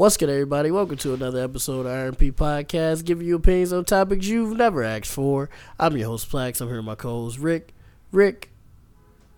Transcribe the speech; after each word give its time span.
What's 0.00 0.16
good, 0.16 0.30
everybody? 0.30 0.70
Welcome 0.70 0.96
to 0.96 1.12
another 1.12 1.44
episode 1.44 1.84
of 1.84 1.92
RMP 2.16 2.32
Podcast, 2.32 3.04
giving 3.04 3.26
you 3.26 3.36
opinions 3.36 3.70
on 3.70 3.84
topics 3.84 4.24
you've 4.24 4.56
never 4.56 4.82
asked 4.82 5.10
for. 5.10 5.50
I'm 5.78 5.94
your 5.94 6.08
host, 6.08 6.30
Plax. 6.30 6.62
I'm 6.62 6.68
here 6.68 6.78
with 6.78 6.86
my 6.86 6.94
co-host, 6.94 7.38
Rick. 7.38 7.74
Rick, 8.10 8.48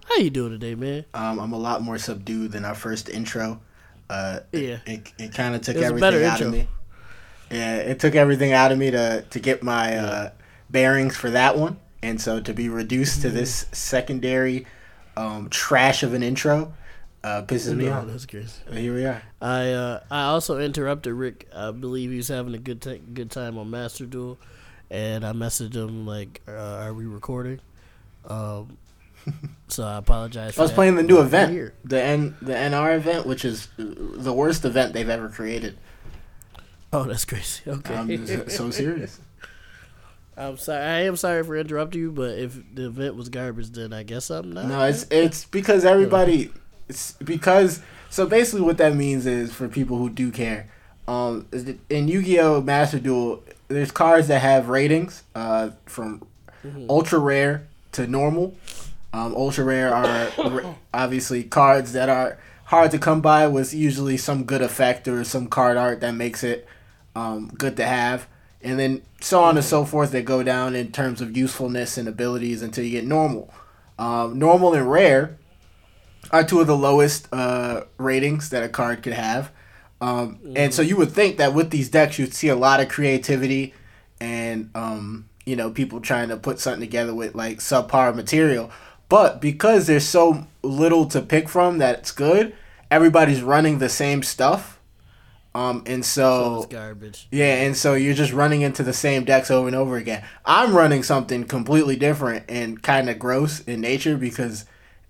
how 0.04 0.18
you 0.18 0.30
doing 0.30 0.52
today, 0.52 0.76
man? 0.76 1.04
Um, 1.14 1.40
I'm 1.40 1.52
a 1.52 1.58
lot 1.58 1.82
more 1.82 1.98
subdued 1.98 2.52
than 2.52 2.64
our 2.64 2.76
first 2.76 3.08
intro. 3.08 3.60
Uh, 4.08 4.38
Yeah. 4.52 4.78
it, 4.86 5.12
it, 5.18 5.34
kind 5.34 5.56
of 5.56 5.62
took 5.62 5.74
It 5.74 5.82
everything 5.82 6.22
out 6.22 6.34
intro. 6.40 6.46
of 6.46 6.52
me. 6.52 6.68
Yeah, 7.50 7.76
it 7.78 7.98
took 7.98 8.14
everything 8.14 8.52
out 8.52 8.70
of 8.70 8.78
me 8.78 8.92
to 8.92 9.22
to 9.28 9.40
get 9.40 9.64
my 9.64 9.96
uh, 9.96 10.30
bearings 10.70 11.16
for 11.16 11.28
that 11.30 11.58
one, 11.58 11.76
and 12.04 12.20
so 12.20 12.38
to 12.38 12.54
be 12.54 12.68
reduced 12.68 13.18
Mm-hmm. 13.18 13.28
to 13.30 13.34
this 13.34 13.66
secondary 13.72 14.64
um, 15.16 15.48
trash 15.50 16.04
of 16.04 16.14
an 16.14 16.22
intro 16.22 16.72
uh, 17.24 17.42
pisses 17.42 17.76
me 17.76 17.88
off. 17.88 18.06
that's 18.06 18.26
crazy. 18.26 18.52
But 18.66 18.78
here 18.78 18.94
we 18.94 19.04
are. 19.04 19.22
I 19.40 19.70
uh, 19.72 20.00
I 20.10 20.24
also 20.24 20.58
interrupted 20.58 21.12
Rick. 21.14 21.48
I 21.54 21.70
believe 21.70 22.10
he 22.10 22.16
was 22.16 22.28
having 22.28 22.54
a 22.54 22.58
good 22.58 22.80
t- 22.82 23.00
good 23.12 23.30
time 23.30 23.58
on 23.58 23.70
Master 23.70 24.06
Duel, 24.06 24.38
and 24.90 25.24
I 25.24 25.32
messaged 25.32 25.74
him 25.74 26.06
like, 26.06 26.40
uh, 26.48 26.52
"Are 26.52 26.92
we 26.94 27.06
recording?" 27.06 27.60
Um, 28.28 28.76
so 29.68 29.84
I 29.84 29.98
apologize. 29.98 30.58
I 30.58 30.62
was 30.62 30.70
that, 30.70 30.74
playing 30.74 30.96
the 30.96 31.02
new 31.02 31.14
but 31.14 31.20
we're 31.20 31.26
event, 31.26 31.52
here. 31.52 31.74
the 31.84 32.02
N 32.02 32.36
the 32.42 32.54
NR 32.54 32.96
event, 32.96 33.26
which 33.26 33.44
is 33.44 33.68
the 33.76 34.32
worst 34.32 34.64
event 34.64 34.92
they've 34.92 35.08
ever 35.08 35.28
created. 35.28 35.78
Oh, 36.92 37.04
that's 37.04 37.24
crazy. 37.24 37.62
Okay. 37.66 37.94
I'm 37.94 38.48
so 38.50 38.70
serious. 38.70 39.18
I'm 40.36 40.56
sorry. 40.56 40.82
I 40.82 41.00
am 41.02 41.16
sorry 41.16 41.44
for 41.44 41.56
interrupting 41.56 42.00
you, 42.00 42.10
but 42.10 42.38
if 42.38 42.58
the 42.74 42.86
event 42.86 43.16
was 43.16 43.28
garbage, 43.28 43.70
then 43.70 43.92
I 43.92 44.02
guess 44.02 44.30
I'm 44.30 44.52
not. 44.52 44.66
No, 44.66 44.82
it's 44.84 45.06
it's 45.10 45.44
because 45.44 45.84
everybody. 45.84 46.50
Because 47.22 47.80
so 48.10 48.26
basically 48.26 48.60
what 48.60 48.78
that 48.78 48.94
means 48.94 49.26
is 49.26 49.52
for 49.52 49.68
people 49.68 49.96
who 49.96 50.10
do 50.10 50.30
care. 50.30 50.68
Um, 51.08 51.46
in 51.88 52.08
Yu-Gi-Oh! 52.08 52.60
Master 52.60 52.98
Duel, 52.98 53.42
there's 53.68 53.90
cards 53.90 54.28
that 54.28 54.40
have 54.40 54.68
ratings 54.68 55.22
uh, 55.34 55.70
from 55.86 56.22
ultra 56.88 57.18
rare 57.18 57.66
to 57.92 58.06
normal. 58.06 58.54
Um, 59.12 59.34
ultra 59.34 59.64
rare 59.64 59.94
are 59.94 60.76
obviously 60.94 61.42
cards 61.42 61.92
that 61.92 62.08
are 62.08 62.38
hard 62.66 62.90
to 62.92 62.98
come 62.98 63.20
by 63.20 63.46
with 63.46 63.74
usually 63.74 64.16
some 64.16 64.44
good 64.44 64.62
effect 64.62 65.08
or 65.08 65.24
some 65.24 65.46
card 65.46 65.76
art 65.76 66.00
that 66.00 66.12
makes 66.12 66.42
it 66.42 66.66
um, 67.14 67.48
good 67.48 67.76
to 67.76 67.84
have. 67.84 68.26
And 68.62 68.78
then 68.78 69.02
so 69.20 69.42
on 69.42 69.56
and 69.56 69.64
so 69.64 69.84
forth 69.84 70.12
that 70.12 70.24
go 70.24 70.42
down 70.42 70.74
in 70.74 70.92
terms 70.92 71.20
of 71.20 71.36
usefulness 71.36 71.98
and 71.98 72.08
abilities 72.08 72.62
until 72.62 72.84
you 72.84 72.90
get 72.90 73.04
normal. 73.04 73.52
Um, 73.98 74.38
normal 74.38 74.74
and 74.74 74.90
rare 74.90 75.36
are 76.30 76.44
two 76.44 76.60
of 76.60 76.66
the 76.66 76.76
lowest 76.76 77.28
uh, 77.32 77.82
ratings 77.98 78.50
that 78.50 78.62
a 78.62 78.68
card 78.68 79.02
could 79.02 79.12
have. 79.12 79.50
Um, 80.00 80.38
And 80.56 80.74
so 80.74 80.82
you 80.82 80.96
would 80.96 81.12
think 81.12 81.36
that 81.36 81.54
with 81.54 81.70
these 81.70 81.88
decks, 81.88 82.18
you'd 82.18 82.34
see 82.34 82.48
a 82.48 82.56
lot 82.56 82.80
of 82.80 82.88
creativity 82.88 83.74
and, 84.20 84.70
um, 84.74 85.28
you 85.44 85.56
know, 85.56 85.70
people 85.70 86.00
trying 86.00 86.28
to 86.28 86.36
put 86.36 86.58
something 86.58 86.80
together 86.80 87.14
with 87.14 87.34
like 87.34 87.58
subpar 87.58 88.14
material. 88.14 88.70
But 89.08 89.40
because 89.40 89.86
there's 89.86 90.06
so 90.06 90.46
little 90.62 91.06
to 91.06 91.20
pick 91.20 91.48
from 91.48 91.78
that's 91.78 92.10
good, 92.12 92.54
everybody's 92.90 93.42
running 93.42 93.78
the 93.78 93.88
same 93.88 94.22
stuff. 94.22 94.78
Um, 95.54 95.82
and 95.86 96.02
So 96.04 96.62
yeah, 97.30 97.62
and 97.62 97.76
so 97.76 97.92
you're 97.94 98.14
just 98.14 98.32
running 98.32 98.62
into 98.62 98.82
the 98.82 98.94
same 98.94 99.24
decks 99.24 99.50
over 99.50 99.68
and 99.68 99.76
over 99.76 99.96
again. 99.98 100.24
I'm 100.46 100.74
running 100.74 101.02
something 101.02 101.44
completely 101.44 101.96
different 101.96 102.44
and 102.48 102.82
kind 102.82 103.10
of 103.10 103.18
gross 103.18 103.60
in 103.60 103.82
nature 103.82 104.16
because, 104.16 104.64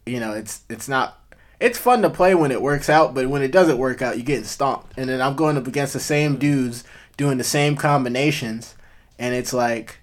you 0.06 0.20
know, 0.20 0.32
it's 0.32 0.62
it's 0.68 0.88
not. 0.88 1.18
It's 1.60 1.78
fun 1.78 2.02
to 2.02 2.10
play 2.10 2.34
when 2.34 2.50
it 2.50 2.60
works 2.60 2.90
out, 2.90 3.14
but 3.14 3.28
when 3.28 3.42
it 3.42 3.52
doesn't 3.52 3.78
work 3.78 4.02
out, 4.02 4.16
you're 4.16 4.24
getting 4.24 4.42
stomped. 4.44 4.94
And 4.96 5.08
then 5.08 5.20
I'm 5.20 5.36
going 5.36 5.56
up 5.56 5.68
against 5.68 5.92
the 5.92 6.00
same 6.00 6.36
dudes 6.36 6.82
doing 7.16 7.38
the 7.38 7.44
same 7.44 7.76
combinations, 7.76 8.74
and 9.16 9.32
it's 9.32 9.52
like, 9.52 10.00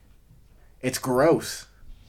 it's 0.82 0.98
gross. 1.00 1.66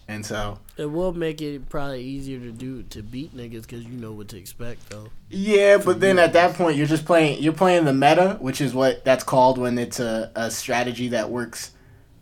And 0.06 0.26
so, 0.26 0.58
It 0.76 0.86
will 0.86 1.12
make 1.12 1.40
it 1.40 1.68
probably 1.68 2.02
easier 2.02 2.40
to 2.40 2.50
do 2.50 2.82
to 2.82 3.00
beat 3.00 3.36
niggas 3.36 3.62
because 3.62 3.84
you 3.84 3.92
know 3.92 4.10
what 4.10 4.26
to 4.28 4.36
expect 4.36 4.90
though. 4.90 5.06
Yeah, 5.28 5.78
but 5.78 6.00
then 6.00 6.18
at 6.18 6.32
that 6.32 6.56
point 6.56 6.76
you're 6.76 6.88
just 6.88 7.04
playing 7.04 7.40
you're 7.40 7.52
playing 7.52 7.84
the 7.84 7.92
meta, 7.92 8.36
which 8.40 8.60
is 8.60 8.74
what 8.74 9.04
that's 9.04 9.22
called 9.22 9.56
when 9.56 9.78
it's 9.78 10.00
a, 10.00 10.32
a 10.34 10.50
strategy 10.50 11.06
that 11.08 11.30
works 11.30 11.70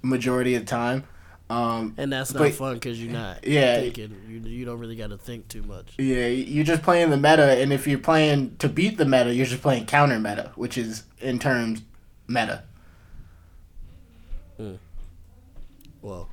majority 0.03 0.54
of 0.54 0.62
the 0.62 0.66
time. 0.66 1.04
Um, 1.50 1.94
And 1.97 2.12
that's 2.12 2.34
not 2.34 2.41
But- 2.41 2.54
fun 2.54 2.75
because 2.75 3.03
you're 3.03 3.12
not 3.12 3.47
Yeah. 3.47 3.81
thinking. 3.81 4.14
You, 4.28 4.41
you 4.41 4.64
don't 4.66 4.78
really 4.78 4.97
got 4.97 5.09
to 5.10 5.16
think 5.16 5.48
too 5.48 5.62
much. 5.62 5.94
yeah, 5.98 6.26
you're 6.26 6.64
just 6.64 6.82
playing 6.82 7.09
the 7.10 7.16
meta, 7.16 7.44
and 7.60 7.72
if 7.72 7.86
you're 7.86 7.98
playing 7.98 8.56
to 8.59 8.69
beat 8.69 8.98
the 8.98 9.06
meta, 9.06 9.34
you're 9.34 9.47
just 9.47 9.62
playing 9.62 9.86
counter 9.86 10.19
meta, 10.19 10.53
which 10.56 10.76
is 10.76 11.04
in 11.20 11.38
terms 11.38 11.81
meta. 12.26 12.64
Well, 16.03 16.28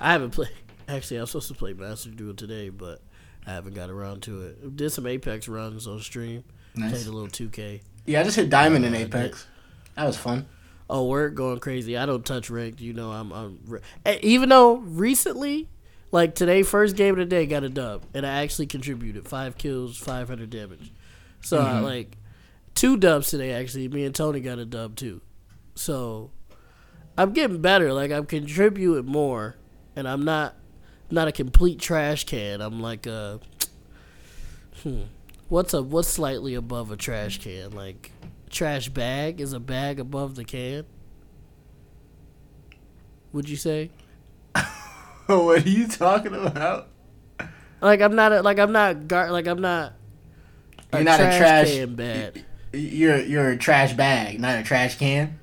I 0.00 0.12
haven't 0.12 0.30
played. 0.30 0.50
Actually, 0.88 1.18
I 1.18 1.20
was 1.22 1.30
supposed 1.30 1.48
to 1.48 1.54
play 1.54 1.72
Master 1.74 2.10
Duel 2.10 2.34
today, 2.34 2.68
but 2.70 3.02
I 3.46 3.50
haven't 3.52 3.74
got 3.74 3.90
around 3.90 4.22
to 4.22 4.42
it. 4.42 4.76
Did 4.76 4.90
some 4.90 5.06
Apex 5.06 5.48
runs 5.48 5.86
on 5.86 6.00
stream. 6.00 6.44
Nice. 6.74 6.92
Played 6.92 7.06
a 7.06 7.12
little 7.12 7.28
2K. 7.28 7.80
Yeah, 8.06 8.20
I 8.20 8.22
just 8.22 8.36
hit 8.36 8.48
diamond 8.48 8.84
in 8.86 8.94
Uh, 8.94 8.98
I 8.98 9.00
Apex. 9.02 9.46
That 9.96 10.06
was 10.06 10.16
fun. 10.16 10.46
Oh, 10.90 11.06
we're 11.06 11.28
going 11.28 11.58
crazy. 11.58 11.96
I 11.96 12.06
don't 12.06 12.24
touch 12.24 12.50
ranked. 12.50 12.80
You 12.80 12.92
know, 12.92 13.10
I'm. 13.10 13.32
I'm 13.32 13.80
Eh, 14.06 14.18
even 14.22 14.48
though 14.48 14.76
recently, 14.76 15.68
like 16.10 16.34
today, 16.34 16.62
first 16.62 16.96
game 16.96 17.14
of 17.14 17.18
the 17.18 17.26
day, 17.26 17.46
got 17.46 17.64
a 17.64 17.68
dub, 17.68 18.04
and 18.14 18.26
I 18.26 18.42
actually 18.42 18.66
contributed 18.66 19.28
five 19.28 19.58
kills, 19.58 19.98
five 19.98 20.28
hundred 20.28 20.50
damage. 20.50 20.92
So 21.42 21.58
I, 21.58 21.80
like 21.80 22.16
two 22.74 22.96
dubs 22.96 23.28
today. 23.28 23.52
Actually, 23.52 23.88
me 23.88 24.04
and 24.04 24.14
Tony 24.14 24.40
got 24.40 24.58
a 24.58 24.64
dub 24.64 24.96
too. 24.96 25.20
So 25.74 26.30
I'm 27.16 27.32
getting 27.32 27.60
better. 27.60 27.92
Like 27.92 28.10
I'm 28.10 28.24
contributing 28.26 29.04
more, 29.04 29.56
and 29.94 30.08
I'm 30.08 30.24
not 30.24 30.56
not 31.10 31.28
a 31.28 31.32
complete 31.32 31.78
trash 31.80 32.24
can. 32.24 32.60
I'm 32.60 32.80
like 32.80 33.06
a. 33.06 33.40
Hmm. 34.82 35.02
What's 35.48 35.74
a 35.74 35.82
what's 35.82 36.08
slightly 36.08 36.54
above 36.54 36.90
a 36.90 36.96
trash 36.96 37.38
can? 37.40 37.72
Like 37.72 38.12
trash 38.48 38.88
bag 38.88 39.40
is 39.40 39.52
a 39.52 39.60
bag 39.60 40.00
above 40.00 40.34
the 40.34 40.44
can. 40.44 40.84
Would 43.32 43.48
you 43.48 43.56
say? 43.56 43.90
what 45.26 45.64
are 45.64 45.68
you 45.68 45.86
talking 45.86 46.34
about? 46.34 46.88
Like 47.80 48.00
I'm 48.00 48.14
not 48.14 48.32
a, 48.32 48.42
like 48.42 48.58
I'm 48.58 48.72
not 48.72 49.06
gar- 49.06 49.30
like 49.30 49.46
I'm 49.46 49.60
not. 49.60 49.94
You're 50.92 51.04
not 51.04 51.20
a 51.20 51.36
trash. 51.36 51.70
can 51.70 51.94
bad. 51.94 52.44
You're 52.72 53.20
you're 53.20 53.50
a 53.50 53.56
trash 53.56 53.92
bag, 53.92 54.40
not 54.40 54.58
a 54.58 54.62
trash 54.62 54.98
can. 54.98 55.38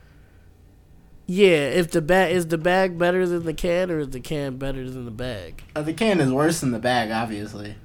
Yeah, 1.27 1.69
if 1.69 1.89
the 1.89 2.01
bag 2.01 2.35
is 2.35 2.47
the 2.47 2.57
bag 2.57 2.99
better 2.99 3.27
than 3.27 3.45
the 3.45 3.53
can, 3.53 3.89
or 3.89 3.99
is 3.99 4.09
the 4.09 4.19
can 4.19 4.57
better 4.57 4.87
than 4.89 5.05
the 5.05 5.11
bag? 5.11 5.63
Uh, 5.75 5.81
the 5.81 5.93
can 5.93 6.19
is 6.19 6.31
worse 6.31 6.59
than 6.59 6.71
the 6.71 6.79
bag, 6.79 7.09
obviously. 7.09 7.75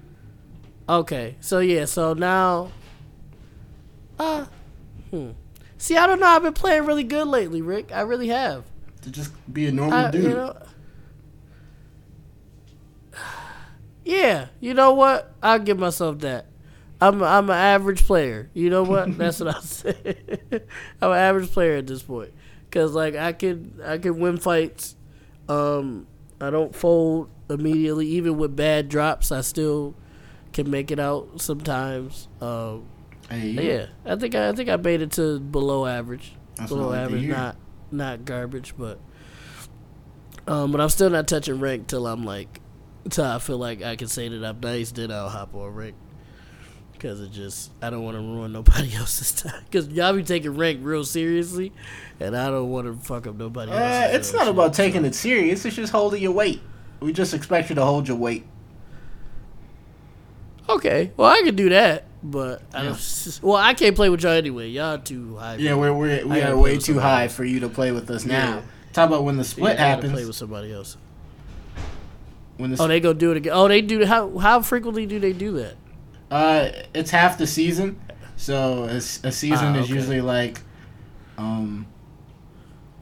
Okay, 0.88 1.36
so 1.40 1.60
yeah, 1.60 1.86
so 1.86 2.12
now, 2.12 2.70
uh, 4.18 4.44
hmm. 5.10 5.30
See, 5.78 5.96
I 5.96 6.06
don't 6.06 6.20
know. 6.20 6.26
I've 6.26 6.42
been 6.42 6.52
playing 6.52 6.84
really 6.84 7.04
good 7.04 7.26
lately, 7.26 7.62
Rick. 7.62 7.90
I 7.92 8.02
really 8.02 8.28
have. 8.28 8.64
To 9.02 9.10
just 9.10 9.32
be 9.52 9.66
a 9.66 9.72
normal 9.72 9.94
I, 9.94 10.10
dude. 10.10 10.24
you 10.24 10.28
know, 10.30 10.56
yeah, 14.04 14.48
you 14.60 14.74
know 14.74 14.92
what? 14.92 15.32
I'll 15.42 15.58
give 15.58 15.78
myself 15.78 16.18
that. 16.18 16.46
I'm 17.00 17.22
I'm 17.22 17.48
an 17.48 17.56
average 17.56 18.04
player. 18.04 18.50
You 18.52 18.68
know 18.68 18.82
what? 18.82 19.16
That's 19.18 19.40
what 19.40 19.54
I'll 19.54 19.62
say. 19.62 20.18
I'm 21.00 21.12
an 21.12 21.16
average 21.16 21.50
player 21.50 21.76
at 21.76 21.86
this 21.86 22.02
point, 22.02 22.32
cause 22.70 22.92
like 22.92 23.14
I 23.16 23.32
can 23.32 23.80
I 23.84 23.98
can 23.98 24.18
win 24.18 24.36
fights. 24.36 24.96
Um, 25.48 26.06
I 26.40 26.50
don't 26.50 26.74
fold 26.74 27.30
immediately, 27.48 28.06
even 28.08 28.36
with 28.36 28.54
bad 28.54 28.88
drops. 28.88 29.32
I 29.32 29.40
still 29.40 29.94
can 30.52 30.70
make 30.70 30.90
it 30.90 30.98
out 30.98 31.40
sometimes. 31.40 32.28
Um, 32.40 32.89
Hey, 33.30 33.50
yeah, 33.50 33.86
I 34.04 34.16
think 34.16 34.34
I, 34.34 34.48
I 34.48 34.52
think 34.52 34.68
I 34.68 34.76
made 34.76 35.02
it 35.02 35.12
to 35.12 35.38
below 35.38 35.86
average. 35.86 36.32
That's 36.56 36.70
below 36.70 36.88
like 36.88 36.98
average, 36.98 37.28
not 37.28 37.56
not 37.92 38.24
garbage, 38.24 38.74
but 38.76 38.98
um, 40.46 40.72
but 40.72 40.80
I'm 40.80 40.88
still 40.88 41.10
not 41.10 41.28
touching 41.28 41.60
rank 41.60 41.86
till 41.86 42.06
I'm 42.06 42.24
like 42.24 42.60
till 43.08 43.24
I 43.24 43.38
feel 43.38 43.58
like 43.58 43.82
I 43.82 43.96
can 43.96 44.08
say 44.08 44.28
that 44.28 44.44
I'm 44.44 44.60
nice. 44.60 44.90
Then 44.92 45.12
I'll 45.12 45.28
hop 45.28 45.54
on 45.54 45.74
rank 45.74 45.94
because 46.92 47.20
it 47.20 47.30
just 47.30 47.70
I 47.80 47.88
don't 47.88 48.02
want 48.02 48.16
to 48.16 48.20
ruin 48.20 48.52
nobody 48.52 48.94
else's 48.94 49.32
time 49.32 49.62
because 49.64 49.88
y'all 49.88 50.12
be 50.12 50.22
taking 50.22 50.56
rank 50.56 50.80
real 50.82 51.04
seriously, 51.04 51.72
and 52.18 52.36
I 52.36 52.48
don't 52.50 52.68
want 52.70 52.86
to 52.86 53.06
fuck 53.06 53.26
up 53.26 53.36
nobody. 53.36 53.72
Uh, 53.72 54.08
it's 54.08 54.32
not 54.32 54.42
shit. 54.42 54.48
about 54.50 54.74
taking 54.74 55.04
it 55.04 55.14
serious. 55.14 55.64
It's 55.64 55.76
just 55.76 55.92
holding 55.92 56.22
your 56.22 56.32
weight. 56.32 56.60
We 57.00 57.12
just 57.12 57.32
expect 57.32 57.70
you 57.70 57.76
to 57.76 57.84
hold 57.84 58.08
your 58.08 58.18
weight. 58.18 58.44
Okay, 60.76 61.10
well 61.16 61.30
I 61.30 61.42
can 61.42 61.56
do 61.56 61.68
that, 61.70 62.04
but 62.22 62.62
I 62.72 62.84
don't. 62.84 63.38
Well, 63.42 63.56
I 63.56 63.74
can't 63.74 63.96
play 63.96 64.08
with 64.08 64.22
y'all 64.22 64.32
anyway. 64.32 64.68
Y'all 64.68 64.98
too 64.98 65.36
high. 65.36 65.56
Yeah, 65.56 65.74
we're, 65.74 65.92
we're 65.92 66.26
we 66.26 66.40
are 66.42 66.56
way 66.56 66.78
too 66.78 66.98
high 66.98 67.28
for 67.28 67.44
you 67.44 67.60
to 67.60 67.68
play 67.68 67.92
with 67.92 68.10
us 68.10 68.24
Yeah. 68.24 68.32
now. 68.32 68.62
Talk 68.92 69.08
about 69.08 69.24
when 69.24 69.36
the 69.36 69.42
Yeah, 69.42 69.48
split 69.48 69.78
I 69.78 69.82
happens. 69.88 70.12
Play 70.12 70.24
with 70.24 70.36
somebody 70.36 70.72
else. 70.72 70.96
when 72.56 72.70
the 72.70 72.82
Oh, 72.82 72.86
they 72.88 73.00
gonna 73.00 73.14
do 73.14 73.30
it 73.32 73.36
again. 73.38 73.52
Oh, 73.54 73.68
they 73.68 73.80
do. 73.80 74.04
How 74.06 74.36
how 74.38 74.62
frequently 74.62 75.06
do 75.06 75.18
they 75.18 75.32
do 75.32 75.52
that? 75.58 75.74
uh, 76.30 76.70
it's 76.94 77.10
half 77.10 77.36
the 77.38 77.46
season, 77.46 77.98
so 78.36 78.84
a 78.84 79.00
season 79.00 79.74
Ah, 79.76 79.80
is 79.80 79.90
usually 79.90 80.20
like 80.20 80.60
Um, 81.38 81.86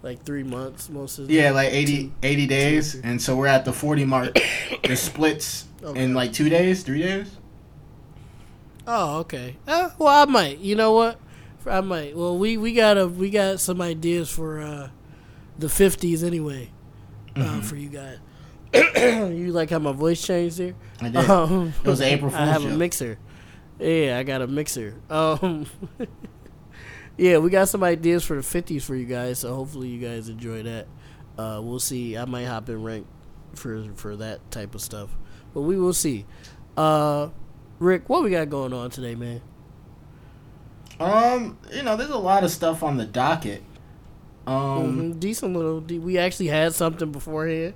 like 0.02 0.22
three 0.24 0.44
months 0.44 0.88
most 0.88 1.18
of 1.18 1.26
the 1.28 1.34
time. 1.36 1.44
yeah, 1.44 1.50
like 1.50 1.70
80, 1.72 2.12
80 2.22 2.46
days, 2.46 2.94
and 3.02 3.20
so 3.20 3.34
we're 3.36 3.48
at 3.48 3.64
the 3.64 3.72
forty 3.72 4.04
mark. 4.04 4.38
the 4.84 4.96
splits 5.08 5.66
Okay. 5.82 6.02
in 6.02 6.14
like 6.14 6.32
two 6.32 6.48
days, 6.48 6.82
three 6.82 7.02
days. 7.02 7.30
Oh, 8.90 9.18
okay. 9.20 9.56
Uh, 9.66 9.90
well, 9.98 10.08
I 10.08 10.24
might. 10.24 10.58
You 10.58 10.74
know 10.74 10.92
what? 10.92 11.20
I 11.66 11.82
might. 11.82 12.16
Well, 12.16 12.38
we 12.38 12.56
we 12.56 12.72
got 12.72 12.96
a 12.96 13.06
we 13.06 13.28
got 13.28 13.60
some 13.60 13.82
ideas 13.82 14.30
for 14.30 14.60
uh, 14.60 14.88
the 15.58 15.68
fifties 15.68 16.24
anyway. 16.24 16.70
Uh, 17.36 17.40
Mhm. 17.60 17.64
for 17.64 17.76
you 17.76 17.90
guys. 17.90 18.18
you 19.32 19.52
like 19.52 19.68
how 19.70 19.78
my 19.78 19.92
voice 19.92 20.20
changed 20.26 20.56
there? 20.58 20.74
I 21.00 21.08
did. 21.10 21.16
Um, 21.30 21.74
It 21.84 21.88
was 21.88 22.00
April 22.00 22.30
I 22.34 22.38
Fool's 22.38 22.50
have 22.50 22.64
a 22.64 22.76
mixer. 22.76 23.18
Yeah, 23.78 24.16
I 24.18 24.22
got 24.22 24.40
a 24.40 24.46
mixer. 24.46 24.94
Um, 25.10 25.66
yeah, 27.16 27.38
we 27.38 27.50
got 27.50 27.68
some 27.68 27.84
ideas 27.84 28.24
for 28.24 28.36
the 28.36 28.42
fifties 28.42 28.84
for 28.84 28.94
you 28.96 29.04
guys. 29.06 29.40
So 29.40 29.54
hopefully 29.54 29.88
you 29.88 30.00
guys 30.00 30.28
enjoy 30.30 30.62
that. 30.62 30.86
Uh, 31.36 31.60
we'll 31.62 31.78
see. 31.78 32.16
I 32.16 32.24
might 32.24 32.46
hop 32.46 32.68
in 32.70 32.82
rank 32.82 33.06
for 33.54 33.84
for 33.94 34.16
that 34.16 34.50
type 34.50 34.74
of 34.74 34.80
stuff, 34.80 35.10
but 35.52 35.62
we 35.62 35.76
will 35.78 35.92
see. 35.92 36.24
Uh, 36.76 37.28
Rick, 37.78 38.08
what 38.08 38.22
we 38.24 38.30
got 38.30 38.48
going 38.50 38.72
on 38.72 38.90
today, 38.90 39.14
man? 39.14 39.40
Um, 40.98 41.58
you 41.72 41.82
know, 41.82 41.96
there's 41.96 42.10
a 42.10 42.18
lot 42.18 42.42
of 42.44 42.50
stuff 42.50 42.82
on 42.82 42.96
the 42.96 43.04
docket. 43.04 43.62
Um, 44.46 45.14
Mhm, 45.14 45.20
decent 45.20 45.54
little. 45.54 45.80
We 45.80 46.18
actually 46.18 46.48
had 46.48 46.74
something 46.74 47.12
beforehand. 47.12 47.74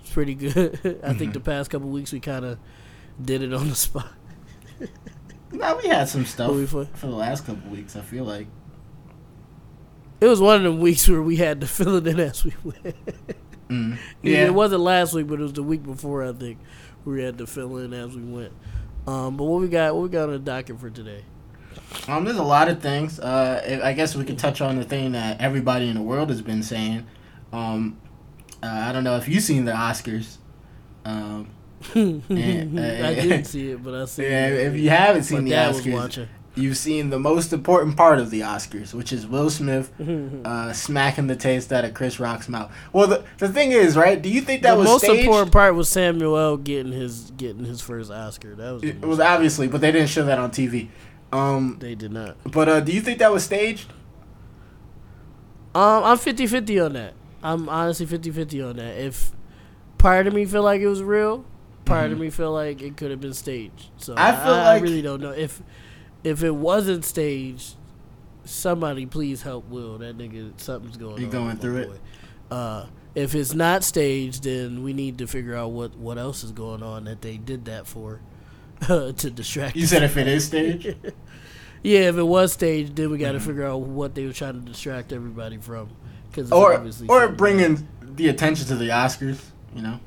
It's 0.00 0.10
pretty 0.10 0.34
good. 0.34 1.00
I 1.04 1.14
think 1.14 1.30
Mhm. 1.30 1.34
the 1.34 1.40
past 1.40 1.70
couple 1.70 1.88
weeks 1.88 2.12
we 2.12 2.20
kind 2.20 2.44
of 2.44 2.58
did 3.20 3.42
it 3.42 3.52
on 3.52 3.68
the 3.68 3.74
spot. 3.74 4.12
nah, 5.52 5.76
we 5.82 5.88
had 5.88 6.08
some 6.08 6.24
stuff 6.24 6.50
for? 6.68 6.84
for 6.84 7.06
the 7.06 7.12
last 7.16 7.44
couple 7.46 7.70
weeks. 7.70 7.96
I 7.96 8.02
feel 8.02 8.24
like. 8.24 8.46
It 10.20 10.26
was 10.28 10.40
one 10.40 10.56
of 10.64 10.74
the 10.74 10.80
weeks 10.80 11.08
where 11.08 11.22
we 11.22 11.36
had 11.36 11.60
to 11.62 11.66
fill 11.66 11.96
it 11.96 12.06
in 12.06 12.20
as 12.20 12.44
we 12.44 12.52
went. 12.62 12.94
Mm. 13.70 13.96
Yeah. 14.22 14.30
Yeah, 14.32 14.46
It 14.46 14.54
wasn't 14.54 14.82
last 14.82 15.14
week, 15.14 15.26
but 15.26 15.40
it 15.40 15.42
was 15.42 15.54
the 15.54 15.62
week 15.62 15.82
before. 15.82 16.22
I 16.22 16.32
think 16.32 16.58
we 17.04 17.22
had 17.22 17.38
to 17.38 17.46
fill 17.46 17.78
in 17.78 17.92
as 17.94 18.14
we 18.14 18.22
went. 18.22 18.52
Um, 19.10 19.36
but 19.36 19.44
what 19.44 19.60
we 19.60 19.68
got? 19.68 19.94
What 19.94 20.02
we 20.04 20.08
got 20.08 20.24
on 20.28 20.32
the 20.32 20.38
docket 20.38 20.78
for 20.78 20.90
today? 20.90 21.24
Um, 22.06 22.24
there's 22.24 22.36
a 22.36 22.42
lot 22.42 22.68
of 22.68 22.80
things. 22.80 23.18
Uh, 23.18 23.80
I 23.82 23.88
I 23.90 23.92
guess 23.92 24.14
we 24.14 24.24
could 24.24 24.38
touch 24.38 24.60
on 24.60 24.76
the 24.76 24.84
thing 24.84 25.12
that 25.12 25.40
everybody 25.40 25.88
in 25.88 25.94
the 25.96 26.02
world 26.02 26.28
has 26.30 26.42
been 26.42 26.62
saying. 26.62 27.06
Um, 27.52 27.98
uh, 28.62 28.66
I 28.66 28.92
don't 28.92 29.04
know 29.04 29.16
if 29.16 29.26
you've 29.28 29.42
seen 29.42 29.64
the 29.64 29.72
Oscars. 29.72 30.36
Um, 31.04 31.48
And, 31.94 32.78
uh, 32.78 32.82
I 32.82 33.14
didn't 33.14 33.44
see 33.54 33.70
it, 33.70 33.82
but 33.82 33.94
I 33.94 34.04
see. 34.04 34.22
yeah, 34.22 34.48
it. 34.48 34.66
if 34.68 34.80
you 34.80 34.90
haven't 34.90 35.22
My 35.22 35.26
seen 35.26 35.44
the 35.44 35.50
dad 35.50 35.68
was 35.74 35.80
Oscars. 35.80 36.28
You've 36.56 36.76
seen 36.76 37.10
the 37.10 37.18
most 37.18 37.52
important 37.52 37.96
part 37.96 38.18
of 38.18 38.30
the 38.30 38.40
Oscars, 38.40 38.92
which 38.92 39.12
is 39.12 39.26
Will 39.26 39.50
Smith 39.50 39.92
uh, 40.44 40.72
smacking 40.72 41.26
the 41.28 41.36
taste 41.36 41.72
out 41.72 41.84
of 41.84 41.94
Chris 41.94 42.18
Rock's 42.20 42.48
mouth. 42.48 42.72
Well, 42.92 43.06
the 43.06 43.24
the 43.38 43.48
thing 43.48 43.72
is, 43.72 43.96
right? 43.96 44.20
Do 44.20 44.28
you 44.28 44.40
think 44.40 44.62
that 44.62 44.76
was 44.76 44.86
the 44.86 44.92
was 44.92 45.02
most 45.02 45.04
staged? 45.12 45.24
important 45.26 45.52
part 45.52 45.74
was 45.74 45.88
Samuel 45.88 46.56
getting 46.56 46.92
his 46.92 47.30
getting 47.36 47.64
his 47.64 47.80
first 47.80 48.10
Oscar. 48.10 48.54
That 48.54 48.72
was. 48.74 48.82
It 48.82 49.00
was 49.00 49.20
obviously, 49.20 49.68
but 49.68 49.80
they 49.80 49.92
didn't 49.92 50.08
show 50.08 50.24
that 50.24 50.38
on 50.38 50.50
TV. 50.50 50.88
Um, 51.32 51.76
they 51.78 51.94
did 51.94 52.10
not. 52.12 52.36
but 52.44 52.68
uh, 52.68 52.80
do 52.80 52.90
you 52.92 53.00
think 53.00 53.20
that 53.20 53.30
was 53.32 53.44
staged? 53.44 53.88
Um, 55.74 56.02
I'm 56.04 56.18
50-50 56.18 56.84
on 56.86 56.92
that. 56.94 57.14
I'm 57.42 57.68
honestly 57.68 58.04
50-50 58.06 58.70
on 58.70 58.76
that. 58.76 58.98
If 58.98 59.30
part 59.98 60.26
of 60.26 60.34
me 60.34 60.44
feel 60.44 60.62
like 60.64 60.80
it 60.80 60.88
was 60.88 61.02
real, 61.02 61.44
part 61.84 62.10
of 62.10 62.18
Mhm. 62.18 62.22
me 62.22 62.30
feel 62.30 62.52
like 62.52 62.82
it 62.82 62.96
could 62.96 63.10
have 63.12 63.20
been 63.20 63.34
staged. 63.34 63.90
So 63.96 64.14
I 64.14 64.30
I, 64.30 64.32
feel 64.44 64.54
I, 64.54 64.64
like- 64.74 64.82
really 64.82 65.02
don't 65.02 65.20
know 65.20 65.30
if 65.30 65.62
if 66.24 66.42
it 66.42 66.54
wasn't 66.54 67.04
staged. 67.04 67.76
Somebody 68.44 69.04
please 69.06 69.42
help 69.42 69.68
Will. 69.68 69.98
That 69.98 70.16
nigga, 70.16 70.58
something's 70.58 70.96
going 70.96 71.18
He 71.18 71.24
on. 71.26 71.30
going 71.30 71.56
through 71.58 71.76
it? 71.76 71.90
Uh, 72.50 72.86
if 73.14 73.34
it's 73.34 73.54
not 73.54 73.84
staged, 73.84 74.44
then 74.44 74.82
we 74.82 74.92
need 74.92 75.18
to 75.18 75.26
figure 75.26 75.54
out 75.54 75.72
what 75.72 75.96
what 75.96 76.16
else 76.18 76.42
is 76.42 76.50
going 76.50 76.82
on 76.82 77.04
that 77.04 77.20
they 77.22 77.36
did 77.36 77.66
that 77.66 77.86
for. 77.86 78.20
to 78.86 79.12
distract. 79.12 79.76
You 79.76 79.86
said 79.86 80.02
if 80.02 80.16
it 80.16 80.26
is 80.28 80.46
staged. 80.46 80.94
Yeah, 81.82 82.00
if 82.10 82.18
it 82.18 82.22
was 82.24 82.52
staged, 82.52 82.96
then 82.96 83.10
we 83.10 83.16
got 83.16 83.32
to 83.32 83.38
Mhm. 83.38 83.42
figure 83.42 83.64
out 83.64 83.80
what 83.80 84.14
they 84.14 84.26
were 84.26 84.34
trying 84.34 84.52
to 84.52 84.60
distract 84.60 85.14
everybody 85.14 85.56
from. 85.56 85.88
Cause 86.30 86.52
or 86.52 86.74
obviously 86.74 87.08
or 87.08 87.28
bringing 87.28 87.88
the 88.02 88.28
attention 88.28 88.66
to 88.66 88.76
the 88.76 88.90
Oscars. 88.90 89.40
You 89.74 89.80
know, 89.80 90.00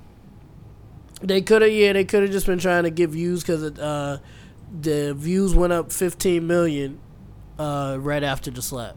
They 1.24 1.42
could 1.42 1.64
have, 1.64 1.72
yeah, 1.72 1.94
they 1.94 2.04
could 2.06 2.22
have 2.22 2.32
just 2.32 2.46
been 2.46 2.60
trying 2.60 2.84
to 2.84 2.92
get 2.92 3.10
views 3.10 3.42
because 3.42 3.64
uh, 3.80 4.20
the 4.78 5.14
views 5.14 5.54
went 5.54 5.72
up 5.74 5.92
15 5.92 6.46
million 6.48 7.00
uh, 7.60 7.98
right 8.00 8.24
after 8.24 8.50
the 8.52 8.62
slap. 8.62 8.96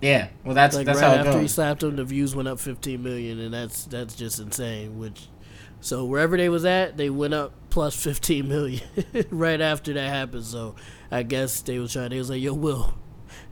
yeah. 0.00 0.28
Well, 0.44 0.54
that's 0.54 0.76
like 0.76 0.86
that's 0.86 1.00
right 1.00 1.16
how 1.18 1.22
it 1.22 1.26
after 1.26 1.40
he 1.40 1.48
slapped 1.48 1.82
him, 1.82 1.96
the 1.96 2.04
views 2.04 2.34
went 2.34 2.48
up 2.48 2.58
15 2.60 3.02
million, 3.02 3.40
and 3.40 3.52
that's 3.54 3.84
that's 3.84 4.14
just 4.14 4.38
insane. 4.40 4.98
Which, 4.98 5.28
so 5.80 6.04
wherever 6.04 6.36
they 6.36 6.48
was 6.48 6.64
at, 6.64 6.96
they 6.96 7.10
went 7.10 7.34
up 7.34 7.52
plus 7.70 7.94
15 8.02 8.48
million 8.48 8.82
right 9.30 9.60
after 9.60 9.92
that 9.94 10.08
happened. 10.08 10.44
So 10.44 10.74
I 11.10 11.22
guess 11.22 11.60
they 11.62 11.78
was 11.78 11.92
trying. 11.92 12.10
They 12.10 12.18
was 12.18 12.30
like, 12.30 12.40
"Yo, 12.42 12.54
Will, 12.54 12.94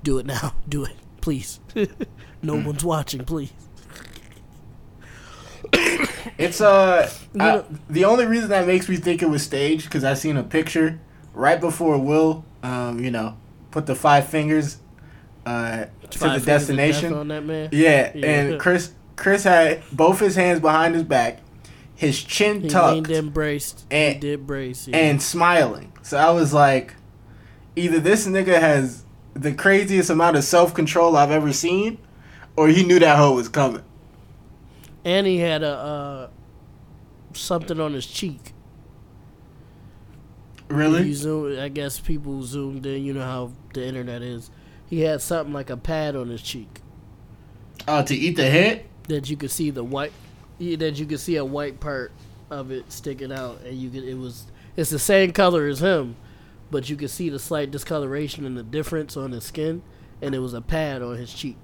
do 0.03 0.19
it 0.19 0.27
now, 0.27 0.55
do 0.69 0.85
it, 0.85 0.97
please. 1.21 1.61
no 2.43 2.55
Mm. 2.55 2.67
one's 2.67 2.85
watching, 2.85 3.25
please." 3.25 3.53
It's 6.39 6.61
uh, 6.61 7.09
I- 7.39 7.63
the 7.89 8.05
only 8.07 8.27
reason 8.27 8.49
that 8.49 8.67
makes 8.67 8.89
me 8.89 8.97
think 8.97 9.23
it 9.23 9.29
was 9.31 9.43
staged 9.43 9.85
because 9.85 10.03
I 10.05 10.15
seen 10.15 10.37
a 10.37 10.43
picture 10.43 10.99
right 11.33 11.61
before 11.61 11.97
Will, 11.99 12.45
um, 12.63 13.03
you 13.05 13.11
know, 13.13 13.37
put 13.71 13.87
the 13.87 13.95
five 13.95 14.29
fingers 14.29 14.79
uh, 15.47 15.85
to 16.11 16.19
the 16.19 16.19
fingers 16.19 16.45
destination. 16.45 17.13
on 17.15 17.29
that 17.29 17.45
man. 17.45 17.69
Yeah, 17.73 18.11
Yeah. 18.15 18.27
and 18.27 18.61
Chris 18.61 18.93
Chris 19.17 19.45
had 19.45 19.83
both 19.93 20.19
his 20.19 20.35
hands 20.35 20.59
behind 20.59 20.95
his 20.97 21.05
back, 21.05 21.39
his 21.95 22.21
chin 22.23 22.63
He 22.63 22.69
tucked, 22.69 22.95
leaned 22.95 23.11
in, 23.11 23.29
braced. 23.31 23.85
And- 23.91 24.15
he 24.15 24.21
did 24.21 24.45
brace. 24.47 24.89
Yeah. 24.89 24.97
and 24.97 25.23
smiling. 25.23 25.93
So 26.03 26.17
I 26.19 26.31
was 26.31 26.53
like, 26.53 26.95
either 27.77 28.01
this 28.01 28.27
nigga 28.27 28.59
has 28.61 29.05
the 29.35 29.53
craziest 29.55 30.11
amount 30.11 30.37
of 30.37 30.43
self 30.45 30.75
control 30.75 31.17
I've 31.17 31.31
ever 31.31 31.53
seen, 31.53 31.99
or 32.57 32.69
he 32.69 32.83
knew 32.85 32.99
that 32.99 33.17
hoe 33.19 33.35
was 33.35 33.49
coming. 33.49 33.83
And 35.05 35.27
he 35.27 35.39
had 35.39 35.63
a 35.63 35.69
uh, 35.69 36.29
something 37.35 37.79
on 37.81 37.93
his 37.93 38.07
cheek. 38.07 38.53
Really? 40.69 41.13
zoom, 41.13 41.59
I 41.59 41.69
guess 41.69 42.01
people 42.01 42.43
zoomed 42.43 42.87
in. 42.87 43.05
You 43.05 43.13
know 43.13 43.23
how 43.23 43.53
the 43.75 43.87
internet 43.87 44.23
is. 44.23 44.51
He 44.89 45.01
had 45.01 45.21
something 45.21 45.53
like 45.53 45.71
a 45.71 45.77
pad 45.77 46.17
on 46.17 46.29
his 46.29 46.43
cheek 46.43 46.81
Oh, 47.87 48.03
to 48.03 48.15
eat 48.15 48.37
the 48.37 48.49
head? 48.49 48.87
that 49.09 49.29
you 49.29 49.37
could 49.37 49.51
see 49.51 49.71
the 49.71 49.85
white, 49.85 50.13
that 50.59 50.99
you 50.99 51.05
could 51.07 51.21
see 51.21 51.37
a 51.37 51.45
white 51.45 51.81
part 51.81 52.13
of 52.51 52.71
it 52.71 52.91
sticking 52.91 53.31
out, 53.33 53.61
and 53.67 53.77
you 53.77 53.91
could. 53.91 54.05
It 54.05 54.15
was. 54.17 54.47
It's 54.77 54.91
the 54.91 54.99
same 54.99 55.33
color 55.33 55.67
as 55.67 55.81
him, 55.81 56.17
but 56.71 56.89
you 56.89 56.97
could 56.97 57.11
see 57.11 57.29
the 57.29 57.39
slight 57.39 57.71
discoloration 57.71 58.47
and 58.47 58.57
the 58.57 58.63
difference 58.63 59.17
on 59.17 59.33
his 59.33 59.45
skin, 59.45 59.83
and 60.23 60.35
it 60.35 60.39
was 60.39 60.55
a 60.55 60.63
pad 60.63 61.03
on 61.03 61.17
his 61.19 61.33
cheek. 61.35 61.59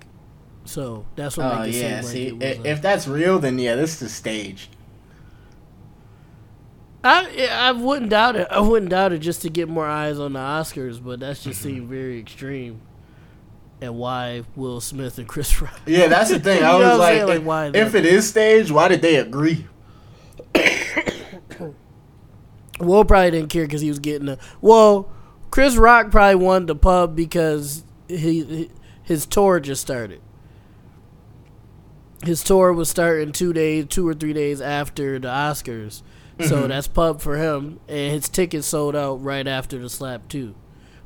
So 0.70 1.04
that's 1.16 1.36
what 1.36 1.46
Oh 1.46 1.62
makes 1.62 1.76
it 1.76 1.80
yeah. 1.80 2.00
seem 2.00 2.04
like 2.04 2.12
See, 2.12 2.26
it 2.28 2.34
was. 2.34 2.44
i- 2.44 2.68
a- 2.68 2.72
if 2.72 2.80
that's 2.80 3.08
real, 3.08 3.40
then 3.40 3.58
yeah, 3.58 3.74
this 3.74 4.00
is 4.00 4.14
staged. 4.14 4.68
I 7.02 7.48
I 7.50 7.72
wouldn't 7.72 8.10
doubt 8.10 8.36
it. 8.36 8.46
I 8.50 8.60
wouldn't 8.60 8.90
doubt 8.90 9.12
it 9.12 9.18
just 9.18 9.42
to 9.42 9.48
get 9.48 9.68
more 9.68 9.86
eyes 9.86 10.20
on 10.20 10.34
the 10.34 10.38
Oscars, 10.38 11.02
but 11.02 11.18
that 11.20 11.40
just 11.40 11.60
mm-hmm. 11.60 11.68
seemed 11.68 11.88
very 11.88 12.20
extreme. 12.20 12.82
And 13.80 13.96
why 13.96 14.44
Will 14.54 14.80
Smith 14.80 15.18
and 15.18 15.26
Chris 15.26 15.60
Rock? 15.60 15.80
Yeah, 15.86 16.06
that's 16.06 16.30
the 16.30 16.38
thing. 16.38 16.62
I 16.70 16.76
was 16.76 16.98
like. 16.98 17.22
Like, 17.24 17.38
if, 17.38 17.44
why 17.44 17.70
if 17.74 17.94
it 17.96 18.06
is 18.06 18.28
staged, 18.28 18.70
why 18.70 18.86
did 18.88 19.02
they 19.02 19.16
agree? 19.16 19.66
Will 22.78 23.04
probably 23.04 23.32
didn't 23.32 23.50
care 23.50 23.64
because 23.64 23.80
he 23.80 23.88
was 23.88 23.98
getting 23.98 24.28
a. 24.28 24.38
Well, 24.60 25.10
Chris 25.50 25.76
Rock 25.76 26.12
probably 26.12 26.36
won 26.36 26.66
the 26.66 26.76
pub 26.76 27.16
because 27.16 27.82
he, 28.06 28.44
he 28.44 28.70
his 29.02 29.26
tour 29.26 29.58
just 29.58 29.80
started. 29.80 30.20
His 32.24 32.42
tour 32.44 32.72
was 32.72 32.88
starting 32.88 33.32
two 33.32 33.52
days, 33.52 33.86
two 33.88 34.06
or 34.06 34.14
three 34.14 34.32
days 34.34 34.60
after 34.60 35.18
the 35.18 35.28
Oscars, 35.28 36.02
so 36.40 36.64
Mhm. 36.64 36.68
that's 36.68 36.86
pub 36.86 37.20
for 37.20 37.36
him. 37.38 37.80
And 37.88 38.12
his 38.12 38.28
tickets 38.28 38.66
sold 38.66 38.94
out 38.94 39.22
right 39.22 39.46
after 39.46 39.78
the 39.78 39.88
slap 39.88 40.28
too, 40.28 40.54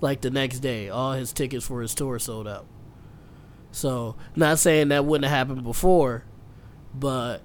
like 0.01 0.23
the 0.23 0.31
next 0.31 0.59
day. 0.59 0.89
All 0.89 1.13
his 1.13 1.33
tickets 1.33 1.67
for 1.67 1.83
his 1.83 1.95
tour 1.95 2.19
sold 2.19 2.49
out. 2.49 2.67
So, 3.71 4.17
not 4.37 4.59
saying 4.59 4.89
that 4.89 5.05
wouldn't 5.05 5.29
have 5.31 5.49
happened 5.49 5.65
before, 5.65 6.25
but 6.95 7.43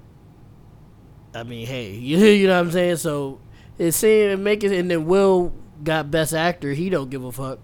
I 1.34 1.44
mean, 1.44 1.68
hey, 1.68 1.92
you, 1.94 2.18
you 2.26 2.48
know 2.48 2.56
what 2.56 2.66
I'm 2.68 2.72
saying? 2.72 2.98
So 2.98 3.40
it 3.78 3.92
seemed 3.92 4.40
make 4.42 4.64
it, 4.64 4.72
and 4.72 4.90
then 4.90 5.06
Will 5.06 5.54
got 5.84 6.10
Best 6.12 6.34
Actor. 6.34 6.74
He 6.74 6.90
don't 6.90 7.10
give 7.12 7.24
a 7.24 7.32
fuck, 7.32 7.60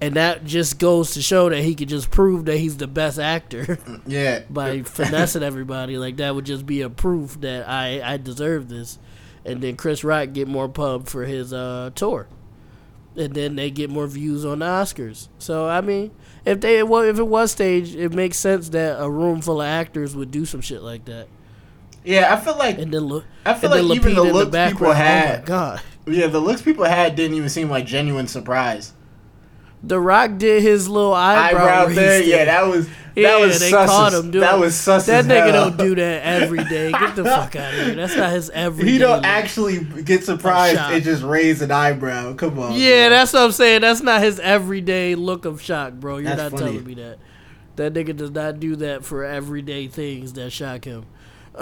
and 0.00 0.14
that 0.14 0.44
just 0.44 0.78
goes 0.78 1.12
to 1.12 1.22
show 1.22 1.48
that 1.48 1.62
he 1.62 1.74
could 1.74 1.88
just 1.88 2.10
prove 2.10 2.44
that 2.44 2.56
he's 2.58 2.76
the 2.76 2.86
best 2.86 3.18
actor 3.18 3.78
Yeah. 4.06 4.40
by 4.50 4.82
finessing 4.82 5.42
everybody. 5.42 5.98
Like 5.98 6.16
that 6.18 6.34
would 6.34 6.46
just 6.46 6.66
be 6.66 6.82
a 6.82 6.90
proof 6.90 7.40
that 7.40 7.68
I 7.68 8.00
I 8.14 8.16
deserve 8.16 8.68
this, 8.68 8.98
and 9.44 9.60
then 9.60 9.76
Chris 9.76 10.04
Rock 10.04 10.32
get 10.32 10.46
more 10.48 10.68
pub 10.68 11.08
for 11.08 11.24
his 11.24 11.52
uh 11.52 11.90
tour. 11.94 12.28
and 13.16 13.34
then 13.34 13.56
they 13.56 13.70
get 13.70 13.90
more 13.90 14.06
views 14.06 14.44
on 14.44 14.60
the 14.60 14.66
Oscars. 14.66 15.28
So 15.38 15.66
I 15.68 15.80
mean, 15.80 16.12
if 16.44 16.60
they 16.60 16.82
well, 16.84 17.02
if 17.02 17.18
it 17.18 17.26
was 17.26 17.50
staged, 17.52 17.96
it 17.96 18.12
makes 18.12 18.36
sense 18.38 18.68
that 18.70 19.02
a 19.02 19.10
room 19.10 19.40
full 19.40 19.60
of 19.60 19.66
actors 19.66 20.14
would 20.14 20.30
do 20.30 20.44
some 20.44 20.60
shit 20.60 20.82
like 20.82 21.04
that. 21.06 21.26
Yeah, 22.04 22.32
I 22.32 22.36
feel 22.40 22.56
like 22.56 22.78
And 22.78 22.94
then 22.94 23.02
look, 23.02 23.24
I 23.44 23.54
feel 23.54 23.70
like 23.70 23.82
even 23.82 24.14
the 24.14 24.22
looks 24.22 24.44
people 24.46 24.50
background. 24.52 24.92
Oh 24.92 24.96
had- 24.96 25.40
my 25.40 25.44
god. 25.44 25.80
yeah, 26.06 26.28
the 26.28 26.38
looks 26.40 26.62
people 26.62 26.84
had 26.84 27.16
didn't 27.16 27.36
even 27.36 27.48
seem 27.48 27.68
like 27.68 27.84
genuine 27.86 28.28
surprise. 28.28 28.92
The 29.82 30.00
Rock 30.00 30.38
did 30.38 30.62
his 30.62 30.88
little 30.88 31.14
eyebrow, 31.14 31.60
Eyebrow 31.84 31.94
there, 31.94 32.22
yeah, 32.22 32.44
that 32.46 32.66
was 32.66 32.88
that 32.88 32.94
Yeah, 33.14 33.38
was 33.38 33.60
they 33.60 33.70
sus. 33.70 33.88
caught 33.88 34.12
him 34.12 34.30
doing 34.32 34.40
that 34.42 34.58
was 34.58 34.74
sus. 34.74 35.06
That 35.06 35.24
nigga 35.26 35.52
hell. 35.52 35.70
don't 35.70 35.76
do 35.78 35.94
that 35.94 36.22
every 36.24 36.64
day. 36.64 36.90
Get 36.90 37.14
the 37.16 37.24
fuck 37.24 37.54
out 37.56 37.72
of 37.74 37.86
here. 37.86 37.94
That's 37.94 38.16
not 38.16 38.32
his 38.32 38.50
everyday. 38.50 38.90
He 38.92 38.98
don't 38.98 39.24
actually 39.24 39.78
get 40.02 40.24
surprised 40.24 40.78
and 40.78 41.02
just 41.04 41.22
raise 41.22 41.62
an 41.62 41.70
eyebrow. 41.70 42.34
Come 42.34 42.58
on. 42.58 42.72
Yeah, 42.72 43.02
man. 43.02 43.10
that's 43.10 43.32
what 43.32 43.42
I'm 43.42 43.52
saying. 43.52 43.82
That's 43.82 44.02
not 44.02 44.20
his 44.22 44.40
everyday 44.40 45.14
look 45.14 45.44
of 45.44 45.62
shock, 45.62 45.92
bro. 45.94 46.18
You're 46.18 46.34
That's 46.34 46.52
not 46.52 46.58
funny. 46.60 46.72
telling 46.72 46.84
me 46.86 46.94
that. 46.94 47.18
That 47.76 47.94
nigga 47.94 48.16
does 48.16 48.32
not 48.32 48.58
do 48.58 48.74
that 48.76 49.04
for 49.04 49.24
everyday 49.24 49.86
things 49.86 50.32
that 50.32 50.50
shock 50.50 50.84
him. 50.84 51.06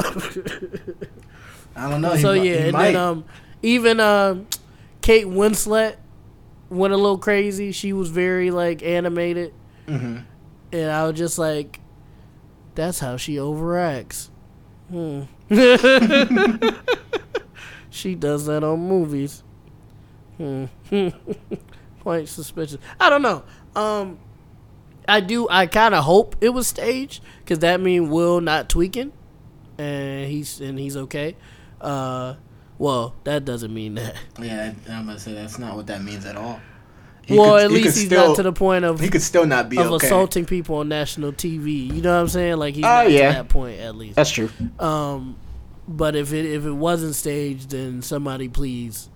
I 1.76 1.90
don't 1.90 2.00
know. 2.00 2.12
He 2.14 2.22
so 2.22 2.32
mi- 2.34 2.48
yeah, 2.50 2.56
and 2.64 2.72
might. 2.72 2.84
then 2.92 2.96
um, 2.96 3.24
even 3.62 4.00
um, 4.00 4.46
Kate 5.02 5.26
Winslet 5.26 5.96
went 6.70 6.92
a 6.92 6.96
little 6.96 7.18
crazy. 7.18 7.72
She 7.72 7.92
was 7.92 8.10
very 8.10 8.50
like 8.50 8.82
animated, 8.82 9.52
Mhm. 9.86 10.24
and 10.72 10.90
I 10.90 11.06
was 11.06 11.16
just 11.16 11.38
like, 11.38 11.80
"That's 12.74 12.98
how 13.00 13.16
she 13.16 13.36
overacts." 13.36 14.30
Hmm. 14.90 15.22
she 17.90 18.14
does 18.14 18.46
that 18.46 18.62
on 18.64 18.80
movies. 18.88 19.42
Hmm. 20.36 20.66
Quite 22.00 22.28
suspicious. 22.28 22.78
I 23.00 23.08
don't 23.10 23.22
know. 23.22 23.42
Um, 23.74 24.18
I 25.08 25.20
do. 25.20 25.48
I 25.48 25.66
kind 25.66 25.94
of 25.94 26.04
hope 26.04 26.36
it 26.40 26.50
was 26.50 26.66
staged 26.68 27.22
because 27.40 27.60
that 27.60 27.80
means 27.80 28.08
Will 28.08 28.40
not 28.40 28.68
tweaking, 28.68 29.12
and 29.78 30.30
he's 30.30 30.60
and 30.60 30.78
he's 30.78 30.96
okay. 30.96 31.36
Uh, 31.80 32.34
well, 32.78 33.14
that 33.24 33.44
doesn't 33.44 33.72
mean 33.72 33.94
that. 33.94 34.14
Yeah, 34.40 34.72
I'm 34.90 35.06
gonna 35.06 35.18
say 35.18 35.32
that's 35.34 35.58
not 35.58 35.76
what 35.76 35.86
that 35.88 36.02
means 36.02 36.24
at 36.26 36.36
all. 36.36 36.60
He 37.24 37.36
well, 37.36 37.54
could- 37.56 37.64
at 37.64 37.70
he 37.70 37.76
least 37.78 37.96
he's 37.98 38.06
still- 38.06 38.28
not 38.28 38.36
to 38.36 38.42
the 38.44 38.52
point 38.52 38.84
of 38.84 39.00
He 39.00 39.08
could 39.08 39.22
still 39.22 39.46
not 39.46 39.68
be 39.68 39.78
of 39.78 39.86
okay. 39.90 40.06
assaulting 40.06 40.44
people 40.44 40.76
on 40.76 40.88
national 40.88 41.32
TV. 41.32 41.92
You 41.92 42.00
know 42.02 42.14
what 42.14 42.20
I'm 42.20 42.28
saying? 42.28 42.56
Like 42.58 42.74
he's 42.76 42.84
Oh, 42.84 42.88
not 42.88 43.10
yeah. 43.10 43.28
to 43.30 43.34
that 43.38 43.48
point 43.48 43.80
at 43.80 43.96
least. 43.96 44.14
That's 44.16 44.30
true. 44.30 44.48
Um, 44.78 45.36
but 45.88 46.14
if 46.14 46.32
it 46.32 46.44
if 46.46 46.64
it 46.64 46.72
wasn't 46.72 47.14
staged, 47.16 47.70
then 47.70 48.02
somebody 48.02 48.48
please, 48.48 49.08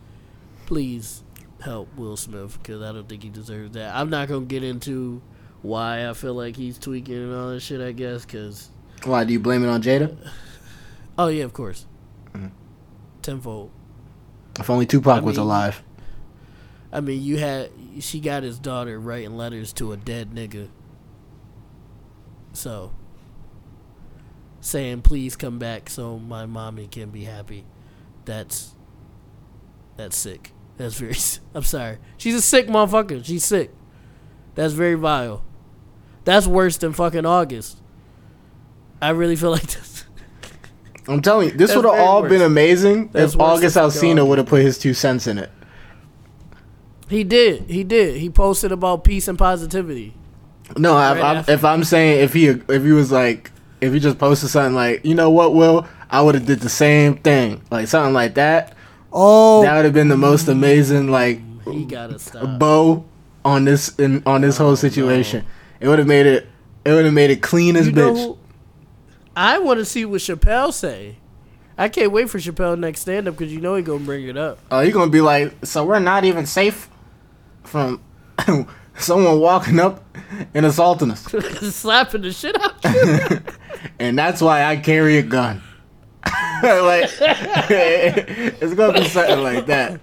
please 0.67 1.23
help 1.61 1.89
Will 1.97 2.17
Smith 2.17 2.59
because 2.61 2.83
I 2.83 2.93
don't 2.93 3.09
think 3.09 3.23
he 3.23 3.29
deserves 3.29 3.73
that. 3.75 3.95
I'm 3.95 4.11
not 4.11 4.29
gonna 4.29 4.47
get 4.47 4.65
into 4.65 5.21
why 5.63 6.09
I 6.09 6.15
feel 6.15 6.35
like 6.35 6.57
he's 6.57 6.79
tweaking 6.79 7.15
and 7.17 7.35
all 7.35 7.51
that 7.51 7.61
shit. 7.61 7.81
I 7.81 7.93
guess 7.93 8.25
because 8.25 8.71
Why 9.05 9.25
do 9.25 9.33
you 9.33 9.41
blame 9.41 9.63
it 9.63 9.69
on 9.69 9.83
Jada? 9.83 10.17
oh 11.19 11.29
yeah, 11.29 11.45
of 11.45 11.53
course. 11.53 11.87
Tenfold. 13.23 13.71
If 14.59 14.69
only 14.71 14.87
Tupac 14.87 15.19
I 15.19 15.21
was 15.21 15.37
mean- 15.37 15.47
alive. 15.47 15.83
I 16.93 17.01
mean, 17.01 17.23
you 17.23 17.39
had 17.39 17.71
she 18.01 18.19
got 18.19 18.43
his 18.43 18.59
daughter 18.59 18.99
writing 18.99 19.37
letters 19.37 19.73
to 19.75 19.93
a 19.93 19.97
dead 19.97 20.31
nigga. 20.33 20.69
So 22.53 22.93
saying 24.61 25.01
please 25.03 25.37
come 25.37 25.59
back 25.59 25.89
so 25.89 26.19
my 26.19 26.47
mommy 26.47 26.87
can 26.89 27.11
be 27.11 27.25
happy. 27.25 27.65
That's 28.25 28.75
that's 29.97 30.17
sick. 30.17 30.53
That's 30.79 30.95
very 30.97 31.15
I'm 31.55 31.63
sorry. 31.63 31.99
She's 32.17 32.35
a 32.35 32.43
sick 32.43 32.67
motherfucker. 32.67 33.25
She's 33.25 33.45
sick. 33.45 33.71
That's 34.57 34.73
very 34.73 34.95
vile. 34.97 35.45
That's 36.25 36.47
worse 36.47 36.77
than 36.77 36.93
fucking 36.93 37.25
August. 37.25 37.81
I 39.01 39.11
really 39.11 39.37
feel 39.37 39.51
like 39.53 39.63
this. 39.67 39.90
I'm 41.11 41.23
telling 41.23 41.51
you, 41.51 41.57
this 41.57 41.75
would 41.75 41.85
have 41.85 41.95
all 41.95 42.23
worse. 42.23 42.31
been 42.31 42.43
amazing 42.43 43.09
That's 43.13 43.35
if 43.35 43.41
August 43.41 43.77
Alsina 43.77 44.27
would 44.27 44.39
have 44.39 44.47
put 44.47 44.63
his 44.63 44.79
two 44.79 44.95
cents 44.95 45.27
in 45.27 45.39
it. 45.39 45.51
He 47.09 47.25
did. 47.25 47.63
He 47.69 47.83
did. 47.83 48.17
He 48.19 48.31
posted 48.31 48.71
about 48.73 49.03
peace 49.05 49.27
and 49.27 49.37
positivity. 49.39 50.15
No, 50.77 50.95
Right 50.95 51.19
I'm, 51.19 51.37
after. 51.39 51.53
if 51.53 51.65
I'm 51.65 51.83
saying 51.83 52.21
if 52.21 52.33
he 52.33 52.47
if 52.47 52.85
he 52.85 52.93
was 52.93 53.11
like 53.11 53.51
if 53.81 53.93
he 53.93 53.99
just 53.99 54.19
posted 54.19 54.51
something 54.51 54.75
like 54.77 55.05
you 55.05 55.17
know 55.17 55.29
what 55.31 55.53
Will 55.55 55.87
I 56.11 56.23
would 56.23 56.37
have 56.37 56.47
did 56.47 56.61
the 56.61 56.69
same 56.69 57.17
thing 57.17 57.61
like 57.71 57.89
something 57.89 58.15
like 58.15 58.35
that 58.35 58.77
Oh, 59.13 59.63
that 59.63 59.75
would 59.75 59.85
have 59.85 59.95
been 59.95 60.07
the 60.09 60.17
most 60.17 60.43
mm-hmm. 60.43 60.53
amazing 60.53 61.11
like 61.11 61.41
he 61.65 61.85
gotta 61.85 62.19
stop. 62.21 62.61
bow 62.61 63.05
on 63.45 63.65
this 63.65 63.89
in, 63.99 64.23
on 64.27 64.43
this 64.43 64.59
whole 64.59 64.71
oh, 64.71 64.75
situation. 64.77 65.45
It 65.81 65.89
would 65.89 65.99
have 65.99 66.07
made 66.07 66.27
it 66.27 66.47
it 66.85 66.93
would 66.93 67.05
have 67.05 67.15
made 67.15 67.31
it 67.31 67.43
clean 67.43 67.75
as 67.77 67.89
You 67.89 67.93
bitch. 67.93 68.17
who- 68.17 68.39
I 69.41 69.57
want 69.57 69.79
to 69.79 69.87
see 69.87 70.05
what 70.05 70.21
Chappelle 70.21 70.71
say. 70.71 71.17
I 71.79 71.89
can't 71.89 72.13
wait 72.13 72.29
for 72.29 72.37
Chappelle 72.37 72.79
next 72.79 73.01
stand 73.01 73.27
up 73.27 73.39
because 73.39 73.51
you 73.51 73.59
know 73.59 73.75
he 73.75 73.83
gonna 73.83 74.05
bring 74.05 74.29
it 74.29 74.37
up. 74.37 74.59
Oh, 74.71 74.81
you're 74.81 74.93
gonna 74.93 75.11
be 75.11 75.23
like, 75.23 75.65
so 75.65 75.83
we're 75.83 75.99
not 75.99 76.27
even 76.27 76.45
safe 76.45 76.91
from 77.65 78.03
someone 78.99 79.41
walking 79.41 79.81
up 79.81 80.05
and 80.53 80.67
assaulting 80.67 81.11
us, 81.11 81.23
Slapping 81.75 82.21
the 82.21 82.33
shit 82.33 82.55
out 82.61 82.85
you. 82.85 83.41
and 83.99 84.19
that's 84.19 84.43
why 84.43 84.63
I 84.63 84.77
carry 84.77 85.17
a 85.17 85.23
gun. 85.23 85.63
like, 86.63 87.09
it's 87.19 88.75
gonna 88.75 89.01
be 89.01 89.09
something 89.09 89.43
like 89.43 89.65
that. 89.67 90.03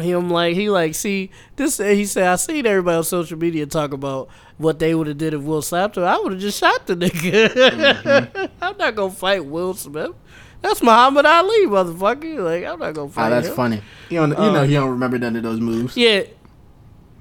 Him 0.00 0.30
like 0.30 0.54
he 0.54 0.70
like 0.70 0.94
see 0.94 1.30
this. 1.56 1.78
He 1.78 2.04
said 2.06 2.28
I 2.28 2.36
seen 2.36 2.66
everybody 2.66 2.96
on 2.98 3.04
social 3.04 3.36
media 3.38 3.66
talk 3.66 3.92
about 3.92 4.28
what 4.56 4.78
they 4.78 4.94
would 4.94 5.06
have 5.08 5.18
did 5.18 5.34
if 5.34 5.42
Will 5.42 5.62
slapped 5.62 5.96
him. 5.96 6.04
I 6.04 6.18
would 6.18 6.32
have 6.32 6.40
just 6.40 6.58
shot 6.60 6.86
the 6.86 6.94
nigga. 6.96 7.48
Mm-hmm. 7.48 8.46
I'm 8.62 8.76
not 8.76 8.94
gonna 8.94 9.10
fight 9.12 9.44
Will 9.44 9.74
Smith. 9.74 10.12
That's 10.60 10.82
Muhammad 10.82 11.26
Ali, 11.26 11.66
motherfucker. 11.66 12.42
Like 12.44 12.64
I'm 12.64 12.78
not 12.78 12.94
gonna 12.94 13.08
fight 13.10 13.26
Oh, 13.26 13.30
that's 13.30 13.48
him. 13.48 13.54
funny. 13.54 13.82
You 14.08 14.18
don't, 14.20 14.30
you 14.30 14.36
Uh, 14.36 14.52
know, 14.52 14.64
he 14.64 14.74
don't 14.74 14.90
remember 14.90 15.18
none 15.18 15.36
of 15.36 15.42
those 15.42 15.60
moves. 15.60 15.96
Yeah. 15.96 16.22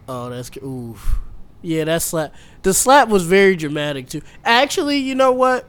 Oh, 0.07 0.29
that's 0.29 0.50
oof. 0.57 1.19
Yeah, 1.62 1.84
that 1.86 2.01
slap. 2.01 2.34
The 2.62 2.74
slap 2.74 3.10
was 3.10 3.24
very 3.25 3.55
dramatic 3.55 4.07
too. 4.10 4.22
Actually, 4.46 4.98
you 4.98 5.15
know 5.15 5.31
what? 5.31 5.65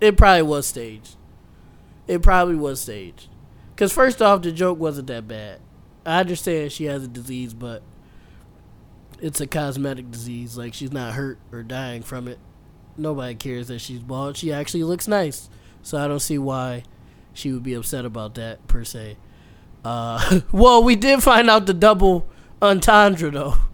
It 0.00 0.16
probably 0.16 0.42
was 0.42 0.66
staged. 0.66 1.16
It 2.06 2.22
probably 2.22 2.54
was 2.56 2.80
staged. 2.82 3.28
Cause 3.76 3.92
first 3.92 4.20
off, 4.20 4.42
the 4.42 4.52
joke 4.52 4.78
wasn't 4.78 5.06
that 5.08 5.26
bad. 5.26 5.60
I 6.06 6.20
understand 6.20 6.72
she 6.72 6.84
has 6.84 7.04
a 7.04 7.08
disease, 7.08 7.52
but 7.54 7.82
it's 9.20 9.40
a 9.40 9.46
cosmetic 9.46 10.10
disease. 10.10 10.56
Like 10.56 10.74
she's 10.74 10.92
not 10.92 11.14
hurt 11.14 11.38
or 11.52 11.62
dying 11.62 12.02
from 12.02 12.26
it. 12.28 12.38
Nobody 12.96 13.34
cares 13.34 13.68
that 13.68 13.80
she's 13.80 14.00
bald. 14.00 14.36
She 14.36 14.52
actually 14.52 14.82
looks 14.84 15.06
nice, 15.08 15.48
so 15.82 15.98
I 15.98 16.08
don't 16.08 16.20
see 16.20 16.38
why 16.38 16.84
she 17.32 17.52
would 17.52 17.62
be 17.62 17.74
upset 17.74 18.04
about 18.04 18.34
that 18.34 18.66
per 18.66 18.84
se. 18.84 19.16
Uh, 19.84 20.40
well, 20.52 20.82
we 20.82 20.96
did 20.96 21.22
find 21.22 21.48
out 21.48 21.66
the 21.66 21.74
double 21.74 22.26
entendre 22.60 23.30
though. 23.30 23.54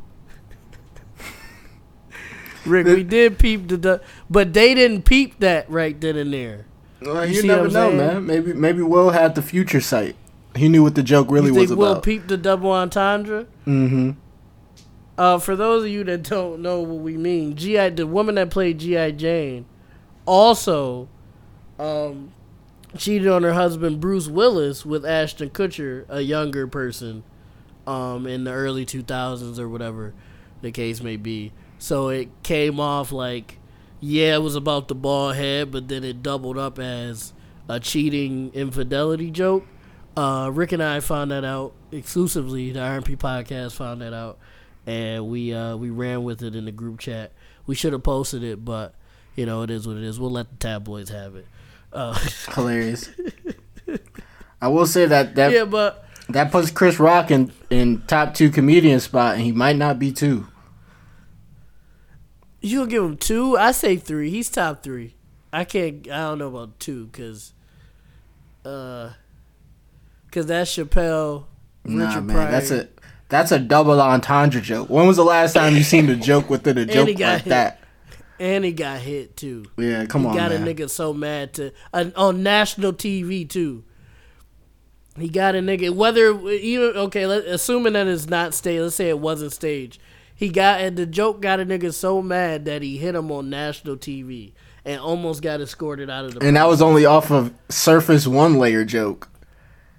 Rick, 2.64 2.86
we 2.86 3.02
did 3.04 3.38
peep 3.38 3.68
the, 3.68 3.76
du- 3.78 4.00
but 4.28 4.52
they 4.52 4.74
didn't 4.74 5.02
peep 5.04 5.38
that 5.40 5.70
right 5.70 5.98
then 6.00 6.16
and 6.16 6.32
there. 6.32 6.66
Well, 7.00 7.24
You 7.24 7.42
you, 7.42 7.46
never 7.46 7.64
know, 7.64 7.70
saying? 7.90 7.96
man. 7.96 8.26
Maybe 8.26 8.52
maybe 8.52 8.82
Will 8.82 9.10
had 9.10 9.34
the 9.34 9.42
future 9.42 9.80
sight. 9.80 10.16
He 10.56 10.68
knew 10.68 10.82
what 10.82 10.94
the 10.94 11.02
joke 11.02 11.30
really 11.30 11.48
you 11.48 11.54
was 11.54 11.68
think 11.68 11.78
Will 11.78 11.92
about. 11.92 12.02
peep 12.02 12.26
the 12.28 12.36
double 12.36 12.70
entendre? 12.72 13.46
mm-hmm. 13.66 14.12
Uh, 15.18 15.38
for 15.38 15.56
those 15.56 15.84
of 15.84 15.88
you 15.90 16.04
that 16.04 16.24
don't 16.24 16.60
know 16.60 16.80
what 16.80 17.00
we 17.00 17.16
mean, 17.16 17.54
GI 17.56 17.90
the 17.90 18.06
woman 18.06 18.34
that 18.34 18.50
played 18.50 18.78
GI 18.78 19.12
Jane 19.12 19.64
also 20.26 21.08
um, 21.78 22.32
cheated 22.98 23.28
on 23.28 23.42
her 23.42 23.54
husband 23.54 24.00
Bruce 24.00 24.28
Willis 24.28 24.84
with 24.84 25.06
Ashton 25.06 25.50
Kutcher, 25.50 26.04
a 26.08 26.20
younger 26.20 26.66
person, 26.66 27.22
um, 27.86 28.26
in 28.26 28.44
the 28.44 28.52
early 28.52 28.84
two 28.84 29.02
thousands 29.02 29.58
or 29.58 29.68
whatever 29.68 30.12
the 30.60 30.70
case 30.70 31.00
may 31.00 31.16
be. 31.16 31.52
So 31.78 32.08
it 32.08 32.28
came 32.42 32.80
off 32.80 33.12
like, 33.12 33.58
yeah, 34.00 34.34
it 34.34 34.42
was 34.42 34.54
about 34.54 34.88
the 34.88 34.94
bald 34.94 35.36
head, 35.36 35.70
but 35.70 35.88
then 35.88 36.04
it 36.04 36.22
doubled 36.22 36.58
up 36.58 36.78
as 36.78 37.32
a 37.68 37.80
cheating 37.80 38.50
infidelity 38.54 39.30
joke. 39.30 39.66
Uh, 40.16 40.50
Rick 40.52 40.72
and 40.72 40.82
I 40.82 41.00
found 41.00 41.30
that 41.30 41.44
out 41.44 41.74
exclusively. 41.92 42.72
The 42.72 42.80
RP 42.80 43.18
podcast 43.18 43.74
found 43.74 44.00
that 44.00 44.14
out, 44.14 44.38
and 44.86 45.28
we 45.28 45.52
uh, 45.52 45.76
we 45.76 45.90
ran 45.90 46.24
with 46.24 46.42
it 46.42 46.56
in 46.56 46.64
the 46.64 46.72
group 46.72 46.98
chat. 46.98 47.32
We 47.66 47.74
should 47.74 47.92
have 47.92 48.02
posted 48.02 48.42
it, 48.42 48.64
but 48.64 48.94
you 49.34 49.44
know 49.44 49.62
it 49.62 49.70
is 49.70 49.86
what 49.86 49.96
it 49.96 50.02
is. 50.04 50.18
We'll 50.18 50.30
let 50.30 50.48
the 50.48 50.56
tabloids 50.56 51.10
have 51.10 51.36
it. 51.36 51.46
Uh, 51.92 52.18
Hilarious. 52.54 53.10
I 54.60 54.68
will 54.68 54.86
say 54.86 55.04
that 55.06 55.34
that 55.34 55.52
yeah, 55.52 55.64
but 55.66 56.06
that 56.30 56.50
puts 56.50 56.70
Chris 56.70 56.98
Rock 56.98 57.30
in 57.30 57.52
in 57.68 58.02
top 58.06 58.32
two 58.34 58.50
comedian 58.50 59.00
spot, 59.00 59.34
and 59.34 59.44
he 59.44 59.52
might 59.52 59.76
not 59.76 59.98
be 59.98 60.12
two. 60.12 60.46
you 62.62 62.78
gonna 62.78 62.90
give 62.90 63.04
him 63.04 63.16
two? 63.18 63.56
I 63.58 63.72
say 63.72 63.96
three. 63.96 64.30
He's 64.30 64.48
top 64.48 64.82
three. 64.82 65.14
I 65.52 65.64
can't. 65.64 66.08
I 66.08 66.22
don't 66.22 66.38
know 66.38 66.48
about 66.48 66.78
two 66.80 67.06
because, 67.06 67.52
uh, 68.64 69.10
because 70.26 70.46
that's 70.46 70.74
Chappelle, 70.76 71.44
Richard 71.84 71.96
Nah, 71.96 72.20
man, 72.20 72.36
Pryor. 72.36 72.50
that's 72.50 72.70
a 72.70 72.88
That's 73.28 73.50
a 73.52 73.58
double 73.58 74.00
entendre 74.00 74.60
joke. 74.60 74.88
When 74.88 75.06
was 75.06 75.16
the 75.16 75.24
last 75.24 75.54
time 75.54 75.74
you 75.74 75.82
seen 75.82 76.08
a 76.08 76.16
joke 76.30 76.48
within 76.50 76.78
a 76.78 76.84
joke 76.86 77.08
like 77.18 77.42
hit. 77.42 77.44
that? 77.46 77.80
And 78.38 78.64
he 78.64 78.72
got 78.72 79.00
hit 79.00 79.36
too. 79.36 79.64
Yeah, 79.78 80.04
come 80.06 80.26
on. 80.26 80.34
he 80.34 80.38
on, 80.38 80.50
got 80.50 80.60
man. 80.60 80.68
a 80.68 80.74
nigga 80.74 80.90
so 80.90 81.12
mad 81.14 81.54
to 81.54 81.72
uh, 81.92 82.04
on 82.14 82.42
national 82.42 82.92
TV 82.92 83.48
too. 83.48 83.82
He 85.18 85.28
got 85.30 85.54
a 85.54 85.58
nigga 85.60 85.90
whether 85.94 86.38
even 86.50 86.96
okay, 86.96 87.26
let, 87.26 87.46
assuming 87.46 87.94
that 87.94 88.06
it's 88.06 88.28
not 88.28 88.52
stage. 88.54 88.80
Let's 88.80 88.94
say 88.96 89.08
it 89.08 89.18
wasn't 89.18 89.52
stage. 89.52 89.98
He 90.34 90.50
got 90.50 90.80
and 90.82 90.96
the 90.98 91.06
joke 91.06 91.40
got 91.40 91.60
a 91.60 91.64
nigga 91.64 91.94
so 91.94 92.20
mad 92.20 92.66
that 92.66 92.82
he 92.82 92.98
hit 92.98 93.14
him 93.14 93.32
on 93.32 93.48
national 93.48 93.96
TV 93.96 94.52
and 94.84 95.00
almost 95.00 95.40
got 95.42 95.62
escorted 95.62 96.10
out 96.10 96.26
of 96.26 96.34
the. 96.34 96.46
And 96.46 96.56
that 96.56 96.68
was 96.68 96.82
only 96.82 97.06
off 97.06 97.30
of 97.32 97.54
surface 97.70 98.26
one 98.26 98.58
layer 98.58 98.84
joke. 98.84 99.30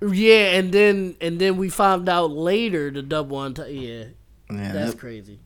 Yeah, 0.02 0.58
and 0.58 0.72
then 0.72 1.16
and 1.22 1.40
then 1.40 1.58
we 1.58 1.70
found 1.70 2.08
out 2.10 2.32
later 2.32 2.92
the 2.92 3.02
double 3.02 3.38
on. 3.38 3.54
T- 3.54 3.64
yeah, 3.70 4.04
Yeah, 4.52 4.72
that's 4.74 4.92
that- 4.92 5.00
crazy. 5.00 5.40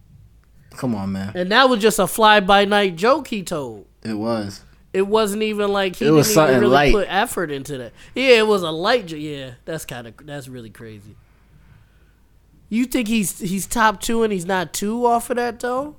come 0.71 0.95
on, 0.95 1.11
man. 1.11 1.31
And 1.35 1.51
that 1.51 1.69
was 1.69 1.81
just 1.81 1.99
a 1.99 2.07
fly 2.07 2.39
by 2.39 2.65
night 2.65 2.95
joke 2.95 3.27
he 3.27 3.43
told. 3.43 3.85
It 4.03 4.13
was. 4.15 4.61
It 4.93 5.07
wasn't 5.07 5.43
even 5.43 5.71
like 5.71 5.95
he 5.95 6.05
It 6.05 6.11
was 6.11 6.27
didn't 6.27 6.35
something 6.35 6.55
even 6.57 6.61
really 6.63 6.73
light. 6.73 6.91
put 6.93 7.07
effort 7.09 7.49
into 7.51 7.77
that. 7.77 7.93
Yeah, 8.13 8.39
it 8.39 8.47
was 8.47 8.61
a 8.61 8.71
light. 8.71 9.07
jo- 9.07 9.15
Yeah, 9.15 9.51
that's 9.65 9.85
kind 9.85 10.05
of 10.07 10.13
that's 10.25 10.47
really 10.49 10.69
crazy. 10.69 11.15
You 12.69 12.85
think 12.85 13.07
he's 13.07 13.39
he's 13.39 13.67
top 13.67 14.01
two 14.01 14.23
and 14.23 14.31
he's 14.31 14.45
not 14.45 14.73
two 14.73 15.05
off 15.05 15.29
of 15.29 15.37
that 15.37 15.59
though? 15.59 15.95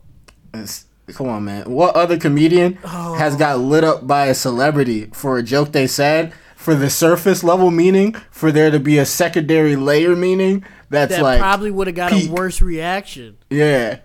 It's, 0.55 0.87
come 1.15 1.29
on, 1.29 1.45
man. 1.45 1.71
What 1.71 1.95
other 1.97 2.19
comedian 2.19 2.79
Oh. 2.85 3.15
has 3.15 3.37
got 3.37 3.59
lit 3.61 3.85
up 3.85 4.07
by 4.07 4.27
a 4.27 4.35
celebrity 4.35 5.07
for 5.13 5.39
a 5.39 5.43
joke 5.43 5.73
they 5.73 5.87
said 5.87 6.33
for 6.63 6.75
the 6.75 6.89
surface 6.89 7.43
level 7.45 7.71
meaning, 7.71 8.13
for 8.31 8.53
there 8.53 8.71
to 8.71 8.81
be 8.81 8.99
a 8.99 9.05
secondary 9.05 9.77
layer 9.77 10.15
meaning? 10.17 10.65
That's 10.91 11.15
That 11.17 11.23
like, 11.23 11.41
probably 11.41 11.71
would 11.71 11.87
have 11.89 11.97
got 11.97 12.13
peak. 12.13 12.29
a 12.31 12.33
worse 12.33 12.61
reaction. 12.63 13.37
yeah. 13.51 13.99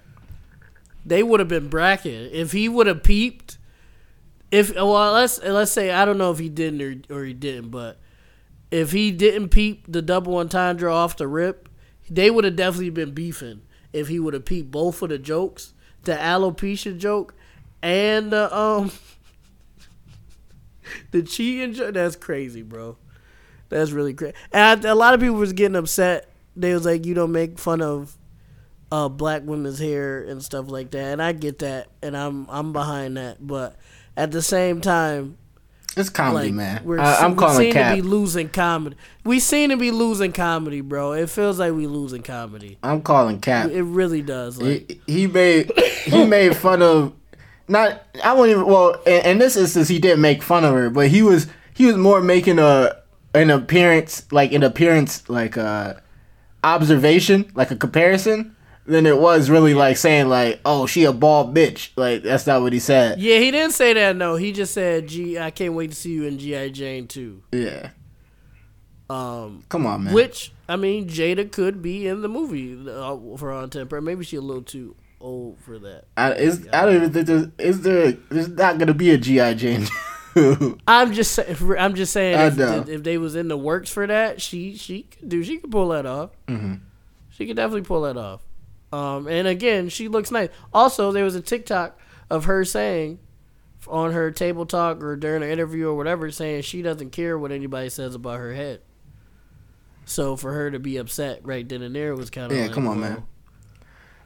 They 1.05 1.23
would 1.23 1.39
have 1.39 1.47
been 1.47 1.69
bracketed 1.69 2.33
if 2.33 2.51
he 2.51 2.67
would 2.67 2.87
have 2.87 3.01
peeped. 3.01 3.57
If 4.51 4.75
well, 4.75 5.13
let's 5.13 5.41
let's 5.41 5.71
say 5.71 5.89
I 5.91 6.03
don't 6.03 6.17
know 6.17 6.31
if 6.31 6.39
he 6.39 6.49
didn't 6.49 6.81
or, 7.09 7.15
or 7.19 7.23
he 7.23 7.33
didn't, 7.33 7.69
but 7.69 7.97
if 8.71 8.91
he 8.91 9.11
didn't 9.11 9.49
peep 9.49 9.85
the 9.87 10.01
double 10.01 10.35
entendre 10.37 10.93
off 10.93 11.15
the 11.15 11.27
rip, 11.27 11.69
they 12.09 12.29
would 12.29 12.43
have 12.43 12.57
definitely 12.57 12.89
been 12.89 13.11
beefing. 13.11 13.61
If 13.93 14.09
he 14.09 14.19
would 14.19 14.33
have 14.33 14.43
peeped 14.43 14.69
both 14.69 15.01
of 15.01 15.07
the 15.09 15.17
jokes, 15.17 15.73
the 16.03 16.13
alopecia 16.15 16.97
joke 16.97 17.33
and 17.81 18.29
the 18.31 18.53
um 18.57 18.91
the 21.11 21.23
cheating 21.23 21.73
joke, 21.73 21.93
that's 21.93 22.15
crazy, 22.15 22.61
bro. 22.61 22.97
That's 23.69 23.91
really 23.91 24.13
crazy. 24.13 24.35
And 24.51 24.85
I, 24.85 24.89
a 24.89 24.95
lot 24.95 25.13
of 25.13 25.19
people 25.19 25.35
was 25.35 25.53
getting 25.53 25.75
upset. 25.75 26.29
They 26.55 26.73
was 26.73 26.85
like, 26.85 27.05
you 27.05 27.13
don't 27.13 27.31
make 27.31 27.59
fun 27.59 27.81
of 27.81 28.17
uh, 28.91 29.09
black 29.09 29.43
women's 29.45 29.79
hair 29.79 30.23
and 30.23 30.41
stuff 30.43 30.69
like 30.69 30.91
that, 30.91 31.11
and 31.13 31.21
I 31.21 31.33
get 31.33 31.59
that, 31.59 31.87
and 32.01 32.15
I'm 32.15 32.47
I'm 32.49 32.71
behind 32.71 33.17
that, 33.17 33.45
but 33.45 33.75
at 34.15 34.31
the 34.31 34.41
same 34.41 34.79
time, 34.79 35.37
It's 35.97 36.09
comedy, 36.09 36.47
like 36.47 36.53
man. 36.55 36.81
we're 36.85 36.97
I, 36.99 37.17
I'm 37.17 37.31
we 37.31 37.37
calling 37.37 37.57
seem 37.57 37.73
cap. 37.73 37.95
to 37.97 38.01
be 38.01 38.07
losing 38.07 38.47
comedy. 38.47 38.95
We 39.25 39.39
seem 39.41 39.71
to 39.71 39.77
be 39.77 39.91
losing 39.91 40.31
comedy, 40.31 40.79
bro. 40.79 41.11
It 41.11 41.29
feels 41.29 41.59
like 41.59 41.73
we 41.73 41.85
losing 41.85 42.23
comedy. 42.23 42.77
I'm 42.81 43.01
calling 43.01 43.41
cap. 43.41 43.69
It 43.71 43.83
really 43.83 44.21
does. 44.21 44.59
Like 44.61 45.01
he, 45.05 45.13
he 45.13 45.27
made 45.27 45.71
he 46.05 46.25
made 46.25 46.55
fun 46.55 46.81
of 46.81 47.13
not 47.67 48.03
I 48.23 48.33
won't 48.33 48.49
even 48.51 48.65
well 48.65 49.01
in, 49.05 49.25
in 49.25 49.37
this 49.39 49.57
instance 49.57 49.87
he 49.87 49.99
didn't 49.99 50.21
make 50.21 50.41
fun 50.41 50.63
of 50.63 50.73
her 50.73 50.89
but 50.89 51.09
he 51.09 51.21
was 51.21 51.47
he 51.73 51.85
was 51.85 51.97
more 51.97 52.21
making 52.21 52.59
a 52.59 52.95
an 53.33 53.49
appearance 53.49 54.25
like 54.31 54.51
an 54.51 54.63
appearance 54.63 55.29
like 55.29 55.57
a 55.57 56.01
observation 56.63 57.51
like 57.53 57.71
a 57.71 57.75
comparison 57.75 58.55
than 58.85 59.05
it 59.05 59.17
was 59.17 59.49
really 59.49 59.73
like 59.73 59.97
saying 59.97 60.29
like 60.29 60.59
oh 60.65 60.85
she 60.87 61.03
a 61.03 61.11
bald 61.13 61.55
bitch 61.55 61.89
like 61.95 62.23
that's 62.23 62.47
not 62.47 62.61
what 62.61 62.73
he 62.73 62.79
said 62.79 63.19
yeah, 63.19 63.37
he 63.39 63.51
didn't 63.51 63.73
say 63.73 63.93
that. 63.93 64.15
No, 64.15 64.35
he 64.35 64.51
just 64.51 64.73
said, 64.73 65.07
"Gee, 65.07 65.37
I 65.37 65.51
can't 65.51 65.73
wait 65.73 65.89
to 65.91 65.95
see 65.95 66.11
you 66.11 66.23
in 66.23 66.39
GI 66.39 66.71
Jane 66.71 67.07
too." 67.07 67.43
yeah 67.51 67.89
Um, 69.09 69.63
come 69.69 69.85
on 69.85 70.05
man 70.05 70.13
which 70.13 70.53
I 70.69 70.75
mean, 70.75 71.07
Jada 71.07 71.49
could 71.49 71.81
be 71.81 72.07
in 72.07 72.21
the 72.21 72.27
movie 72.27 72.77
uh, 72.89 73.37
for 73.37 73.51
on 73.51 73.69
temper. 73.69 74.01
Maybe 74.01 74.23
she's 74.23 74.39
a 74.39 74.41
little 74.41 74.63
too 74.63 74.95
old 75.19 75.59
for 75.59 75.79
that. 75.79 76.05
I, 76.15 76.33
is, 76.33 76.67
I 76.71 76.85
don't 76.85 76.95
even 76.95 77.13
think 77.13 77.27
there's 77.27 77.47
is 77.57 77.81
there 77.81 78.11
there's 78.29 78.49
not 78.49 78.77
gonna 78.77 78.93
be 78.93 79.11
a 79.11 79.17
GI 79.17 79.55
Jane 79.55 79.87
I'm 80.87 81.13
just 81.13 81.31
saying. 81.33 81.57
I'm 81.79 81.95
just 81.95 82.13
saying. 82.13 82.37
I 82.37 82.47
If, 82.47 82.57
know. 82.57 82.85
if 82.87 83.03
they 83.03 83.17
was 83.17 83.35
in 83.35 83.47
the 83.47 83.57
works 83.57 83.89
for 83.89 84.05
that, 84.05 84.41
she 84.41 84.75
she 84.75 85.03
could 85.03 85.29
do. 85.29 85.43
She 85.43 85.57
could 85.57 85.71
pull 85.71 85.89
that 85.89 86.05
off. 86.05 86.29
Mm-hmm. 86.47 86.75
She 87.29 87.47
could 87.47 87.55
definitely 87.55 87.81
pull 87.81 88.01
that 88.01 88.17
off. 88.17 88.41
Um, 88.91 89.27
and 89.27 89.47
again, 89.47 89.89
she 89.89 90.07
looks 90.07 90.29
nice. 90.31 90.49
Also, 90.73 91.11
there 91.11 91.23
was 91.23 91.35
a 91.35 91.41
TikTok 91.41 91.99
of 92.29 92.45
her 92.45 92.63
saying 92.63 93.19
on 93.87 94.11
her 94.11 94.31
table 94.31 94.65
talk 94.65 95.01
or 95.01 95.15
during 95.15 95.43
an 95.43 95.49
interview 95.49 95.87
or 95.89 95.95
whatever, 95.95 96.29
saying 96.29 96.61
she 96.61 96.81
doesn't 96.81 97.11
care 97.11 97.37
what 97.37 97.51
anybody 97.51 97.89
says 97.89 98.15
about 98.15 98.37
her 98.39 98.53
head. 98.53 98.81
So 100.05 100.35
for 100.35 100.53
her 100.53 100.71
to 100.71 100.79
be 100.79 100.97
upset 100.97 101.41
right 101.43 101.67
then 101.67 101.81
and 101.81 101.95
there 101.95 102.15
was 102.15 102.29
kind 102.29 102.51
of 102.51 102.57
Yeah, 102.57 102.65
like, 102.65 102.73
come 102.73 102.87
on, 102.87 103.01
well, 103.01 103.09
man. 103.09 103.23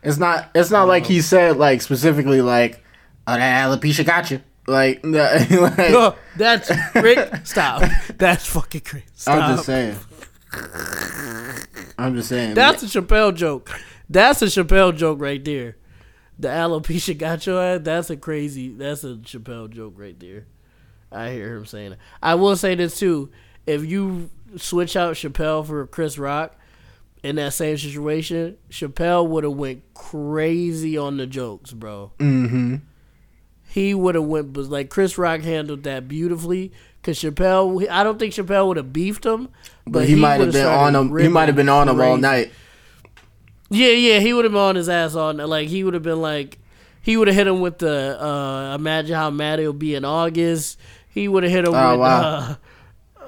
It's 0.03 0.17
not. 0.17 0.49
It's 0.55 0.71
not 0.71 0.87
like 0.87 1.05
he 1.05 1.21
said 1.21 1.57
like 1.57 1.81
specifically 1.81 2.41
like, 2.41 2.83
"Oh, 3.27 3.35
that 3.35 3.69
alopecia 3.69 4.05
got 4.05 4.31
you." 4.31 4.41
Like, 4.67 5.01
like 5.03 5.49
Oh, 5.51 6.15
that's 6.37 6.71
Rick. 6.95 7.45
Stop. 7.45 7.83
That's 8.17 8.45
fucking 8.45 8.81
crazy. 8.81 9.05
Stop. 9.15 9.41
I'm 9.41 9.55
just 9.55 9.65
saying. 9.65 9.97
I'm 11.97 12.15
just 12.15 12.29
saying. 12.29 12.53
That's 12.53 12.83
a 12.83 12.85
Chappelle 12.85 13.35
joke. 13.35 13.71
That's 14.09 14.41
a 14.41 14.45
Chappelle 14.45 14.95
joke 14.95 15.19
right 15.19 15.43
there. 15.43 15.77
The 16.37 16.49
alopecia 16.49 17.17
got 17.17 17.45
your 17.45 17.61
ass. 17.61 17.81
That's 17.83 18.09
a 18.09 18.17
crazy. 18.17 18.69
That's 18.69 19.03
a 19.03 19.15
Chappelle 19.15 19.69
joke 19.69 19.93
right 19.97 20.19
there. 20.19 20.45
I 21.11 21.31
hear 21.31 21.55
him 21.55 21.65
saying 21.65 21.93
it. 21.93 21.97
I 22.21 22.35
will 22.35 22.55
say 22.55 22.75
this 22.75 22.97
too. 22.97 23.31
If 23.65 23.85
you 23.85 24.29
switch 24.57 24.95
out 24.95 25.15
Chappelle 25.15 25.65
for 25.65 25.85
Chris 25.87 26.17
Rock 26.17 26.55
in 27.23 27.35
that 27.37 27.53
same 27.53 27.77
situation, 27.77 28.57
Chappelle 28.69 29.27
would 29.27 29.43
have 29.43 29.53
went 29.53 29.83
crazy 29.93 30.97
on 30.97 31.17
the 31.17 31.27
jokes, 31.27 31.71
bro. 31.71 32.11
mm-hmm. 32.19 32.75
He 33.69 33.93
would 33.93 34.15
have 34.15 34.25
went, 34.25 34.51
but 34.53 34.65
like 34.65 34.89
Chris 34.89 35.17
Rock 35.17 35.41
handled 35.41 35.83
that 35.83 36.07
beautifully. 36.07 36.71
Cause 37.03 37.19
Chappelle, 37.19 37.87
I 37.89 38.03
don't 38.03 38.19
think 38.19 38.33
Chappelle 38.33 38.67
would 38.67 38.77
have 38.77 38.91
beefed 38.93 39.25
him, 39.25 39.49
But, 39.87 40.07
he, 40.07 40.15
might 40.15 40.39
have 40.41 40.51
been 40.51 40.67
on 40.67 40.95
him. 40.95 41.17
He 41.17 41.27
might 41.29 41.47
have 41.47 41.55
been 41.55 41.69
on 41.69 41.87
him 41.89 41.99
all 42.01 42.17
night. 42.17 42.51
Yeah, 43.69 43.87
yeah, 43.91 44.19
he 44.19 44.33
would 44.33 44.43
have 44.45 44.51
been 44.51 44.61
on 44.61 44.75
his 44.75 44.89
ass 44.89 45.15
all 45.15 45.31
night. 45.33 45.45
Like 45.47 45.69
he 45.69 45.83
would 45.83 45.93
have 45.93 46.03
been 46.03 46.21
like, 46.21 46.59
he 47.01 47.15
would 47.17 47.27
have 47.27 47.35
hit 47.35 47.47
him 47.47 47.61
with 47.61 47.77
the 47.79 48.21
uh, 48.23 48.75
imagine 48.75 49.15
how 49.15 49.29
mad 49.29 49.59
he'll 49.59 49.71
be 49.73 49.95
in 49.95 50.03
August. 50.05 50.77
He 51.09 51.27
would 51.27 51.43
have 51.43 51.51
hit 51.51 51.65
him 51.65 51.73
Oh, 51.73 51.91
with 51.91 51.99
wow. 52.01 52.21
uh, 52.21 52.55